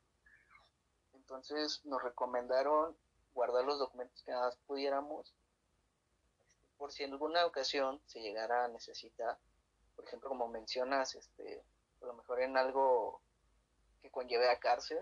Entonces 1.15 1.85
nos 1.85 2.03
recomendaron 2.03 2.97
guardar 3.33 3.65
los 3.65 3.79
documentos 3.79 4.23
que 4.23 4.33
más 4.33 4.57
pudiéramos, 4.67 5.29
este, 5.29 5.37
por 6.77 6.93
si 6.93 7.05
en 7.05 7.13
alguna 7.13 7.47
ocasión 7.47 8.01
se 8.07 8.21
llegara 8.21 8.65
a 8.65 8.69
necesitar, 8.69 9.39
por 9.95 10.05
ejemplo, 10.05 10.29
como 10.29 10.49
mencionas, 10.49 11.15
este, 11.15 11.63
a 12.03 12.07
lo 12.07 12.15
mejor 12.15 12.43
en 12.43 12.57
algo 12.57 13.21
que 14.03 14.11
conlleve 14.11 14.49
a 14.51 14.59
cárcel, 14.59 15.01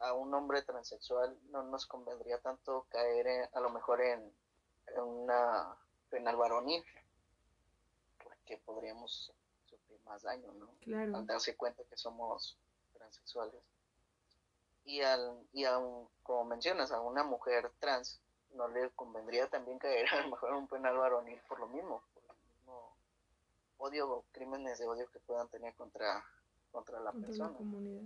a 0.00 0.12
un 0.12 0.32
hombre 0.34 0.62
transexual 0.62 1.36
no 1.50 1.62
nos 1.64 1.86
convendría 1.86 2.38
tanto 2.40 2.86
caer 2.90 3.48
a 3.52 3.60
lo 3.60 3.70
mejor 3.70 4.00
en, 4.00 4.32
una 4.96 5.76
penal 6.10 6.36
varonil, 6.36 6.84
porque 8.22 8.58
podríamos 8.58 9.32
sufrir 9.64 9.98
más 10.04 10.22
daño, 10.22 10.52
¿no? 10.52 10.68
Claro. 10.82 11.16
Al 11.16 11.26
darse 11.26 11.56
cuenta 11.56 11.82
que 11.84 11.96
somos 11.96 12.58
transexuales. 12.92 13.62
Y, 14.84 15.00
al, 15.00 15.48
y 15.52 15.64
como 16.22 16.44
mencionas, 16.44 16.92
a 16.92 17.00
una 17.00 17.24
mujer 17.24 17.72
trans 17.78 18.20
no 18.50 18.68
le 18.68 18.90
convendría 18.90 19.48
también 19.48 19.78
caer 19.78 20.06
a 20.14 20.22
lo 20.22 20.30
mejor 20.30 20.50
en 20.50 20.56
un 20.56 20.68
penal 20.68 20.96
varonil 20.98 21.40
por 21.48 21.58
lo 21.58 21.68
mismo, 21.68 22.02
por 22.12 22.22
el 22.24 22.36
mismo 22.52 22.96
odio 23.78 24.10
o 24.10 24.24
crímenes 24.32 24.78
de 24.78 24.86
odio 24.86 25.10
que 25.10 25.20
puedan 25.20 25.48
tener 25.48 25.74
contra, 25.74 26.22
contra 26.70 27.00
la 27.00 27.12
persona. 27.12 27.50
La 27.50 27.56
comunidad. 27.56 28.02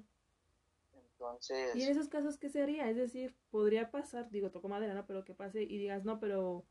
Entonces... 1.12 1.74
¿Y 1.76 1.82
en 1.82 1.90
esos 1.90 2.09
casos 2.09 2.38
qué 2.38 2.49
se 2.49 2.62
haría? 2.62 2.88
Es 2.88 2.96
decir, 2.96 3.34
podría 3.51 3.90
pasar, 3.90 4.30
digo, 4.30 4.51
toco 4.51 4.68
madera, 4.68 4.94
¿no? 4.94 5.07
Pero 5.07 5.24
que 5.24 5.34
pase 5.34 5.62
y 5.62 5.78
digas, 5.78 6.05
no, 6.05 6.20
pero, 6.20 6.64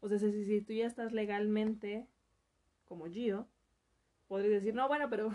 o 0.00 0.08
sea, 0.08 0.18
si, 0.18 0.44
si 0.44 0.60
tú 0.60 0.72
ya 0.72 0.86
estás 0.86 1.12
legalmente 1.12 2.06
como 2.84 3.06
Gio, 3.06 3.48
podrías 4.28 4.52
decir, 4.52 4.74
no, 4.74 4.88
bueno, 4.88 5.08
pero, 5.08 5.30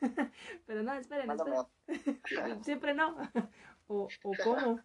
pero 0.66 0.82
no, 0.82 0.94
esperen, 0.94 1.30
esperen. 1.30 1.64
siempre 2.64 2.94
no. 2.94 3.16
o, 3.88 4.08
o 4.22 4.32
cómo. 4.42 4.80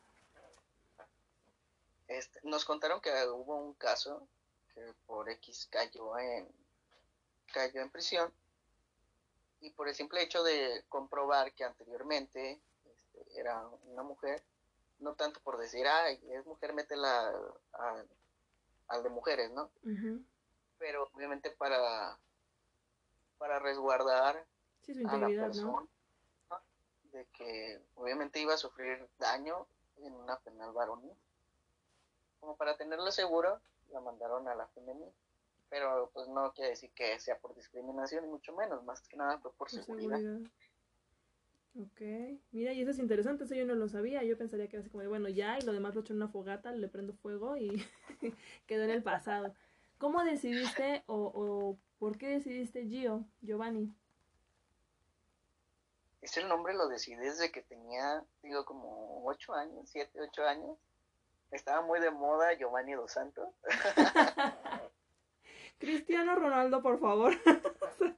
Este, 2.07 2.39
nos 2.43 2.63
contaron 2.63 3.01
que 3.01 3.09
hubo 3.29 3.57
un 3.57 3.73
caso 3.73 4.27
que 4.73 4.93
por 5.05 5.29
X 5.29 5.67
cayó 5.69 6.17
en, 6.17 6.47
cayó 7.51 7.81
en 7.81 7.89
prisión 7.89 8.33
y 9.59 9.71
por 9.71 9.87
el 9.89 9.95
simple 9.95 10.23
hecho 10.23 10.43
de 10.43 10.85
comprobar 10.87 11.53
que 11.53 11.63
anteriormente 11.63 12.61
era 13.35 13.67
una 13.85 14.03
mujer, 14.03 14.43
no 14.99 15.13
tanto 15.13 15.39
por 15.41 15.57
decir, 15.57 15.87
ay, 15.87 16.19
es 16.29 16.45
mujer, 16.45 16.73
métela 16.73 17.33
al 18.87 19.03
de 19.03 19.09
mujeres, 19.09 19.51
¿no? 19.51 19.69
Pero 20.79 21.09
obviamente 21.13 21.51
para, 21.51 22.17
para 23.37 23.59
resguardar 23.59 24.45
a 25.07 25.17
la 25.17 25.27
persona 25.27 25.87
de 27.11 27.25
que 27.33 27.81
obviamente 27.95 28.39
iba 28.39 28.53
a 28.53 28.57
sufrir 28.57 29.07
daño 29.17 29.67
en 29.97 30.13
una 30.13 30.37
penal 30.39 30.71
varonil. 30.73 31.15
Como 32.39 32.55
para 32.55 32.77
tenerlo 32.77 33.11
seguro, 33.11 33.59
la 33.91 33.99
mandaron 34.01 34.47
a 34.47 34.55
la 34.55 34.67
femenina. 34.67 35.11
Pero 35.69 36.09
pues 36.13 36.27
no 36.29 36.53
quiere 36.53 36.71
decir 36.71 36.91
que 36.91 37.19
sea 37.19 37.37
por 37.39 37.53
discriminación, 37.55 38.23
ni 38.23 38.29
mucho 38.29 38.53
menos, 38.53 38.83
más 38.83 39.01
que 39.01 39.17
nada 39.17 39.37
fue 39.39 39.51
por, 39.53 39.69
seguridad. 39.69 40.19
Ok, 41.79 42.01
mira, 42.51 42.73
y 42.73 42.81
eso 42.81 42.89
es 42.89 42.97
interesante, 42.97 43.43
eso 43.43 43.53
yo 43.53 43.63
no 43.63 43.75
lo 43.75 43.87
sabía, 43.87 44.23
yo 44.23 44.35
pensaría 44.35 44.67
que 44.67 44.77
era 44.77 44.81
así 44.81 44.89
como 44.89 45.03
de, 45.03 45.09
bueno, 45.09 45.29
ya, 45.29 45.59
y 45.59 45.61
lo 45.61 45.73
demás 45.73 45.93
lo 45.93 46.01
echo 46.01 46.11
en 46.11 46.17
una 46.17 46.27
fogata, 46.27 46.71
le 46.71 46.87
prendo 46.87 47.13
fuego 47.13 47.55
y 47.55 47.85
quedó 48.67 48.83
en 48.83 48.89
el 48.89 49.03
pasado. 49.03 49.53
¿Cómo 49.99 50.23
decidiste 50.23 51.03
o, 51.05 51.31
o 51.35 51.77
por 51.99 52.17
qué 52.17 52.29
decidiste 52.29 52.85
Gio, 52.85 53.25
Giovanni? 53.41 53.93
Ese 56.21 56.43
nombre 56.45 56.73
lo 56.73 56.87
decidí 56.87 57.15
desde 57.15 57.51
que 57.51 57.61
tenía, 57.61 58.23
digo, 58.41 58.65
como 58.65 59.23
ocho 59.27 59.53
años, 59.53 59.87
siete, 59.87 60.19
ocho 60.19 60.43
años. 60.45 60.77
Estaba 61.51 61.81
muy 61.81 61.99
de 61.99 62.09
moda 62.09 62.53
Giovanni 62.53 62.93
Dos 62.93 63.11
Santos. 63.11 63.49
Cristiano 65.77 66.35
Ronaldo, 66.35 66.81
por 66.81 66.99
favor. 66.99 67.33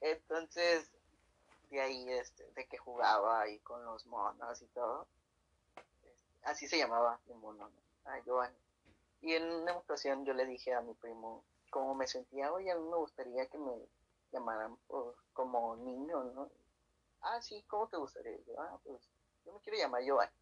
Entonces, 0.00 0.93
de 1.74 1.80
ahí, 1.80 2.08
este, 2.10 2.48
de 2.52 2.66
que 2.66 2.78
jugaba 2.78 3.40
ahí 3.40 3.58
con 3.60 3.84
los 3.84 4.06
monos 4.06 4.62
y 4.62 4.66
todo. 4.68 5.08
Este, 5.76 6.16
así 6.44 6.68
se 6.68 6.78
llamaba 6.78 7.20
el 7.26 7.34
mono, 7.36 7.68
a 8.04 8.18
Giovanni. 8.20 8.56
Y 9.20 9.34
en 9.34 9.50
una 9.50 9.76
ocasión 9.76 10.24
yo 10.24 10.34
le 10.34 10.46
dije 10.46 10.72
a 10.72 10.82
mi 10.82 10.94
primo 10.94 11.44
cómo 11.70 11.94
me 11.94 12.06
sentía, 12.06 12.52
oye, 12.52 12.70
a 12.70 12.76
mí 12.76 12.88
me 12.88 12.96
gustaría 12.96 13.46
que 13.46 13.58
me 13.58 13.72
llamaran 14.30 14.78
como 15.32 15.76
niño, 15.76 16.22
¿no? 16.24 16.48
Ah, 17.22 17.42
sí, 17.42 17.64
¿cómo 17.66 17.88
te 17.88 17.96
gustaría? 17.96 18.38
Yo, 18.46 18.60
ah, 18.60 18.78
pues 18.84 19.10
yo 19.44 19.52
me 19.52 19.60
quiero 19.60 19.78
llamar 19.78 20.02
Giovanni. 20.02 20.32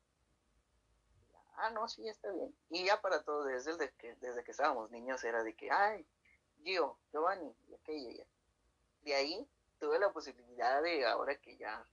Ah, 1.57 1.71
no, 1.71 1.89
sí, 1.89 2.07
está 2.09 2.31
bien. 2.33 2.55
Y 2.71 2.85
ya 2.85 3.01
para 3.01 3.23
todo, 3.23 3.45
desde, 3.45 3.91
que, 3.93 4.15
desde 4.17 4.45
que 4.45 4.51
estábamos 4.51 4.91
niños 4.91 5.23
era 5.25 5.43
de 5.43 5.55
que, 5.55 5.71
ay, 5.71 6.05
Gio, 6.63 6.99
Giovanni, 7.11 7.55
y 7.69 7.75
aquello 7.75 8.11
ya. 8.11 8.27
De 9.03 9.15
ahí 9.15 9.49
tuve 9.83 9.99
la 9.99 10.13
posibilidad 10.13 10.81
de, 10.81 11.05
ahora 11.05 11.37
que 11.39 11.57
ya 11.57 11.85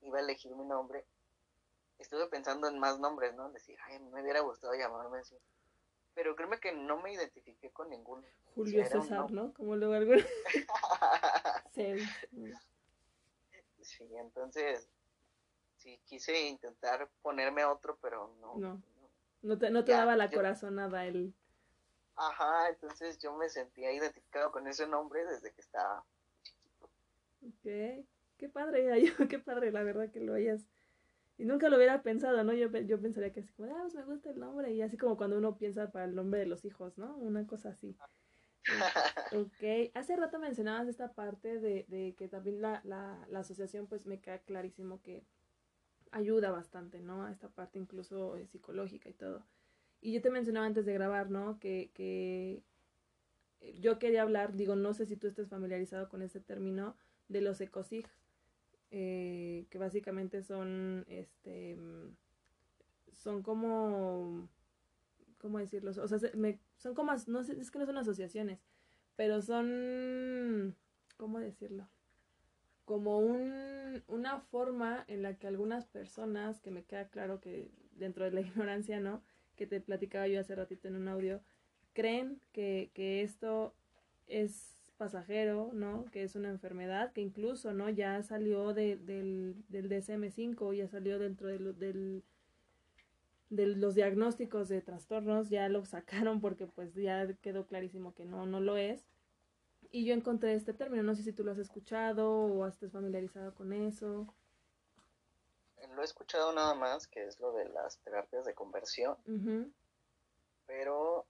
iba 0.00 0.16
a 0.16 0.22
elegir 0.22 0.56
mi 0.56 0.64
nombre, 0.64 1.04
estuve 1.98 2.26
pensando 2.28 2.66
en 2.66 2.78
más 2.78 2.98
nombres, 2.98 3.34
¿no? 3.34 3.50
Decir, 3.50 3.76
ay, 3.84 3.98
me 3.98 4.22
hubiera 4.22 4.40
gustado 4.40 4.72
llamarme 4.72 5.18
así. 5.18 5.36
Pero 6.14 6.34
créeme 6.34 6.58
que 6.60 6.72
no 6.72 6.98
me 7.02 7.12
identifiqué 7.12 7.70
con 7.72 7.90
ninguno. 7.90 8.24
Julio 8.54 8.86
César, 8.86 9.30
¿no? 9.30 9.52
Como 9.52 9.76
luego 9.76 9.92
algo. 9.92 10.14
sí. 11.74 11.92
Entonces, 14.18 14.88
sí, 15.76 16.00
quise 16.06 16.48
intentar 16.48 17.06
ponerme 17.20 17.66
otro, 17.66 17.98
pero 18.00 18.34
no. 18.40 18.54
No, 18.56 18.82
no 19.42 19.58
te, 19.58 19.68
no 19.68 19.84
te 19.84 19.92
daba 19.92 20.16
la 20.16 20.30
corazonada 20.30 21.04
el... 21.04 21.34
Ajá, 22.16 22.70
entonces 22.70 23.18
yo 23.18 23.34
me 23.34 23.50
sentía 23.50 23.92
identificado 23.92 24.50
con 24.50 24.66
ese 24.66 24.86
nombre 24.86 25.22
desde 25.26 25.52
que 25.52 25.60
estaba. 25.60 26.02
Ok, 27.46 28.06
qué 28.36 28.48
padre, 28.52 29.04
qué 29.30 29.38
padre, 29.38 29.72
la 29.72 29.82
verdad 29.82 30.10
que 30.10 30.20
lo 30.20 30.34
hayas... 30.34 30.66
Y 31.38 31.44
nunca 31.44 31.68
lo 31.68 31.76
hubiera 31.76 32.02
pensado, 32.02 32.42
¿no? 32.44 32.54
Yo, 32.54 32.70
yo 32.70 33.00
pensaría 33.00 33.30
que 33.30 33.40
así 33.40 33.52
como, 33.52 33.70
ah, 33.74 33.80
pues 33.82 33.94
me 33.94 34.04
gusta 34.04 34.30
el 34.30 34.38
nombre, 34.38 34.72
y 34.72 34.80
así 34.80 34.96
como 34.96 35.18
cuando 35.18 35.36
uno 35.36 35.58
piensa 35.58 35.92
para 35.92 36.06
el 36.06 36.14
nombre 36.14 36.40
de 36.40 36.46
los 36.46 36.64
hijos, 36.64 36.96
¿no? 36.96 37.14
Una 37.18 37.46
cosa 37.46 37.70
así. 37.70 37.94
ok, 39.36 39.92
hace 39.94 40.16
rato 40.16 40.38
mencionabas 40.38 40.88
esta 40.88 41.12
parte 41.12 41.60
de, 41.60 41.84
de 41.88 42.14
que 42.16 42.28
también 42.28 42.62
la, 42.62 42.80
la, 42.84 43.26
la 43.28 43.40
asociación, 43.40 43.86
pues 43.86 44.06
me 44.06 44.18
queda 44.18 44.38
clarísimo 44.38 45.02
que 45.02 45.26
ayuda 46.10 46.50
bastante, 46.50 47.00
¿no? 47.00 47.24
A 47.24 47.32
esta 47.32 47.48
parte 47.48 47.78
incluso 47.78 48.36
eh, 48.36 48.46
psicológica 48.46 49.10
y 49.10 49.14
todo. 49.14 49.46
Y 50.00 50.12
yo 50.12 50.22
te 50.22 50.30
mencionaba 50.30 50.66
antes 50.66 50.86
de 50.86 50.94
grabar, 50.94 51.30
¿no? 51.30 51.58
Que, 51.58 51.90
que 51.92 52.62
yo 53.80 53.98
quería 53.98 54.22
hablar, 54.22 54.54
digo, 54.54 54.76
no 54.76 54.94
sé 54.94 55.06
si 55.06 55.16
tú 55.16 55.26
estés 55.26 55.48
familiarizado 55.48 56.08
con 56.08 56.22
ese 56.22 56.40
término, 56.40 56.96
de 57.28 57.40
los 57.40 57.60
ecosig, 57.60 58.06
eh, 58.90 59.66
que 59.70 59.78
básicamente 59.78 60.42
son, 60.42 61.04
este, 61.08 61.76
son 63.12 63.42
como, 63.42 64.48
¿cómo 65.38 65.58
decirlo? 65.58 65.90
O 65.90 66.08
sea, 66.08 66.18
son 66.76 66.94
como, 66.94 67.12
no 67.26 67.44
sé, 67.44 67.60
es 67.60 67.70
que 67.70 67.78
no 67.78 67.86
son 67.86 67.98
asociaciones, 67.98 68.60
pero 69.16 69.42
son, 69.42 70.76
¿cómo 71.16 71.38
decirlo? 71.38 71.88
como 72.86 73.18
un, 73.18 74.02
una 74.06 74.38
forma 74.38 75.04
en 75.08 75.22
la 75.22 75.34
que 75.34 75.48
algunas 75.48 75.84
personas, 75.86 76.60
que 76.60 76.70
me 76.70 76.84
queda 76.84 77.08
claro 77.08 77.40
que 77.40 77.68
dentro 77.92 78.24
de 78.24 78.30
la 78.30 78.40
ignorancia, 78.48 79.00
¿no? 79.00 79.22
Que 79.56 79.66
te 79.66 79.80
platicaba 79.80 80.28
yo 80.28 80.40
hace 80.40 80.54
ratito 80.54 80.88
en 80.88 80.96
un 80.96 81.08
audio, 81.08 81.42
creen 81.92 82.40
que, 82.52 82.90
que 82.94 83.22
esto 83.22 83.74
es 84.28 84.75
pasajero, 84.96 85.70
¿no? 85.72 86.04
Que 86.06 86.22
es 86.22 86.34
una 86.34 86.48
enfermedad 86.48 87.12
que 87.12 87.20
incluso, 87.20 87.72
¿no? 87.72 87.88
Ya 87.90 88.22
salió 88.22 88.72
de, 88.74 88.96
del, 88.96 89.54
del 89.68 89.88
DSM-5, 89.88 90.74
ya 90.74 90.88
salió 90.88 91.18
dentro 91.18 91.48
de, 91.48 91.58
del, 91.74 92.24
de 93.50 93.66
los 93.66 93.94
diagnósticos 93.94 94.68
de 94.68 94.80
trastornos, 94.82 95.50
ya 95.50 95.68
lo 95.68 95.84
sacaron 95.84 96.40
porque 96.40 96.66
pues 96.66 96.94
ya 96.94 97.26
quedó 97.42 97.66
clarísimo 97.66 98.14
que 98.14 98.24
no, 98.24 98.46
no 98.46 98.60
lo 98.60 98.76
es. 98.76 99.06
Y 99.90 100.04
yo 100.04 100.14
encontré 100.14 100.54
este 100.54 100.74
término, 100.74 101.02
no 101.02 101.14
sé 101.14 101.22
si 101.22 101.32
tú 101.32 101.44
lo 101.44 101.52
has 101.52 101.58
escuchado 101.58 102.28
o 102.28 102.66
estés 102.66 102.92
familiarizado 102.92 103.54
con 103.54 103.72
eso. 103.72 104.26
Lo 105.94 106.02
he 106.02 106.04
escuchado 106.04 106.52
nada 106.52 106.74
más, 106.74 107.06
que 107.06 107.24
es 107.24 107.38
lo 107.40 107.52
de 107.52 107.68
las 107.68 107.98
terapias 107.98 108.44
de 108.44 108.54
conversión, 108.54 109.16
pero... 110.66 111.26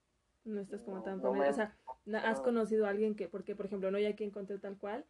No 0.47 0.61
estás 0.61 0.81
como 0.81 1.03
tan 1.03 1.21
familiarizado. 1.21 1.71
O 1.85 2.09
sea, 2.09 2.29
has 2.29 2.39
conocido 2.39 2.85
a 2.85 2.89
alguien 2.89 3.15
que, 3.15 3.27
porque 3.27 3.55
por 3.55 3.65
ejemplo, 3.65 3.91
no 3.91 3.97
hay 3.97 4.05
aquí 4.05 4.23
encontré 4.23 4.57
tal 4.59 4.77
cual, 4.77 5.05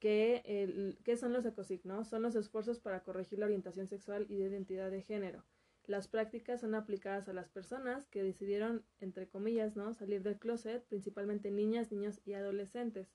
que, 0.00 0.42
el, 0.44 0.98
¿qué 1.04 1.16
son 1.16 1.32
los 1.32 1.46
ecosignos? 1.46 2.08
Son 2.08 2.22
los 2.22 2.34
esfuerzos 2.34 2.80
para 2.80 3.04
corregir 3.04 3.38
la 3.38 3.46
orientación 3.46 3.86
sexual 3.86 4.26
y 4.28 4.36
de 4.36 4.48
identidad 4.48 4.90
de 4.90 5.02
género. 5.02 5.44
Las 5.86 6.08
prácticas 6.08 6.60
son 6.60 6.74
aplicadas 6.74 7.28
a 7.28 7.32
las 7.32 7.48
personas 7.48 8.06
que 8.06 8.24
decidieron, 8.24 8.84
entre 8.98 9.28
comillas, 9.28 9.76
¿no? 9.76 9.94
salir 9.94 10.22
del 10.22 10.38
closet, 10.38 10.84
principalmente 10.86 11.50
niñas, 11.52 11.92
niños 11.92 12.20
y 12.24 12.34
adolescentes. 12.34 13.12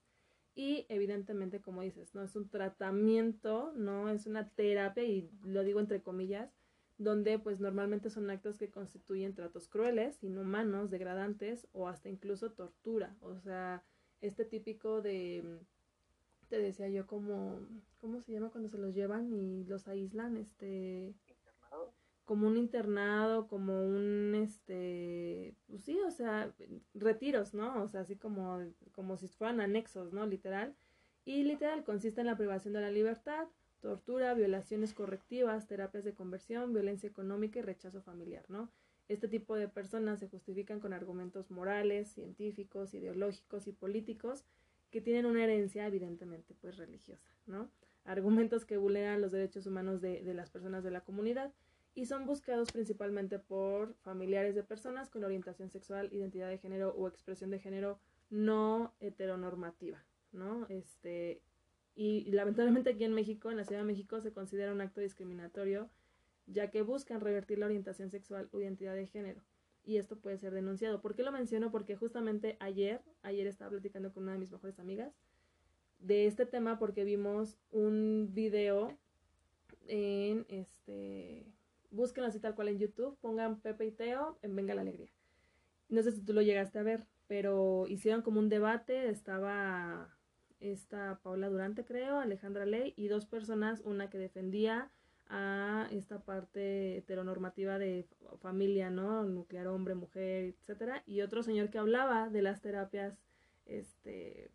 Y 0.54 0.86
evidentemente, 0.88 1.60
como 1.60 1.82
dices, 1.82 2.14
no 2.14 2.22
es 2.22 2.34
un 2.34 2.48
tratamiento, 2.48 3.72
no 3.76 4.08
es 4.08 4.26
una 4.26 4.48
terapia, 4.48 5.04
y 5.04 5.30
lo 5.44 5.62
digo 5.62 5.80
entre 5.80 6.02
comillas, 6.02 6.57
donde 6.98 7.38
pues 7.38 7.60
normalmente 7.60 8.10
son 8.10 8.28
actos 8.28 8.58
que 8.58 8.70
constituyen 8.70 9.34
tratos 9.34 9.68
crueles, 9.68 10.22
inhumanos, 10.22 10.90
degradantes 10.90 11.66
o 11.72 11.88
hasta 11.88 12.08
incluso 12.08 12.52
tortura. 12.52 13.16
O 13.20 13.38
sea, 13.38 13.82
este 14.20 14.44
típico 14.44 15.00
de, 15.00 15.60
te 16.48 16.58
decía 16.58 16.88
yo 16.88 17.06
como, 17.06 17.60
¿cómo 18.00 18.20
se 18.20 18.32
llama 18.32 18.50
cuando 18.50 18.68
se 18.68 18.78
los 18.78 18.94
llevan 18.94 19.32
y 19.32 19.64
los 19.64 19.86
aíslan? 19.88 20.36
Este 20.36 21.14
como 22.28 22.46
un 22.46 22.58
internado, 22.58 23.48
como 23.48 23.86
un, 23.86 24.34
este, 24.34 25.56
pues 25.66 25.82
sí, 25.82 25.98
o 26.06 26.10
sea, 26.10 26.52
retiros, 26.92 27.54
¿no? 27.54 27.82
O 27.82 27.88
sea, 27.88 28.02
así 28.02 28.16
como, 28.16 28.60
como 28.92 29.16
si 29.16 29.28
fueran 29.28 29.62
anexos, 29.62 30.12
¿no? 30.12 30.26
Literal. 30.26 30.76
Y 31.24 31.44
literal 31.44 31.84
consiste 31.84 32.20
en 32.20 32.26
la 32.26 32.36
privación 32.36 32.74
de 32.74 32.82
la 32.82 32.90
libertad, 32.90 33.48
tortura, 33.80 34.34
violaciones 34.34 34.94
correctivas, 34.94 35.66
terapias 35.66 36.04
de 36.04 36.14
conversión, 36.14 36.72
violencia 36.72 37.08
económica 37.08 37.58
y 37.58 37.62
rechazo 37.62 38.02
familiar, 38.02 38.44
¿no? 38.48 38.70
Este 39.08 39.28
tipo 39.28 39.56
de 39.56 39.68
personas 39.68 40.20
se 40.20 40.28
justifican 40.28 40.80
con 40.80 40.92
argumentos 40.92 41.50
morales, 41.50 42.08
científicos, 42.08 42.92
ideológicos 42.92 43.66
y 43.66 43.72
políticos 43.72 44.44
que 44.90 45.00
tienen 45.00 45.26
una 45.26 45.44
herencia 45.44 45.86
evidentemente 45.86 46.54
pues 46.60 46.76
religiosa, 46.76 47.30
¿no? 47.46 47.70
Argumentos 48.04 48.64
que 48.64 48.76
vulneran 48.76 49.20
los 49.20 49.32
derechos 49.32 49.66
humanos 49.66 50.00
de, 50.00 50.22
de 50.22 50.34
las 50.34 50.50
personas 50.50 50.84
de 50.84 50.90
la 50.90 51.02
comunidad 51.02 51.52
y 51.94 52.06
son 52.06 52.26
buscados 52.26 52.70
principalmente 52.70 53.38
por 53.38 53.94
familiares 54.02 54.54
de 54.54 54.62
personas 54.62 55.10
con 55.10 55.24
orientación 55.24 55.70
sexual, 55.70 56.12
identidad 56.12 56.48
de 56.48 56.58
género 56.58 56.90
o 56.90 57.08
expresión 57.08 57.50
de 57.50 57.58
género 57.58 57.98
no 58.30 58.94
heteronormativa, 59.00 60.04
¿no? 60.32 60.66
Este, 60.68 61.40
y, 62.00 62.30
lamentablemente 62.30 62.90
aquí 62.90 63.02
en 63.02 63.12
México, 63.12 63.50
en 63.50 63.56
la 63.56 63.64
Ciudad 63.64 63.80
de 63.80 63.86
México, 63.86 64.20
se 64.20 64.32
considera 64.32 64.72
un 64.72 64.80
acto 64.80 65.00
discriminatorio, 65.00 65.90
ya 66.46 66.70
que 66.70 66.82
buscan 66.82 67.20
revertir 67.20 67.58
la 67.58 67.66
orientación 67.66 68.08
sexual 68.08 68.48
o 68.52 68.60
identidad 68.60 68.94
de 68.94 69.08
género. 69.08 69.42
Y 69.84 69.96
esto 69.96 70.16
puede 70.16 70.38
ser 70.38 70.54
denunciado. 70.54 71.00
¿Por 71.00 71.16
qué 71.16 71.24
lo 71.24 71.32
menciono? 71.32 71.72
Porque 71.72 71.96
justamente 71.96 72.56
ayer, 72.60 73.02
ayer 73.22 73.48
estaba 73.48 73.72
platicando 73.72 74.12
con 74.12 74.22
una 74.22 74.32
de 74.34 74.38
mis 74.38 74.52
mejores 74.52 74.78
amigas 74.78 75.12
de 75.98 76.26
este 76.28 76.46
tema 76.46 76.78
porque 76.78 77.02
vimos 77.02 77.58
un 77.72 78.30
video 78.32 78.96
en 79.88 80.46
este 80.48 81.44
búsquenlo 81.90 82.28
así 82.28 82.38
tal 82.38 82.54
cual 82.54 82.68
en 82.68 82.78
YouTube, 82.78 83.18
pongan 83.20 83.60
Pepe 83.60 83.86
y 83.86 83.90
Teo 83.90 84.38
en 84.42 84.54
Venga 84.54 84.74
la 84.74 84.82
Alegría. 84.82 85.10
No 85.88 86.02
sé 86.02 86.12
si 86.12 86.20
tú 86.20 86.32
lo 86.32 86.42
llegaste 86.42 86.78
a 86.78 86.82
ver, 86.84 87.06
pero 87.26 87.86
hicieron 87.88 88.22
como 88.22 88.38
un 88.38 88.48
debate, 88.48 89.08
estaba 89.08 90.16
esta 90.60 91.20
Paula 91.22 91.48
Durante, 91.48 91.84
creo, 91.84 92.18
Alejandra 92.18 92.66
Ley, 92.66 92.94
y 92.96 93.08
dos 93.08 93.26
personas, 93.26 93.80
una 93.84 94.10
que 94.10 94.18
defendía 94.18 94.90
a 95.28 95.88
esta 95.90 96.20
parte 96.20 96.96
heteronormativa 96.96 97.78
de 97.78 98.06
familia, 98.40 98.90
¿no? 98.90 99.24
Nuclear 99.24 99.66
hombre, 99.68 99.94
mujer, 99.94 100.54
etcétera, 100.60 101.02
y 101.06 101.20
otro 101.20 101.42
señor 101.42 101.70
que 101.70 101.78
hablaba 101.78 102.28
de 102.30 102.42
las 102.42 102.62
terapias, 102.62 103.18
este, 103.66 104.50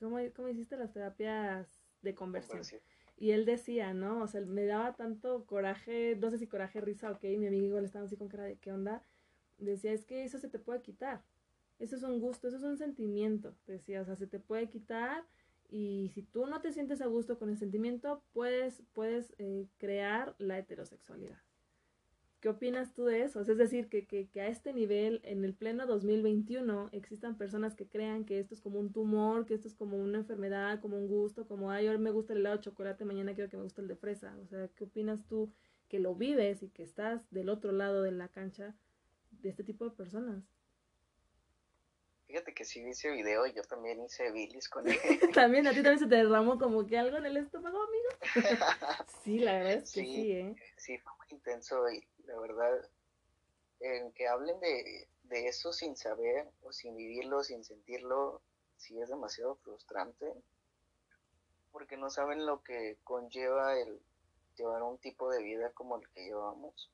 ¿cómo, 0.00 0.18
cómo 0.34 0.48
hiciste 0.48 0.76
las 0.76 0.92
terapias 0.92 1.68
de 2.00 2.14
conversión? 2.14 2.62
y 3.22 3.30
él 3.30 3.44
decía, 3.44 3.94
¿no? 3.94 4.20
O 4.22 4.26
sea, 4.26 4.40
me 4.40 4.64
daba 4.64 4.96
tanto 4.96 5.44
coraje, 5.46 6.16
no 6.20 6.28
sé 6.28 6.38
si 6.38 6.48
coraje, 6.48 6.80
risa, 6.80 7.08
ok, 7.12 7.22
mi 7.38 7.46
amigo 7.46 7.66
igual 7.66 7.84
estaba 7.84 8.04
así 8.04 8.16
con 8.16 8.28
cara 8.28 8.42
de 8.42 8.56
qué 8.56 8.72
onda. 8.72 9.04
Decía, 9.58 9.92
es 9.92 10.04
que 10.04 10.24
eso 10.24 10.38
se 10.38 10.48
te 10.48 10.58
puede 10.58 10.82
quitar. 10.82 11.22
Eso 11.82 11.96
es 11.96 12.04
un 12.04 12.20
gusto, 12.20 12.46
eso 12.46 12.58
es 12.58 12.62
un 12.62 12.78
sentimiento. 12.78 13.56
Decía, 13.66 14.02
o 14.02 14.04
sea, 14.04 14.14
se 14.14 14.28
te 14.28 14.38
puede 14.38 14.68
quitar 14.68 15.24
y 15.68 16.12
si 16.14 16.22
tú 16.22 16.46
no 16.46 16.60
te 16.60 16.70
sientes 16.70 17.00
a 17.00 17.06
gusto 17.06 17.40
con 17.40 17.48
el 17.48 17.58
sentimiento, 17.58 18.22
puedes, 18.32 18.84
puedes 18.92 19.34
eh, 19.38 19.66
crear 19.78 20.36
la 20.38 20.58
heterosexualidad. 20.58 21.38
¿Qué 22.38 22.48
opinas 22.48 22.94
tú 22.94 23.06
de 23.06 23.22
eso? 23.24 23.40
es 23.40 23.48
decir, 23.48 23.88
que, 23.88 24.06
que, 24.06 24.28
que, 24.28 24.40
a 24.40 24.46
este 24.46 24.72
nivel, 24.72 25.22
en 25.24 25.44
el 25.44 25.54
pleno 25.54 25.84
2021, 25.88 26.90
existan 26.92 27.36
personas 27.36 27.74
que 27.74 27.88
crean 27.88 28.24
que 28.24 28.38
esto 28.38 28.54
es 28.54 28.60
como 28.60 28.78
un 28.78 28.92
tumor, 28.92 29.44
que 29.44 29.54
esto 29.54 29.66
es 29.66 29.74
como 29.74 29.96
una 29.96 30.18
enfermedad, 30.18 30.80
como 30.80 30.96
un 30.96 31.08
gusto, 31.08 31.48
como, 31.48 31.72
ay, 31.72 31.88
hoy 31.88 31.98
me 31.98 32.12
gusta 32.12 32.32
el 32.32 32.40
helado 32.40 32.58
de 32.58 32.62
chocolate, 32.62 33.04
mañana 33.04 33.34
quiero 33.34 33.50
que 33.50 33.56
me 33.56 33.64
guste 33.64 33.80
el 33.80 33.88
de 33.88 33.96
fresa. 33.96 34.36
O 34.40 34.46
sea, 34.46 34.68
¿qué 34.68 34.84
opinas 34.84 35.26
tú 35.26 35.52
que 35.88 35.98
lo 35.98 36.14
vives 36.14 36.62
y 36.62 36.68
que 36.68 36.84
estás 36.84 37.28
del 37.32 37.48
otro 37.48 37.72
lado 37.72 38.02
de 38.02 38.12
la 38.12 38.28
cancha 38.28 38.76
de 39.32 39.48
este 39.48 39.64
tipo 39.64 39.84
de 39.84 39.90
personas? 39.90 40.44
Fíjate 42.32 42.54
que 42.54 42.64
sí 42.64 42.80
ese 42.80 43.10
video, 43.10 43.44
yo 43.44 43.62
también 43.64 44.02
hice 44.02 44.30
bilis 44.30 44.66
con 44.70 44.88
él. 44.88 44.96
también, 45.34 45.66
a 45.66 45.72
ti 45.72 45.82
también 45.82 45.98
se 45.98 46.06
te 46.06 46.16
derramó 46.16 46.58
como 46.58 46.86
que 46.86 46.96
algo 46.96 47.18
en 47.18 47.26
el 47.26 47.36
estómago, 47.36 47.76
amigo. 47.82 48.08
sí, 49.22 49.38
la 49.38 49.52
verdad 49.52 49.72
es 49.74 49.92
que 49.92 50.00
sí, 50.00 50.14
sí, 50.14 50.32
¿eh? 50.32 50.56
Sí, 50.78 50.96
fue 50.96 51.12
muy 51.18 51.26
intenso 51.28 51.90
y 51.90 52.02
la 52.24 52.40
verdad, 52.40 52.88
en 53.80 54.12
que 54.12 54.28
hablen 54.28 54.58
de, 54.60 55.08
de 55.24 55.46
eso 55.46 55.74
sin 55.74 55.94
saber 55.94 56.48
o 56.62 56.72
sin 56.72 56.96
vivirlo, 56.96 57.44
sin 57.44 57.64
sentirlo, 57.64 58.40
sí 58.78 58.98
es 58.98 59.10
demasiado 59.10 59.56
frustrante, 59.56 60.32
porque 61.70 61.98
no 61.98 62.08
saben 62.08 62.46
lo 62.46 62.62
que 62.62 62.96
conlleva 63.04 63.78
el 63.78 64.00
llevar 64.56 64.82
un 64.84 64.96
tipo 64.96 65.28
de 65.28 65.42
vida 65.42 65.70
como 65.72 65.98
el 65.98 66.08
que 66.08 66.24
llevamos. 66.24 66.90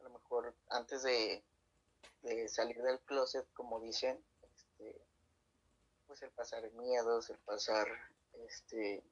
A 0.00 0.04
lo 0.04 0.08
mejor 0.08 0.54
antes 0.70 1.02
de, 1.02 1.44
de 2.22 2.48
salir 2.48 2.80
del 2.80 2.98
closet, 3.00 3.46
como 3.52 3.78
dicen, 3.78 4.18
este, 4.78 5.00
pues 6.06 6.22
el 6.22 6.30
pasar 6.30 6.70
miedos, 6.72 7.30
el 7.30 7.38
pasar 7.38 7.88
este 8.46 9.02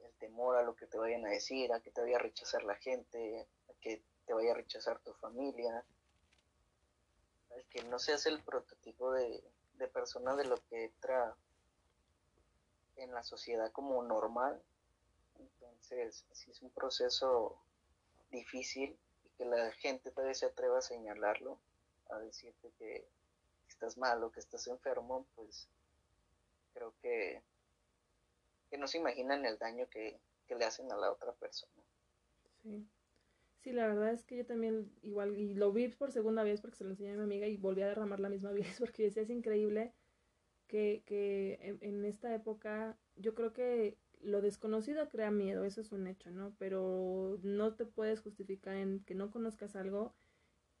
el 0.00 0.12
temor 0.18 0.56
a 0.56 0.62
lo 0.62 0.76
que 0.76 0.86
te 0.86 0.98
vayan 0.98 1.26
a 1.26 1.30
decir, 1.30 1.72
a 1.72 1.80
que 1.80 1.90
te 1.90 2.00
vaya 2.00 2.16
a 2.16 2.20
rechazar 2.20 2.62
la 2.62 2.76
gente, 2.76 3.46
que 3.80 4.02
te 4.26 4.34
vaya 4.34 4.52
a 4.52 4.56
rechazar 4.56 4.98
tu 5.00 5.12
familia, 5.14 5.84
el 7.50 7.64
que 7.66 7.82
no 7.84 7.98
seas 7.98 8.26
el 8.26 8.42
prototipo 8.42 9.12
de, 9.12 9.42
persona 9.92 10.36
de 10.36 10.44
lo 10.44 10.56
que 10.68 10.84
entra 10.84 11.36
en 12.96 13.12
la 13.12 13.22
sociedad 13.22 13.72
como 13.72 14.02
normal. 14.02 14.62
Entonces, 15.38 16.24
si 16.32 16.50
es 16.50 16.62
un 16.62 16.70
proceso 16.70 17.60
difícil 18.30 18.98
y 19.24 19.28
que 19.36 19.44
la 19.44 19.72
gente 19.72 20.10
todavía 20.10 20.34
se 20.34 20.46
atreva 20.46 20.78
a 20.78 20.82
señalarlo, 20.82 21.58
a 22.10 22.18
decirte 22.18 22.70
que 22.78 23.08
estás 23.78 23.96
mal 23.96 24.24
o 24.24 24.32
que 24.32 24.40
estás 24.40 24.66
enfermo, 24.66 25.24
pues 25.36 25.68
creo 26.74 26.92
que, 27.00 27.40
que 28.70 28.76
no 28.76 28.88
se 28.88 28.98
imaginan 28.98 29.46
el 29.46 29.56
daño 29.56 29.88
que, 29.88 30.18
que 30.48 30.56
le 30.56 30.64
hacen 30.64 30.90
a 30.90 30.96
la 30.96 31.12
otra 31.12 31.32
persona. 31.32 31.72
Sí. 32.62 32.84
Sí, 33.60 33.72
la 33.72 33.86
verdad 33.86 34.12
es 34.12 34.24
que 34.24 34.36
yo 34.36 34.46
también 34.46 34.90
igual, 35.02 35.36
y 35.36 35.54
lo 35.54 35.72
vi 35.72 35.88
por 35.88 36.10
segunda 36.10 36.42
vez 36.42 36.60
porque 36.60 36.76
se 36.76 36.84
lo 36.84 36.90
enseñé 36.90 37.12
a 37.12 37.16
mi 37.16 37.22
amiga 37.22 37.46
y 37.46 37.56
volví 37.56 37.82
a 37.82 37.88
derramar 37.88 38.18
la 38.18 38.28
misma 38.28 38.50
vez 38.52 38.78
porque 38.80 39.04
decía, 39.04 39.22
es 39.22 39.30
increíble 39.30 39.92
que, 40.66 41.02
que 41.06 41.78
en, 41.80 42.04
esta 42.04 42.34
época 42.34 42.96
yo 43.16 43.34
creo 43.34 43.52
que 43.52 43.96
lo 44.20 44.40
desconocido 44.40 45.08
crea 45.08 45.30
miedo, 45.30 45.64
eso 45.64 45.80
es 45.80 45.92
un 45.92 46.08
hecho, 46.08 46.30
¿no? 46.30 46.52
Pero 46.58 47.38
no 47.42 47.74
te 47.74 47.86
puedes 47.86 48.20
justificar 48.20 48.74
en 48.74 49.04
que 49.04 49.14
no 49.14 49.30
conozcas 49.30 49.76
algo 49.76 50.14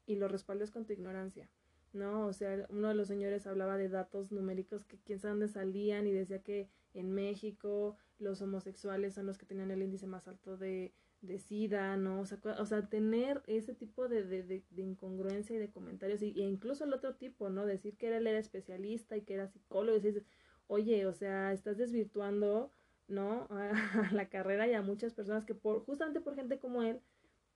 y 0.06 0.16
lo 0.16 0.26
respaldes 0.26 0.70
con 0.70 0.84
tu 0.84 0.92
ignorancia, 0.92 1.48
¿no? 1.92 2.26
O 2.26 2.32
sea, 2.32 2.66
uno 2.70 2.88
de 2.88 2.94
los 2.94 3.08
señores 3.08 3.46
hablaba 3.46 3.76
de 3.76 3.88
datos 3.88 4.32
numéricos 4.32 4.84
que 4.84 4.98
quién 4.98 5.18
sabe 5.18 5.32
dónde 5.32 5.48
salían 5.48 6.06
y 6.06 6.12
decía 6.12 6.42
que 6.42 6.68
en 6.94 7.12
México 7.12 7.96
los 8.18 8.42
homosexuales 8.42 9.14
son 9.14 9.26
los 9.26 9.38
que 9.38 9.46
tenían 9.46 9.70
el 9.70 9.82
índice 9.82 10.06
más 10.06 10.28
alto 10.28 10.56
de 10.56 10.92
de 11.20 11.38
SIDA, 11.38 11.96
¿no? 11.96 12.20
O 12.20 12.26
sea, 12.26 12.38
o 12.58 12.66
sea 12.66 12.88
tener 12.88 13.42
ese 13.46 13.74
tipo 13.74 14.08
de, 14.08 14.24
de, 14.24 14.42
de, 14.42 14.82
incongruencia 14.82 15.56
y 15.56 15.58
de 15.58 15.70
comentarios, 15.70 16.22
y, 16.22 16.28
e 16.40 16.44
incluso 16.44 16.84
el 16.84 16.94
otro 16.94 17.14
tipo, 17.16 17.50
¿no? 17.50 17.66
Decir 17.66 17.96
que 17.96 18.14
él 18.14 18.26
era 18.26 18.38
especialista 18.38 19.16
y 19.16 19.22
que 19.22 19.34
era 19.34 19.48
psicólogo, 19.48 19.98
y 19.98 20.00
dices, 20.00 20.24
oye, 20.68 21.06
o 21.06 21.12
sea, 21.12 21.52
estás 21.52 21.76
desvirtuando, 21.76 22.72
¿no? 23.08 23.48
A, 23.50 24.10
la 24.12 24.28
carrera 24.28 24.68
y 24.68 24.74
a 24.74 24.82
muchas 24.82 25.14
personas 25.14 25.44
que 25.44 25.54
por, 25.54 25.84
justamente 25.84 26.20
por 26.20 26.36
gente 26.36 26.58
como 26.58 26.82
él, 26.82 27.00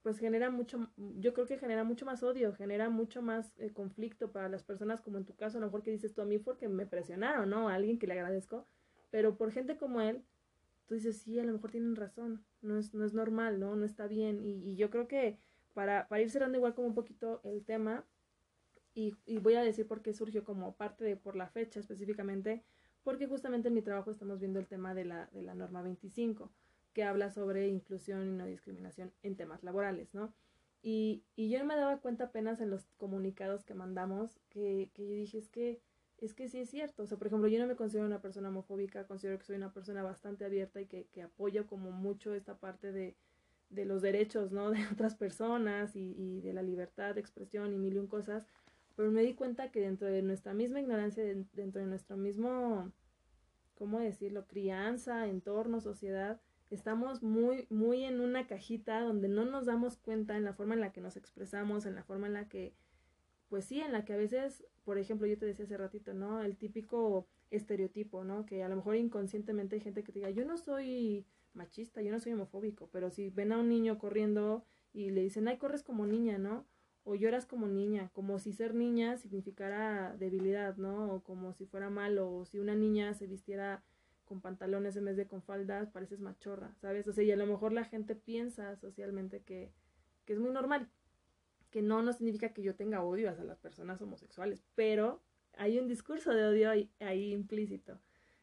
pues 0.03 0.19
genera 0.19 0.51
mucho, 0.51 0.91
yo 0.97 1.33
creo 1.33 1.47
que 1.47 1.57
genera 1.57 1.85
mucho 1.85 2.05
más 2.05 2.23
odio, 2.23 2.53
genera 2.53 2.89
mucho 2.89 3.21
más 3.21 3.53
eh, 3.57 3.71
conflicto 3.71 4.31
para 4.33 4.49
las 4.49 4.61
personas, 4.61 5.01
como 5.01 5.17
en 5.17 5.25
tu 5.25 5.33
caso, 5.35 5.57
a 5.57 5.61
lo 5.61 5.67
mejor 5.67 5.81
que 5.81 5.91
dices 5.91 6.13
tú 6.13 6.21
a 6.21 6.25
mí 6.25 6.37
porque 6.39 6.67
me 6.67 6.85
presionaron, 6.85 7.49
¿no? 7.49 7.69
A 7.69 7.75
alguien 7.75 7.97
que 7.97 8.05
le 8.05 8.13
agradezco, 8.13 8.67
pero 9.11 9.37
por 9.37 9.51
gente 9.53 9.77
como 9.77 10.01
él, 10.01 10.21
tú 10.87 10.95
dices, 10.95 11.21
sí, 11.21 11.39
a 11.39 11.45
lo 11.45 11.53
mejor 11.53 11.71
tienen 11.71 11.95
razón, 11.95 12.45
no 12.61 12.77
es, 12.77 12.93
no 12.93 13.05
es 13.05 13.13
normal, 13.13 13.61
¿no? 13.61 13.77
No 13.77 13.85
está 13.85 14.05
bien. 14.07 14.43
Y, 14.43 14.71
y 14.71 14.75
yo 14.75 14.89
creo 14.89 15.07
que 15.07 15.39
para, 15.73 16.09
para 16.09 16.21
ir 16.21 16.29
cerrando 16.29 16.57
igual 16.57 16.75
como 16.75 16.89
un 16.89 16.95
poquito 16.95 17.39
el 17.45 17.63
tema, 17.63 18.05
y, 18.95 19.15
y, 19.25 19.39
voy 19.39 19.55
a 19.55 19.63
decir 19.63 19.87
por 19.87 20.01
qué 20.03 20.13
surgió 20.13 20.43
como 20.43 20.75
parte 20.75 21.03
de 21.03 21.15
por 21.15 21.35
la 21.35 21.47
fecha 21.47 21.79
específicamente, 21.79 22.63
porque 23.03 23.25
justamente 23.27 23.69
en 23.69 23.73
mi 23.73 23.81
trabajo 23.81 24.11
estamos 24.11 24.39
viendo 24.39 24.59
el 24.59 24.67
tema 24.67 24.93
de 24.93 25.05
la, 25.05 25.27
de 25.27 25.41
la 25.41 25.55
norma 25.55 25.81
25, 25.81 26.51
que 26.93 27.03
habla 27.03 27.31
sobre 27.31 27.67
inclusión 27.67 28.27
y 28.27 28.31
no 28.31 28.45
discriminación 28.45 29.11
en 29.23 29.35
temas 29.35 29.63
laborales, 29.63 30.13
¿no? 30.13 30.33
Y, 30.83 31.23
yo 31.37 31.63
me 31.65 31.75
daba 31.77 31.97
cuenta 31.99 32.25
apenas 32.25 32.59
en 32.59 32.69
los 32.69 32.85
comunicados 32.97 33.63
que 33.63 33.73
mandamos 33.73 34.37
que, 34.49 34.91
yo 34.95 35.05
dije, 35.05 35.37
es 35.37 35.49
que 35.49 35.81
es 36.19 36.33
que 36.33 36.47
sí 36.47 36.59
es 36.59 36.69
cierto. 36.69 37.03
O 37.03 37.07
sea, 37.07 37.17
por 37.17 37.27
ejemplo, 37.27 37.49
yo 37.49 37.59
no 37.59 37.67
me 37.67 37.75
considero 37.75 38.05
una 38.05 38.21
persona 38.21 38.49
homofóbica, 38.49 39.07
considero 39.07 39.37
que 39.39 39.45
soy 39.45 39.55
una 39.57 39.73
persona 39.73 40.03
bastante 40.03 40.45
abierta 40.45 40.79
y 40.81 40.85
que, 40.85 41.07
que 41.07 41.23
apoyo 41.23 41.67
como 41.67 41.91
mucho 41.91 42.33
esta 42.33 42.57
parte 42.57 42.91
de, 42.91 43.15
de 43.69 43.85
los 43.85 44.01
derechos, 44.01 44.51
¿no? 44.51 44.71
De 44.71 44.85
otras 44.91 45.15
personas 45.15 45.95
y, 45.95 46.13
y, 46.17 46.41
de 46.41 46.53
la 46.53 46.61
libertad 46.61 47.15
de 47.15 47.21
expresión 47.21 47.73
y 47.73 47.77
mil 47.77 47.93
y 47.95 47.97
un 47.99 48.07
cosas. 48.07 48.45
Pero 48.95 49.11
me 49.11 49.23
di 49.23 49.33
cuenta 49.33 49.71
que 49.71 49.81
dentro 49.81 50.07
de 50.07 50.21
nuestra 50.21 50.53
misma 50.53 50.79
ignorancia, 50.79 51.23
dentro 51.23 51.81
de 51.81 51.87
nuestro 51.87 52.15
mismo, 52.17 52.91
¿cómo 53.75 53.99
decirlo? 53.99 54.47
Crianza, 54.47 55.27
entorno, 55.27 55.81
sociedad, 55.81 56.41
estamos 56.75 57.23
muy, 57.23 57.67
muy 57.69 58.03
en 58.03 58.19
una 58.19 58.47
cajita 58.47 59.01
donde 59.01 59.27
no 59.27 59.45
nos 59.45 59.65
damos 59.65 59.97
cuenta 59.97 60.37
en 60.37 60.43
la 60.43 60.53
forma 60.53 60.73
en 60.73 60.81
la 60.81 60.91
que 60.91 61.01
nos 61.01 61.17
expresamos, 61.17 61.85
en 61.85 61.95
la 61.95 62.03
forma 62.03 62.27
en 62.27 62.33
la 62.33 62.47
que 62.47 62.73
pues 63.53 63.65
sí, 63.65 63.79
en 63.81 63.91
la 63.91 64.03
que 64.03 64.13
a 64.13 64.17
veces, 64.17 64.65
por 64.83 64.97
ejemplo, 64.97 65.27
yo 65.27 65.37
te 65.37 65.45
decía 65.45 65.65
hace 65.65 65.77
ratito, 65.77 66.15
¿no? 66.15 66.41
El 66.41 66.57
típico 66.57 67.27
estereotipo, 67.51 68.23
¿no? 68.23 68.47
Que 68.47 68.63
a 68.63 68.67
lo 68.67 68.75
mejor 68.75 68.95
inconscientemente 68.95 69.75
hay 69.75 69.81
gente 69.81 70.03
que 70.03 70.11
te 70.11 70.17
diga, 70.17 70.31
yo 70.31 70.43
no 70.43 70.57
soy 70.57 71.27
machista, 71.53 72.01
yo 72.01 72.11
no 72.11 72.19
soy 72.19 72.33
homofóbico, 72.33 72.89
pero 72.91 73.11
si 73.11 73.29
ven 73.29 73.51
a 73.51 73.59
un 73.59 73.69
niño 73.69 73.99
corriendo 73.99 74.63
y 74.91 75.11
le 75.11 75.21
dicen, 75.21 75.47
ay, 75.47 75.59
corres 75.59 75.83
como 75.83 76.07
niña, 76.07 76.39
¿no? 76.39 76.65
O 77.03 77.13
lloras 77.13 77.45
como 77.45 77.67
niña, 77.67 78.09
como 78.13 78.39
si 78.39 78.53
ser 78.53 78.73
niña 78.73 79.17
significara 79.17 80.15
debilidad, 80.17 80.77
¿no? 80.77 81.13
O 81.13 81.21
como 81.21 81.53
si 81.53 81.67
fuera 81.67 81.91
malo, 81.91 82.33
o 82.33 82.45
si 82.45 82.57
una 82.57 82.73
niña 82.73 83.13
se 83.13 83.27
vistiera 83.27 83.83
con 84.25 84.41
pantalones 84.41 84.95
en 84.95 85.05
vez 85.05 85.17
de 85.17 85.27
con 85.27 85.41
faldas, 85.41 85.89
pareces 85.89 86.19
machorra, 86.19 86.73
¿sabes? 86.81 87.07
O 87.07 87.13
sea, 87.13 87.23
y 87.23 87.31
a 87.31 87.35
lo 87.35 87.45
mejor 87.45 87.73
la 87.73 87.85
gente 87.85 88.15
piensa 88.15 88.75
socialmente 88.77 89.41
que, 89.41 89.71
que 90.25 90.33
es 90.33 90.39
muy 90.39 90.51
normal, 90.51 90.89
que 91.69 91.81
no, 91.81 92.01
no 92.01 92.13
significa 92.13 92.53
que 92.53 92.63
yo 92.63 92.75
tenga 92.75 93.03
odio 93.03 93.29
hacia 93.29 93.43
las 93.43 93.59
personas 93.59 94.01
homosexuales, 94.01 94.63
pero 94.75 95.21
hay 95.57 95.79
un 95.79 95.87
discurso 95.87 96.33
de 96.33 96.45
odio 96.45 96.69
ahí, 96.99 97.33
implícito. 97.33 97.99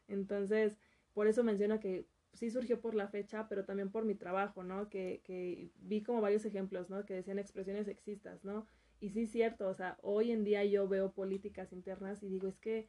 Entonces, 0.07 0.77
por 1.13 1.27
eso 1.27 1.43
menciono 1.43 1.79
que 1.79 2.07
sí 2.33 2.49
surgió 2.49 2.79
por 2.79 2.95
la 2.95 3.07
fecha, 3.07 3.47
pero 3.49 3.65
también 3.65 3.91
por 3.91 4.05
mi 4.05 4.15
trabajo, 4.15 4.63
¿no? 4.63 4.89
Que, 4.89 5.21
que 5.23 5.71
vi 5.79 6.03
como 6.03 6.21
varios 6.21 6.45
ejemplos, 6.45 6.89
¿no? 6.89 7.05
Que 7.05 7.15
decían 7.15 7.39
expresiones 7.39 7.85
sexistas, 7.85 8.43
¿no? 8.43 8.67
Y 8.99 9.09
sí 9.09 9.25
cierto, 9.25 9.67
o 9.67 9.73
sea, 9.73 9.97
hoy 10.03 10.31
en 10.31 10.43
día 10.43 10.63
yo 10.63 10.87
veo 10.87 11.11
políticas 11.11 11.73
internas 11.73 12.21
y 12.21 12.29
digo, 12.29 12.47
es 12.47 12.59
que 12.59 12.87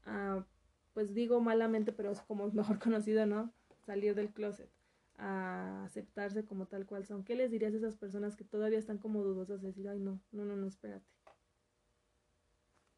a, 0.04 0.46
pues 0.94 1.16
digo 1.16 1.42
malamente, 1.42 1.92
pero 1.92 2.12
es 2.12 2.22
como 2.22 2.52
mejor 2.52 2.78
conocido, 2.80 3.26
¿no? 3.26 3.52
Salir 3.90 4.14
del 4.14 4.32
closet 4.32 4.70
a 5.18 5.84
aceptarse 5.84 6.46
como 6.46 6.68
tal 6.68 6.86
cual 6.86 7.08
son. 7.08 7.24
¿Qué 7.24 7.34
les 7.34 7.50
dirías 7.50 7.74
a 7.74 7.78
esas 7.78 7.96
personas 7.96 8.36
que 8.36 8.44
todavía 8.44 8.78
están 8.78 9.00
como 9.00 9.24
dudosas 9.24 9.64
de 9.64 9.70
decir, 9.70 9.90
ay, 9.90 9.98
no, 9.98 10.22
no, 10.32 10.46
no, 10.46 10.56
no, 10.56 10.68
espérate? 10.68 11.08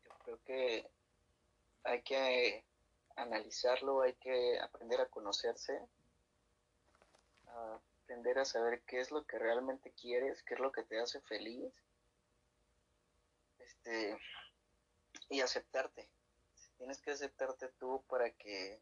Yo 0.04 0.12
creo 0.26 0.44
que 0.44 0.90
hay 1.86 2.02
que 2.02 2.66
analizarlo, 3.16 4.02
hay 4.02 4.16
que 4.16 4.60
aprender 4.60 5.00
a 5.00 5.06
conocerse, 5.06 5.80
aprender 8.04 8.40
a 8.40 8.44
saber 8.44 8.82
qué 8.82 9.00
es 9.00 9.12
lo 9.12 9.26
que 9.26 9.40
realmente 9.40 9.94
quieres, 9.94 10.44
qué 10.44 10.56
es 10.56 10.60
lo 10.60 10.74
que 10.74 10.84
te 10.84 11.00
hace 11.00 11.22
feliz, 11.22 11.74
este, 13.60 14.18
y 15.30 15.40
aceptarte. 15.40 16.10
Tienes 16.78 17.00
que 17.00 17.12
aceptarte 17.12 17.70
tú 17.80 18.04
para 18.10 18.30
que 18.32 18.82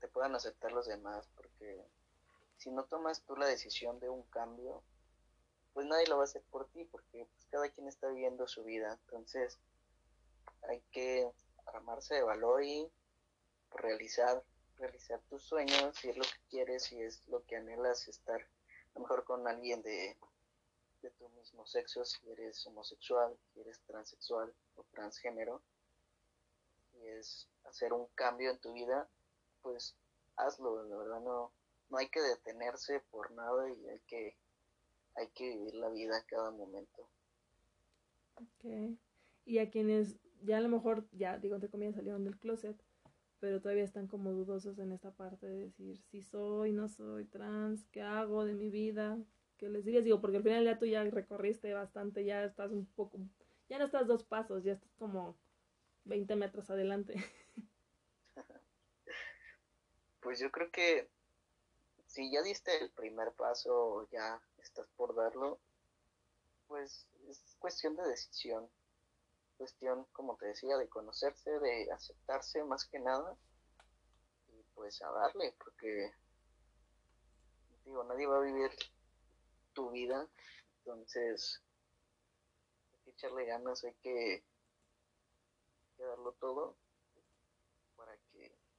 te 0.00 0.08
puedan 0.08 0.34
aceptar 0.34 0.72
los 0.72 0.86
demás, 0.86 1.28
porque 1.36 1.84
si 2.56 2.70
no 2.70 2.84
tomas 2.84 3.22
tú 3.22 3.36
la 3.36 3.46
decisión 3.46 3.98
de 4.00 4.08
un 4.08 4.22
cambio, 4.24 4.82
pues 5.72 5.86
nadie 5.86 6.06
lo 6.06 6.16
va 6.16 6.22
a 6.22 6.24
hacer 6.24 6.42
por 6.50 6.68
ti, 6.68 6.84
porque 6.84 7.26
pues, 7.26 7.46
cada 7.50 7.68
quien 7.70 7.88
está 7.88 8.08
viviendo 8.08 8.46
su 8.46 8.62
vida. 8.64 8.98
Entonces, 9.04 9.58
hay 10.68 10.80
que 10.92 11.30
armarse 11.66 12.14
de 12.14 12.22
valor 12.22 12.62
y 12.62 12.90
realizar, 13.70 14.44
realizar 14.76 15.20
tus 15.28 15.42
sueños, 15.42 15.96
si 15.96 16.10
es 16.10 16.16
lo 16.16 16.24
que 16.24 16.48
quieres, 16.50 16.84
si 16.84 17.00
es 17.00 17.26
lo 17.28 17.44
que 17.44 17.56
anhelas, 17.56 18.06
estar 18.08 18.40
a 18.40 18.94
lo 18.94 19.00
mejor 19.00 19.24
con 19.24 19.48
alguien 19.48 19.82
de, 19.82 20.16
de 21.00 21.10
tu 21.10 21.28
mismo 21.30 21.66
sexo, 21.66 22.04
si 22.04 22.30
eres 22.30 22.64
homosexual, 22.66 23.36
si 23.52 23.60
eres 23.60 23.80
transexual 23.86 24.54
o 24.76 24.84
transgénero, 24.92 25.62
y 26.94 27.06
es 27.08 27.48
hacer 27.64 27.92
un 27.92 28.06
cambio 28.14 28.50
en 28.50 28.58
tu 28.60 28.72
vida, 28.74 29.08
pues 29.62 29.96
hazlo, 30.36 30.82
la 30.84 30.96
verdad 30.96 31.20
no, 31.20 31.52
no 31.90 31.98
hay 31.98 32.08
que 32.08 32.20
detenerse 32.20 33.00
por 33.10 33.30
nada 33.32 33.70
y 33.70 33.88
hay 33.88 34.00
que, 34.06 34.36
hay 35.14 35.28
que 35.28 35.56
vivir 35.56 35.74
la 35.74 35.90
vida 35.90 36.16
a 36.16 36.24
cada 36.24 36.50
momento. 36.50 37.08
Ok. 38.36 38.96
Y 39.44 39.58
a 39.58 39.70
quienes 39.70 40.18
ya 40.42 40.58
a 40.58 40.60
lo 40.60 40.68
mejor, 40.68 41.06
ya 41.12 41.38
digo 41.38 41.54
entre 41.54 41.70
comillas, 41.70 41.94
salieron 41.94 42.24
del 42.24 42.38
closet, 42.38 42.76
pero 43.40 43.60
todavía 43.60 43.84
están 43.84 44.06
como 44.06 44.32
dudosos 44.32 44.78
en 44.78 44.92
esta 44.92 45.10
parte 45.12 45.46
de 45.46 45.64
decir 45.64 45.98
si 46.10 46.22
soy, 46.22 46.72
no 46.72 46.88
soy 46.88 47.24
trans, 47.24 47.84
qué 47.90 48.02
hago 48.02 48.44
de 48.44 48.54
mi 48.54 48.70
vida, 48.70 49.18
qué 49.56 49.68
les 49.68 49.84
dirías, 49.84 50.04
digo, 50.04 50.20
porque 50.20 50.36
al 50.38 50.42
final 50.42 50.64
ya 50.64 50.78
tú 50.78 50.86
ya 50.86 51.02
recorriste 51.04 51.72
bastante, 51.74 52.24
ya 52.24 52.44
estás 52.44 52.70
un 52.70 52.86
poco, 52.86 53.18
ya 53.68 53.78
no 53.78 53.84
estás 53.84 54.06
dos 54.06 54.24
pasos, 54.24 54.62
ya 54.64 54.72
estás 54.72 54.92
como 54.94 55.36
20 56.04 56.36
metros 56.36 56.70
adelante. 56.70 57.14
Pues 60.22 60.38
yo 60.38 60.52
creo 60.52 60.70
que 60.70 61.10
si 62.06 62.30
ya 62.30 62.42
diste 62.42 62.80
el 62.80 62.90
primer 62.90 63.32
paso 63.32 63.74
o 63.74 64.08
ya 64.10 64.40
estás 64.58 64.86
por 64.96 65.16
darlo, 65.16 65.58
pues 66.68 67.08
es 67.28 67.56
cuestión 67.58 67.96
de 67.96 68.06
decisión, 68.06 68.70
cuestión, 69.58 70.04
como 70.12 70.36
te 70.36 70.46
decía, 70.46 70.76
de 70.76 70.88
conocerse, 70.88 71.58
de 71.58 71.90
aceptarse 71.90 72.62
más 72.62 72.84
que 72.86 73.00
nada 73.00 73.36
y 74.48 74.62
pues 74.74 75.02
a 75.02 75.10
darle, 75.10 75.56
porque 75.58 76.14
digo, 77.84 78.04
nadie 78.04 78.26
va 78.28 78.38
a 78.38 78.42
vivir 78.42 78.70
tu 79.72 79.90
vida, 79.90 80.28
entonces 80.78 81.60
hay 82.92 83.00
que 83.00 83.10
echarle 83.10 83.44
ganas, 83.44 83.82
hay 83.82 83.94
que, 83.94 84.44
hay 85.80 85.96
que 85.96 86.04
darlo 86.04 86.30
todo 86.34 86.76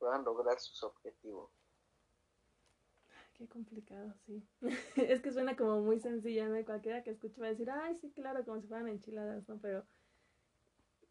puedan 0.04 0.26
lograr 0.26 0.60
sus 0.60 0.84
objetivos. 0.84 1.50
Qué 3.36 3.48
complicado, 3.48 4.14
sí. 4.26 4.46
es 4.98 5.22
que 5.22 5.32
suena 5.32 5.56
como 5.56 5.80
muy 5.80 5.98
sencilla, 5.98 6.50
¿no? 6.50 6.64
Cualquiera 6.66 7.04
que 7.04 7.12
escuche 7.12 7.40
va 7.40 7.48
a 7.48 7.52
decir, 7.52 7.72
ay, 7.72 7.96
sí, 7.96 8.12
claro, 8.12 8.44
como 8.44 8.60
si 8.60 8.68
fueran 8.68 8.90
enchiladas, 8.90 9.48
¿no? 9.48 9.60
Pero, 9.60 9.86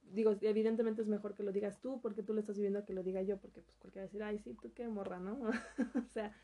digo, 0.03 0.37
evidentemente 0.43 1.01
es 1.01 1.09
mejor 1.09 1.35
que 1.35 1.43
lo 1.43 1.53
digas 1.53 1.81
tú, 1.81 2.03
porque 2.03 2.23
tú 2.23 2.35
lo 2.35 2.41
estás 2.41 2.57
viviendo 2.57 2.85
que 2.85 2.93
lo 2.93 3.03
diga 3.03 3.23
yo, 3.23 3.39
porque 3.39 3.63
pues 3.63 3.79
cualquiera 3.79 4.05
va 4.05 4.05
a 4.05 4.11
decir, 4.11 4.23
ay, 4.23 4.39
sí, 4.41 4.55
tú 4.61 4.75
qué 4.75 4.87
morra, 4.89 5.19
¿no? 5.21 5.41
o 6.07 6.09
sea, 6.11 6.37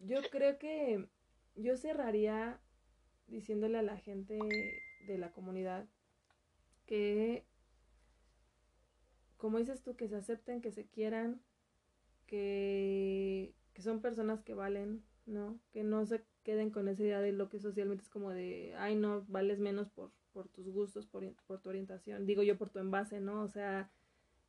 yo 0.00 0.22
creo 0.28 0.58
que 0.58 1.08
yo 1.54 1.76
cerraría 1.76 2.60
diciéndole 3.28 3.78
a 3.78 3.82
la 3.82 3.96
gente 3.96 4.36
de 5.06 5.18
la 5.18 5.30
comunidad 5.30 5.86
que, 6.86 7.46
como 9.36 9.58
dices 9.58 9.84
tú, 9.84 9.94
que 9.94 10.08
se 10.08 10.16
acepten, 10.16 10.60
que 10.60 10.72
se 10.72 10.88
quieran, 10.88 11.40
que, 12.30 13.52
son 13.78 14.00
personas 14.00 14.42
que 14.42 14.54
valen, 14.54 15.02
¿no? 15.26 15.58
Que 15.72 15.82
no 15.82 16.06
se 16.06 16.22
queden 16.44 16.70
con 16.70 16.88
esa 16.88 17.02
idea 17.02 17.20
de 17.20 17.32
lo 17.32 17.48
que 17.48 17.58
socialmente 17.58 18.04
es 18.04 18.08
como 18.08 18.30
de, 18.30 18.74
ay, 18.78 18.94
no, 18.94 19.24
vales 19.28 19.58
menos 19.58 19.90
por, 19.90 20.12
por 20.32 20.48
tus 20.48 20.68
gustos, 20.68 21.06
por, 21.06 21.24
por 21.46 21.60
tu 21.60 21.70
orientación, 21.70 22.26
digo 22.26 22.42
yo 22.42 22.56
por 22.56 22.70
tu 22.70 22.78
envase, 22.78 23.20
¿no? 23.20 23.42
O 23.42 23.48
sea, 23.48 23.90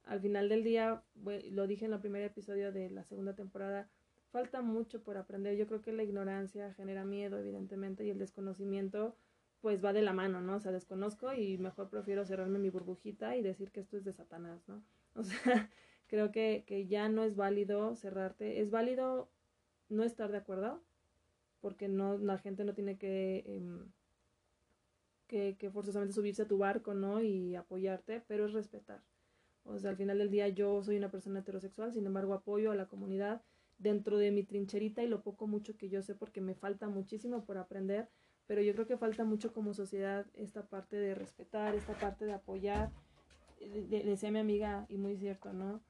al 0.04 0.22
final 0.22 0.48
del 0.48 0.64
día, 0.64 1.04
lo 1.16 1.68
dije 1.68 1.86
en 1.86 1.94
el 1.94 2.00
primer 2.00 2.24
episodio 2.24 2.72
de 2.72 2.90
la 2.90 3.04
segunda 3.04 3.36
temporada, 3.36 3.90
falta 4.32 4.62
mucho 4.62 5.04
por 5.04 5.18
aprender. 5.18 5.58
Yo 5.58 5.68
creo 5.68 5.82
que 5.82 5.92
la 5.92 6.04
ignorancia 6.04 6.74
genera 6.74 7.04
miedo, 7.04 7.38
evidentemente, 7.38 8.06
y 8.06 8.10
el 8.10 8.20
desconocimiento, 8.20 9.16
pues 9.60 9.84
va 9.84 9.94
de 9.94 10.02
la 10.02 10.14
mano, 10.14 10.42
¿no? 10.42 10.58
O 10.58 10.60
sea, 10.60 10.72
desconozco 10.72 11.34
y 11.34 11.58
mejor 11.58 11.90
prefiero 11.90 12.26
cerrarme 12.26 12.60
mi 12.60 12.70
burbujita 12.70 13.36
y 13.36 13.42
decir 13.42 13.72
que 13.72 13.80
esto 13.80 13.98
es 13.98 14.04
de 14.04 14.14
Satanás, 14.14 14.62
¿no? 14.68 14.84
O 15.14 15.24
sea, 15.24 15.70
creo 16.12 16.32
que, 16.32 16.66
que 16.68 16.88
ya 16.88 17.08
no 17.08 17.24
es 17.24 17.38
válido 17.38 17.96
cerrarte. 17.96 18.60
Es 18.60 18.70
válido 18.70 19.32
no 19.88 20.04
estar 20.04 20.30
de 20.30 20.38
acuerdo, 20.38 20.84
porque 21.62 21.88
no, 21.88 22.18
la 22.18 22.38
gente 22.38 22.66
no 22.66 22.74
tiene 22.74 22.98
que, 22.98 23.44
em, 23.48 23.90
que, 25.28 25.56
que, 25.58 25.72
forzosamente 25.72 26.14
subirse 26.14 26.44
a 26.44 26.48
tu 26.50 26.58
barco, 26.58 26.94
¿no? 26.94 27.22
Y 27.22 27.56
apoyarte, 27.56 28.22
pero 28.28 28.46
es 28.46 28.52
respetar. 28.52 29.02
O 29.64 29.80
sea, 29.80 29.92
al 29.92 29.96
final 29.96 30.18
del 30.18 30.32
día 30.32 30.50
yo 30.50 30.84
soy 30.84 30.98
una 30.98 31.12
persona 31.12 31.40
heterosexual, 31.40 31.94
sin 31.94 32.06
embargo 32.06 32.34
apoyo 32.34 32.72
a 32.72 32.76
la 32.76 32.88
comunidad 32.88 33.42
dentro 33.78 34.18
de 34.18 34.32
mi 34.32 34.44
trincherita 34.44 35.04
y 35.04 35.08
lo 35.08 35.22
poco 35.22 35.48
mucho 35.48 35.78
que 35.78 35.88
yo 35.90 36.02
sé 36.02 36.14
porque 36.14 36.42
me 36.42 36.56
falta 36.56 36.90
muchísimo 36.90 37.46
por 37.46 37.58
aprender, 37.58 38.10
pero 38.48 38.62
yo 38.62 38.74
creo 38.74 38.86
que 38.86 38.98
falta 38.98 39.24
mucho 39.24 39.54
como 39.54 39.74
sociedad 39.74 40.26
esta 40.34 40.68
parte 40.68 40.98
de 40.98 41.16
respetar, 41.16 41.74
esta 41.74 41.94
parte 41.94 42.26
de 42.26 42.34
apoyar. 42.34 42.92
Decía 43.90 44.32
mi 44.32 44.40
amiga, 44.40 44.88
y 44.90 44.98
muy 44.98 45.16
cierto, 45.16 45.54
¿no? 45.54 45.82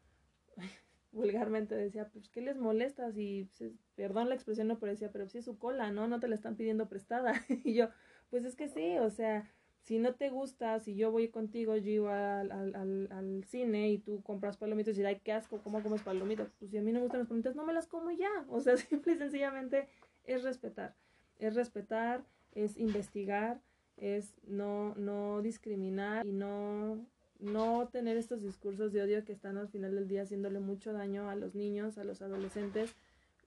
vulgarmente 1.12 1.76
decía, 1.76 2.10
pues, 2.10 2.30
¿qué 2.30 2.42
les 2.42 2.58
molesta? 2.58 3.12
Si, 3.12 3.50
perdón 3.96 4.30
la 4.30 4.36
expresión, 4.36 4.68
no, 4.68 4.80
pero 4.80 4.92
decía, 4.92 5.12
pero 5.12 5.28
si 5.28 5.40
es 5.40 5.46
su 5.46 5.58
cola, 5.58 5.92
¿no? 5.92 6.08
No 6.08 6.20
te 6.20 6.28
la 6.28 6.36
están 6.36 6.56
pidiendo 6.56 6.88
prestada. 6.88 7.34
y 7.64 7.74
yo, 7.74 7.90
pues 8.30 8.46
es 8.46 8.56
que 8.56 8.68
sí, 8.68 8.98
o 8.98 9.10
sea, 9.10 9.52
si 9.82 10.00
no 10.00 10.14
te 10.14 10.30
gusta, 10.30 10.80
si 10.80 10.96
yo 10.96 11.12
voy 11.12 11.30
contigo, 11.30 11.76
yo 11.76 11.92
iba 11.92 12.40
al, 12.40 12.52
al, 12.52 13.10
al, 13.12 13.44
cine 13.46 13.90
y 13.90 13.98
tú 13.98 14.22
compras 14.22 14.58
palomitas 14.58 14.98
y 14.98 15.04
ay, 15.04 15.20
qué 15.24 15.34
asco, 15.34 15.62
¿cómo 15.64 15.82
comes 15.82 16.04
palomitas? 16.04 16.52
Pues 16.60 16.72
si 16.72 16.78
a 16.78 16.82
mí 16.82 16.92
no 16.92 17.00
me 17.00 17.04
gustan 17.04 17.22
las 17.22 17.28
palomitas, 17.28 17.56
no 17.56 17.66
me 17.66 17.74
las 17.74 17.88
como 17.88 18.12
ya. 18.12 18.30
O 18.48 18.60
sea, 18.60 18.78
simple 18.78 19.14
y 19.14 19.18
sencillamente 19.18 19.88
es 20.24 20.44
respetar. 20.44 20.96
Es 21.40 21.56
respetar, 21.56 22.24
es 22.54 22.78
investigar, 22.78 23.60
es 23.98 24.36
no, 24.44 24.94
no 24.96 25.42
discriminar 25.42 26.26
y 26.26 26.32
no 26.32 27.06
no 27.42 27.90
tener 27.92 28.18
estos 28.18 28.42
discursos 28.42 28.94
de 28.94 29.02
odio 29.02 29.26
que 29.26 29.34
están 29.34 29.58
al 29.58 29.68
final 29.68 29.96
del 29.96 30.08
día 30.08 30.24
haciéndole 30.24 30.60
mucho 30.60 30.94
daño 30.94 31.30
a 31.30 31.36
los 31.36 31.56
niños, 31.56 31.98
a 31.98 32.04
los 32.04 32.22
adolescentes, 32.22 32.96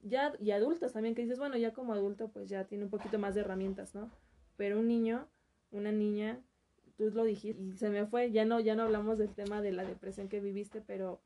ya 0.03 0.34
y 0.40 0.51
adultos 0.51 0.92
también 0.92 1.14
que 1.14 1.22
dices, 1.22 1.38
bueno, 1.38 1.57
ya 1.57 1.72
como 1.72 1.95
adulto 1.95 2.28
pues 2.28 2.49
ya 2.49 2.64
tiene 2.64 2.84
un 2.84 2.90
poquito 2.90 3.18
más 3.18 3.34
de 3.34 3.42
herramientas, 3.42 3.95
¿no? 3.95 4.11
Pero 4.57 4.78
un 4.78 4.88
niño, 4.88 5.26
una 5.70 5.92
niña 5.92 6.40
tú 6.97 7.11
lo 7.11 7.24
dijiste 7.24 7.62
y 7.62 7.72
se 7.76 7.88
me 7.88 8.07
fue, 8.07 8.30
ya 8.30 8.45
no, 8.45 8.61
ya 8.61 8.74
no 8.74 8.82
hablamos 8.82 9.18
del 9.18 9.32
tema 9.34 9.62
de 9.62 9.72
la 9.72 9.84
depresión 9.84 10.28
que 10.28 10.40
viviste, 10.40 10.80
pero 10.80 11.20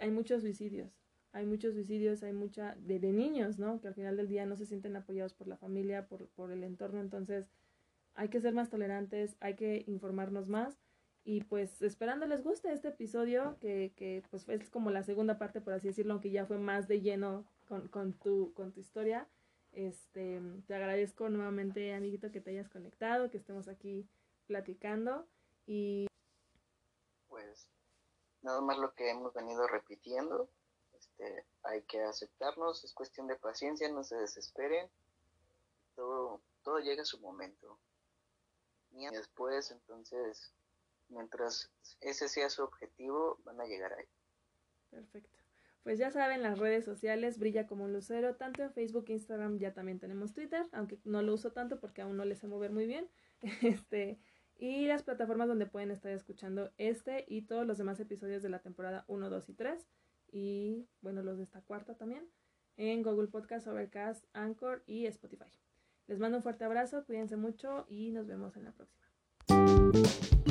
hay 0.00 0.10
muchos 0.10 0.42
suicidios, 0.42 0.90
hay 1.32 1.46
muchos 1.46 1.74
suicidios, 1.74 2.22
hay 2.22 2.32
mucha, 2.32 2.76
de, 2.76 2.98
de 2.98 3.12
niños, 3.12 3.58
¿no? 3.58 3.80
Que 3.80 3.88
al 3.88 3.94
final 3.94 4.16
del 4.16 4.28
día 4.28 4.46
no 4.46 4.56
se 4.56 4.66
sienten 4.66 4.96
apoyados 4.96 5.34
por 5.34 5.46
la 5.46 5.56
familia, 5.56 6.06
por, 6.06 6.26
por 6.28 6.50
el 6.50 6.64
entorno, 6.64 7.00
entonces 7.00 7.46
hay 8.14 8.28
que 8.28 8.40
ser 8.40 8.54
más 8.54 8.70
tolerantes, 8.70 9.36
hay 9.40 9.54
que 9.54 9.84
informarnos 9.86 10.48
más 10.48 10.78
y 11.24 11.44
pues 11.44 11.82
esperando 11.82 12.26
les 12.26 12.42
guste 12.42 12.72
este 12.72 12.88
episodio 12.88 13.56
que, 13.60 13.92
que 13.96 14.24
pues 14.30 14.48
es 14.48 14.70
como 14.70 14.90
la 14.90 15.04
segunda 15.04 15.38
parte 15.38 15.60
por 15.60 15.72
así 15.72 15.88
decirlo, 15.88 16.14
aunque 16.14 16.30
ya 16.30 16.46
fue 16.46 16.58
más 16.58 16.88
de 16.88 17.00
lleno 17.00 17.44
con, 17.68 17.88
con, 17.88 18.12
tu, 18.12 18.52
con 18.54 18.72
tu 18.72 18.80
historia. 18.80 19.28
Este, 19.72 20.42
te 20.66 20.74
agradezco 20.74 21.28
nuevamente, 21.30 21.94
amiguito, 21.94 22.30
que 22.30 22.40
te 22.40 22.50
hayas 22.50 22.68
conectado, 22.68 23.30
que 23.30 23.38
estemos 23.38 23.68
aquí 23.68 24.06
platicando 24.46 25.26
y 25.66 26.06
pues 27.28 27.68
nada 28.42 28.60
más 28.60 28.78
lo 28.78 28.92
que 28.94 29.08
hemos 29.10 29.32
venido 29.32 29.66
repitiendo. 29.66 30.50
Este, 30.92 31.46
hay 31.62 31.82
que 31.82 32.02
aceptarnos, 32.02 32.84
es 32.84 32.92
cuestión 32.92 33.28
de 33.28 33.36
paciencia, 33.36 33.88
no 33.88 34.04
se 34.04 34.16
desesperen. 34.16 34.90
Todo, 35.94 36.42
todo 36.62 36.78
llega 36.80 37.02
a 37.02 37.06
su 37.06 37.20
momento. 37.20 37.78
Y 38.90 39.06
después, 39.06 39.70
entonces, 39.70 40.52
mientras 41.12 41.70
ese 42.00 42.28
sea 42.28 42.50
su 42.50 42.62
objetivo, 42.62 43.38
van 43.44 43.60
a 43.60 43.66
llegar 43.66 43.92
ahí. 43.92 44.06
Perfecto. 44.90 45.38
Pues 45.82 45.98
ya 45.98 46.10
saben, 46.10 46.42
las 46.42 46.58
redes 46.58 46.84
sociales 46.84 47.38
brilla 47.38 47.66
como 47.66 47.84
un 47.84 47.92
lucero, 47.92 48.36
tanto 48.36 48.62
en 48.62 48.72
Facebook, 48.72 49.06
Instagram, 49.08 49.58
ya 49.58 49.74
también 49.74 49.98
tenemos 49.98 50.32
Twitter, 50.32 50.64
aunque 50.72 50.98
no 51.04 51.22
lo 51.22 51.34
uso 51.34 51.52
tanto 51.52 51.80
porque 51.80 52.02
aún 52.02 52.16
no 52.16 52.24
le 52.24 52.36
sé 52.36 52.46
mover 52.46 52.70
muy 52.70 52.86
bien. 52.86 53.08
Este, 53.62 54.20
y 54.56 54.86
las 54.86 55.02
plataformas 55.02 55.48
donde 55.48 55.66
pueden 55.66 55.90
estar 55.90 56.12
escuchando 56.12 56.70
este 56.78 57.24
y 57.26 57.42
todos 57.42 57.66
los 57.66 57.78
demás 57.78 57.98
episodios 57.98 58.42
de 58.42 58.48
la 58.48 58.60
temporada 58.60 59.04
1, 59.08 59.28
2 59.28 59.48
y 59.48 59.54
3 59.54 59.88
y 60.30 60.88
bueno, 61.00 61.22
los 61.22 61.38
de 61.38 61.42
esta 61.42 61.62
cuarta 61.62 61.96
también 61.96 62.28
en 62.76 63.02
Google 63.02 63.28
Podcast, 63.28 63.66
Overcast, 63.66 64.24
Anchor 64.32 64.84
y 64.86 65.06
Spotify. 65.06 65.50
Les 66.06 66.18
mando 66.18 66.38
un 66.38 66.42
fuerte 66.42 66.64
abrazo, 66.64 67.04
cuídense 67.04 67.36
mucho 67.36 67.86
y 67.88 68.12
nos 68.12 68.26
vemos 68.28 68.56
en 68.56 68.64
la 68.64 68.72
próxima. 68.72 69.02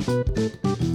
Thank 0.04 0.82
you. 0.82 0.91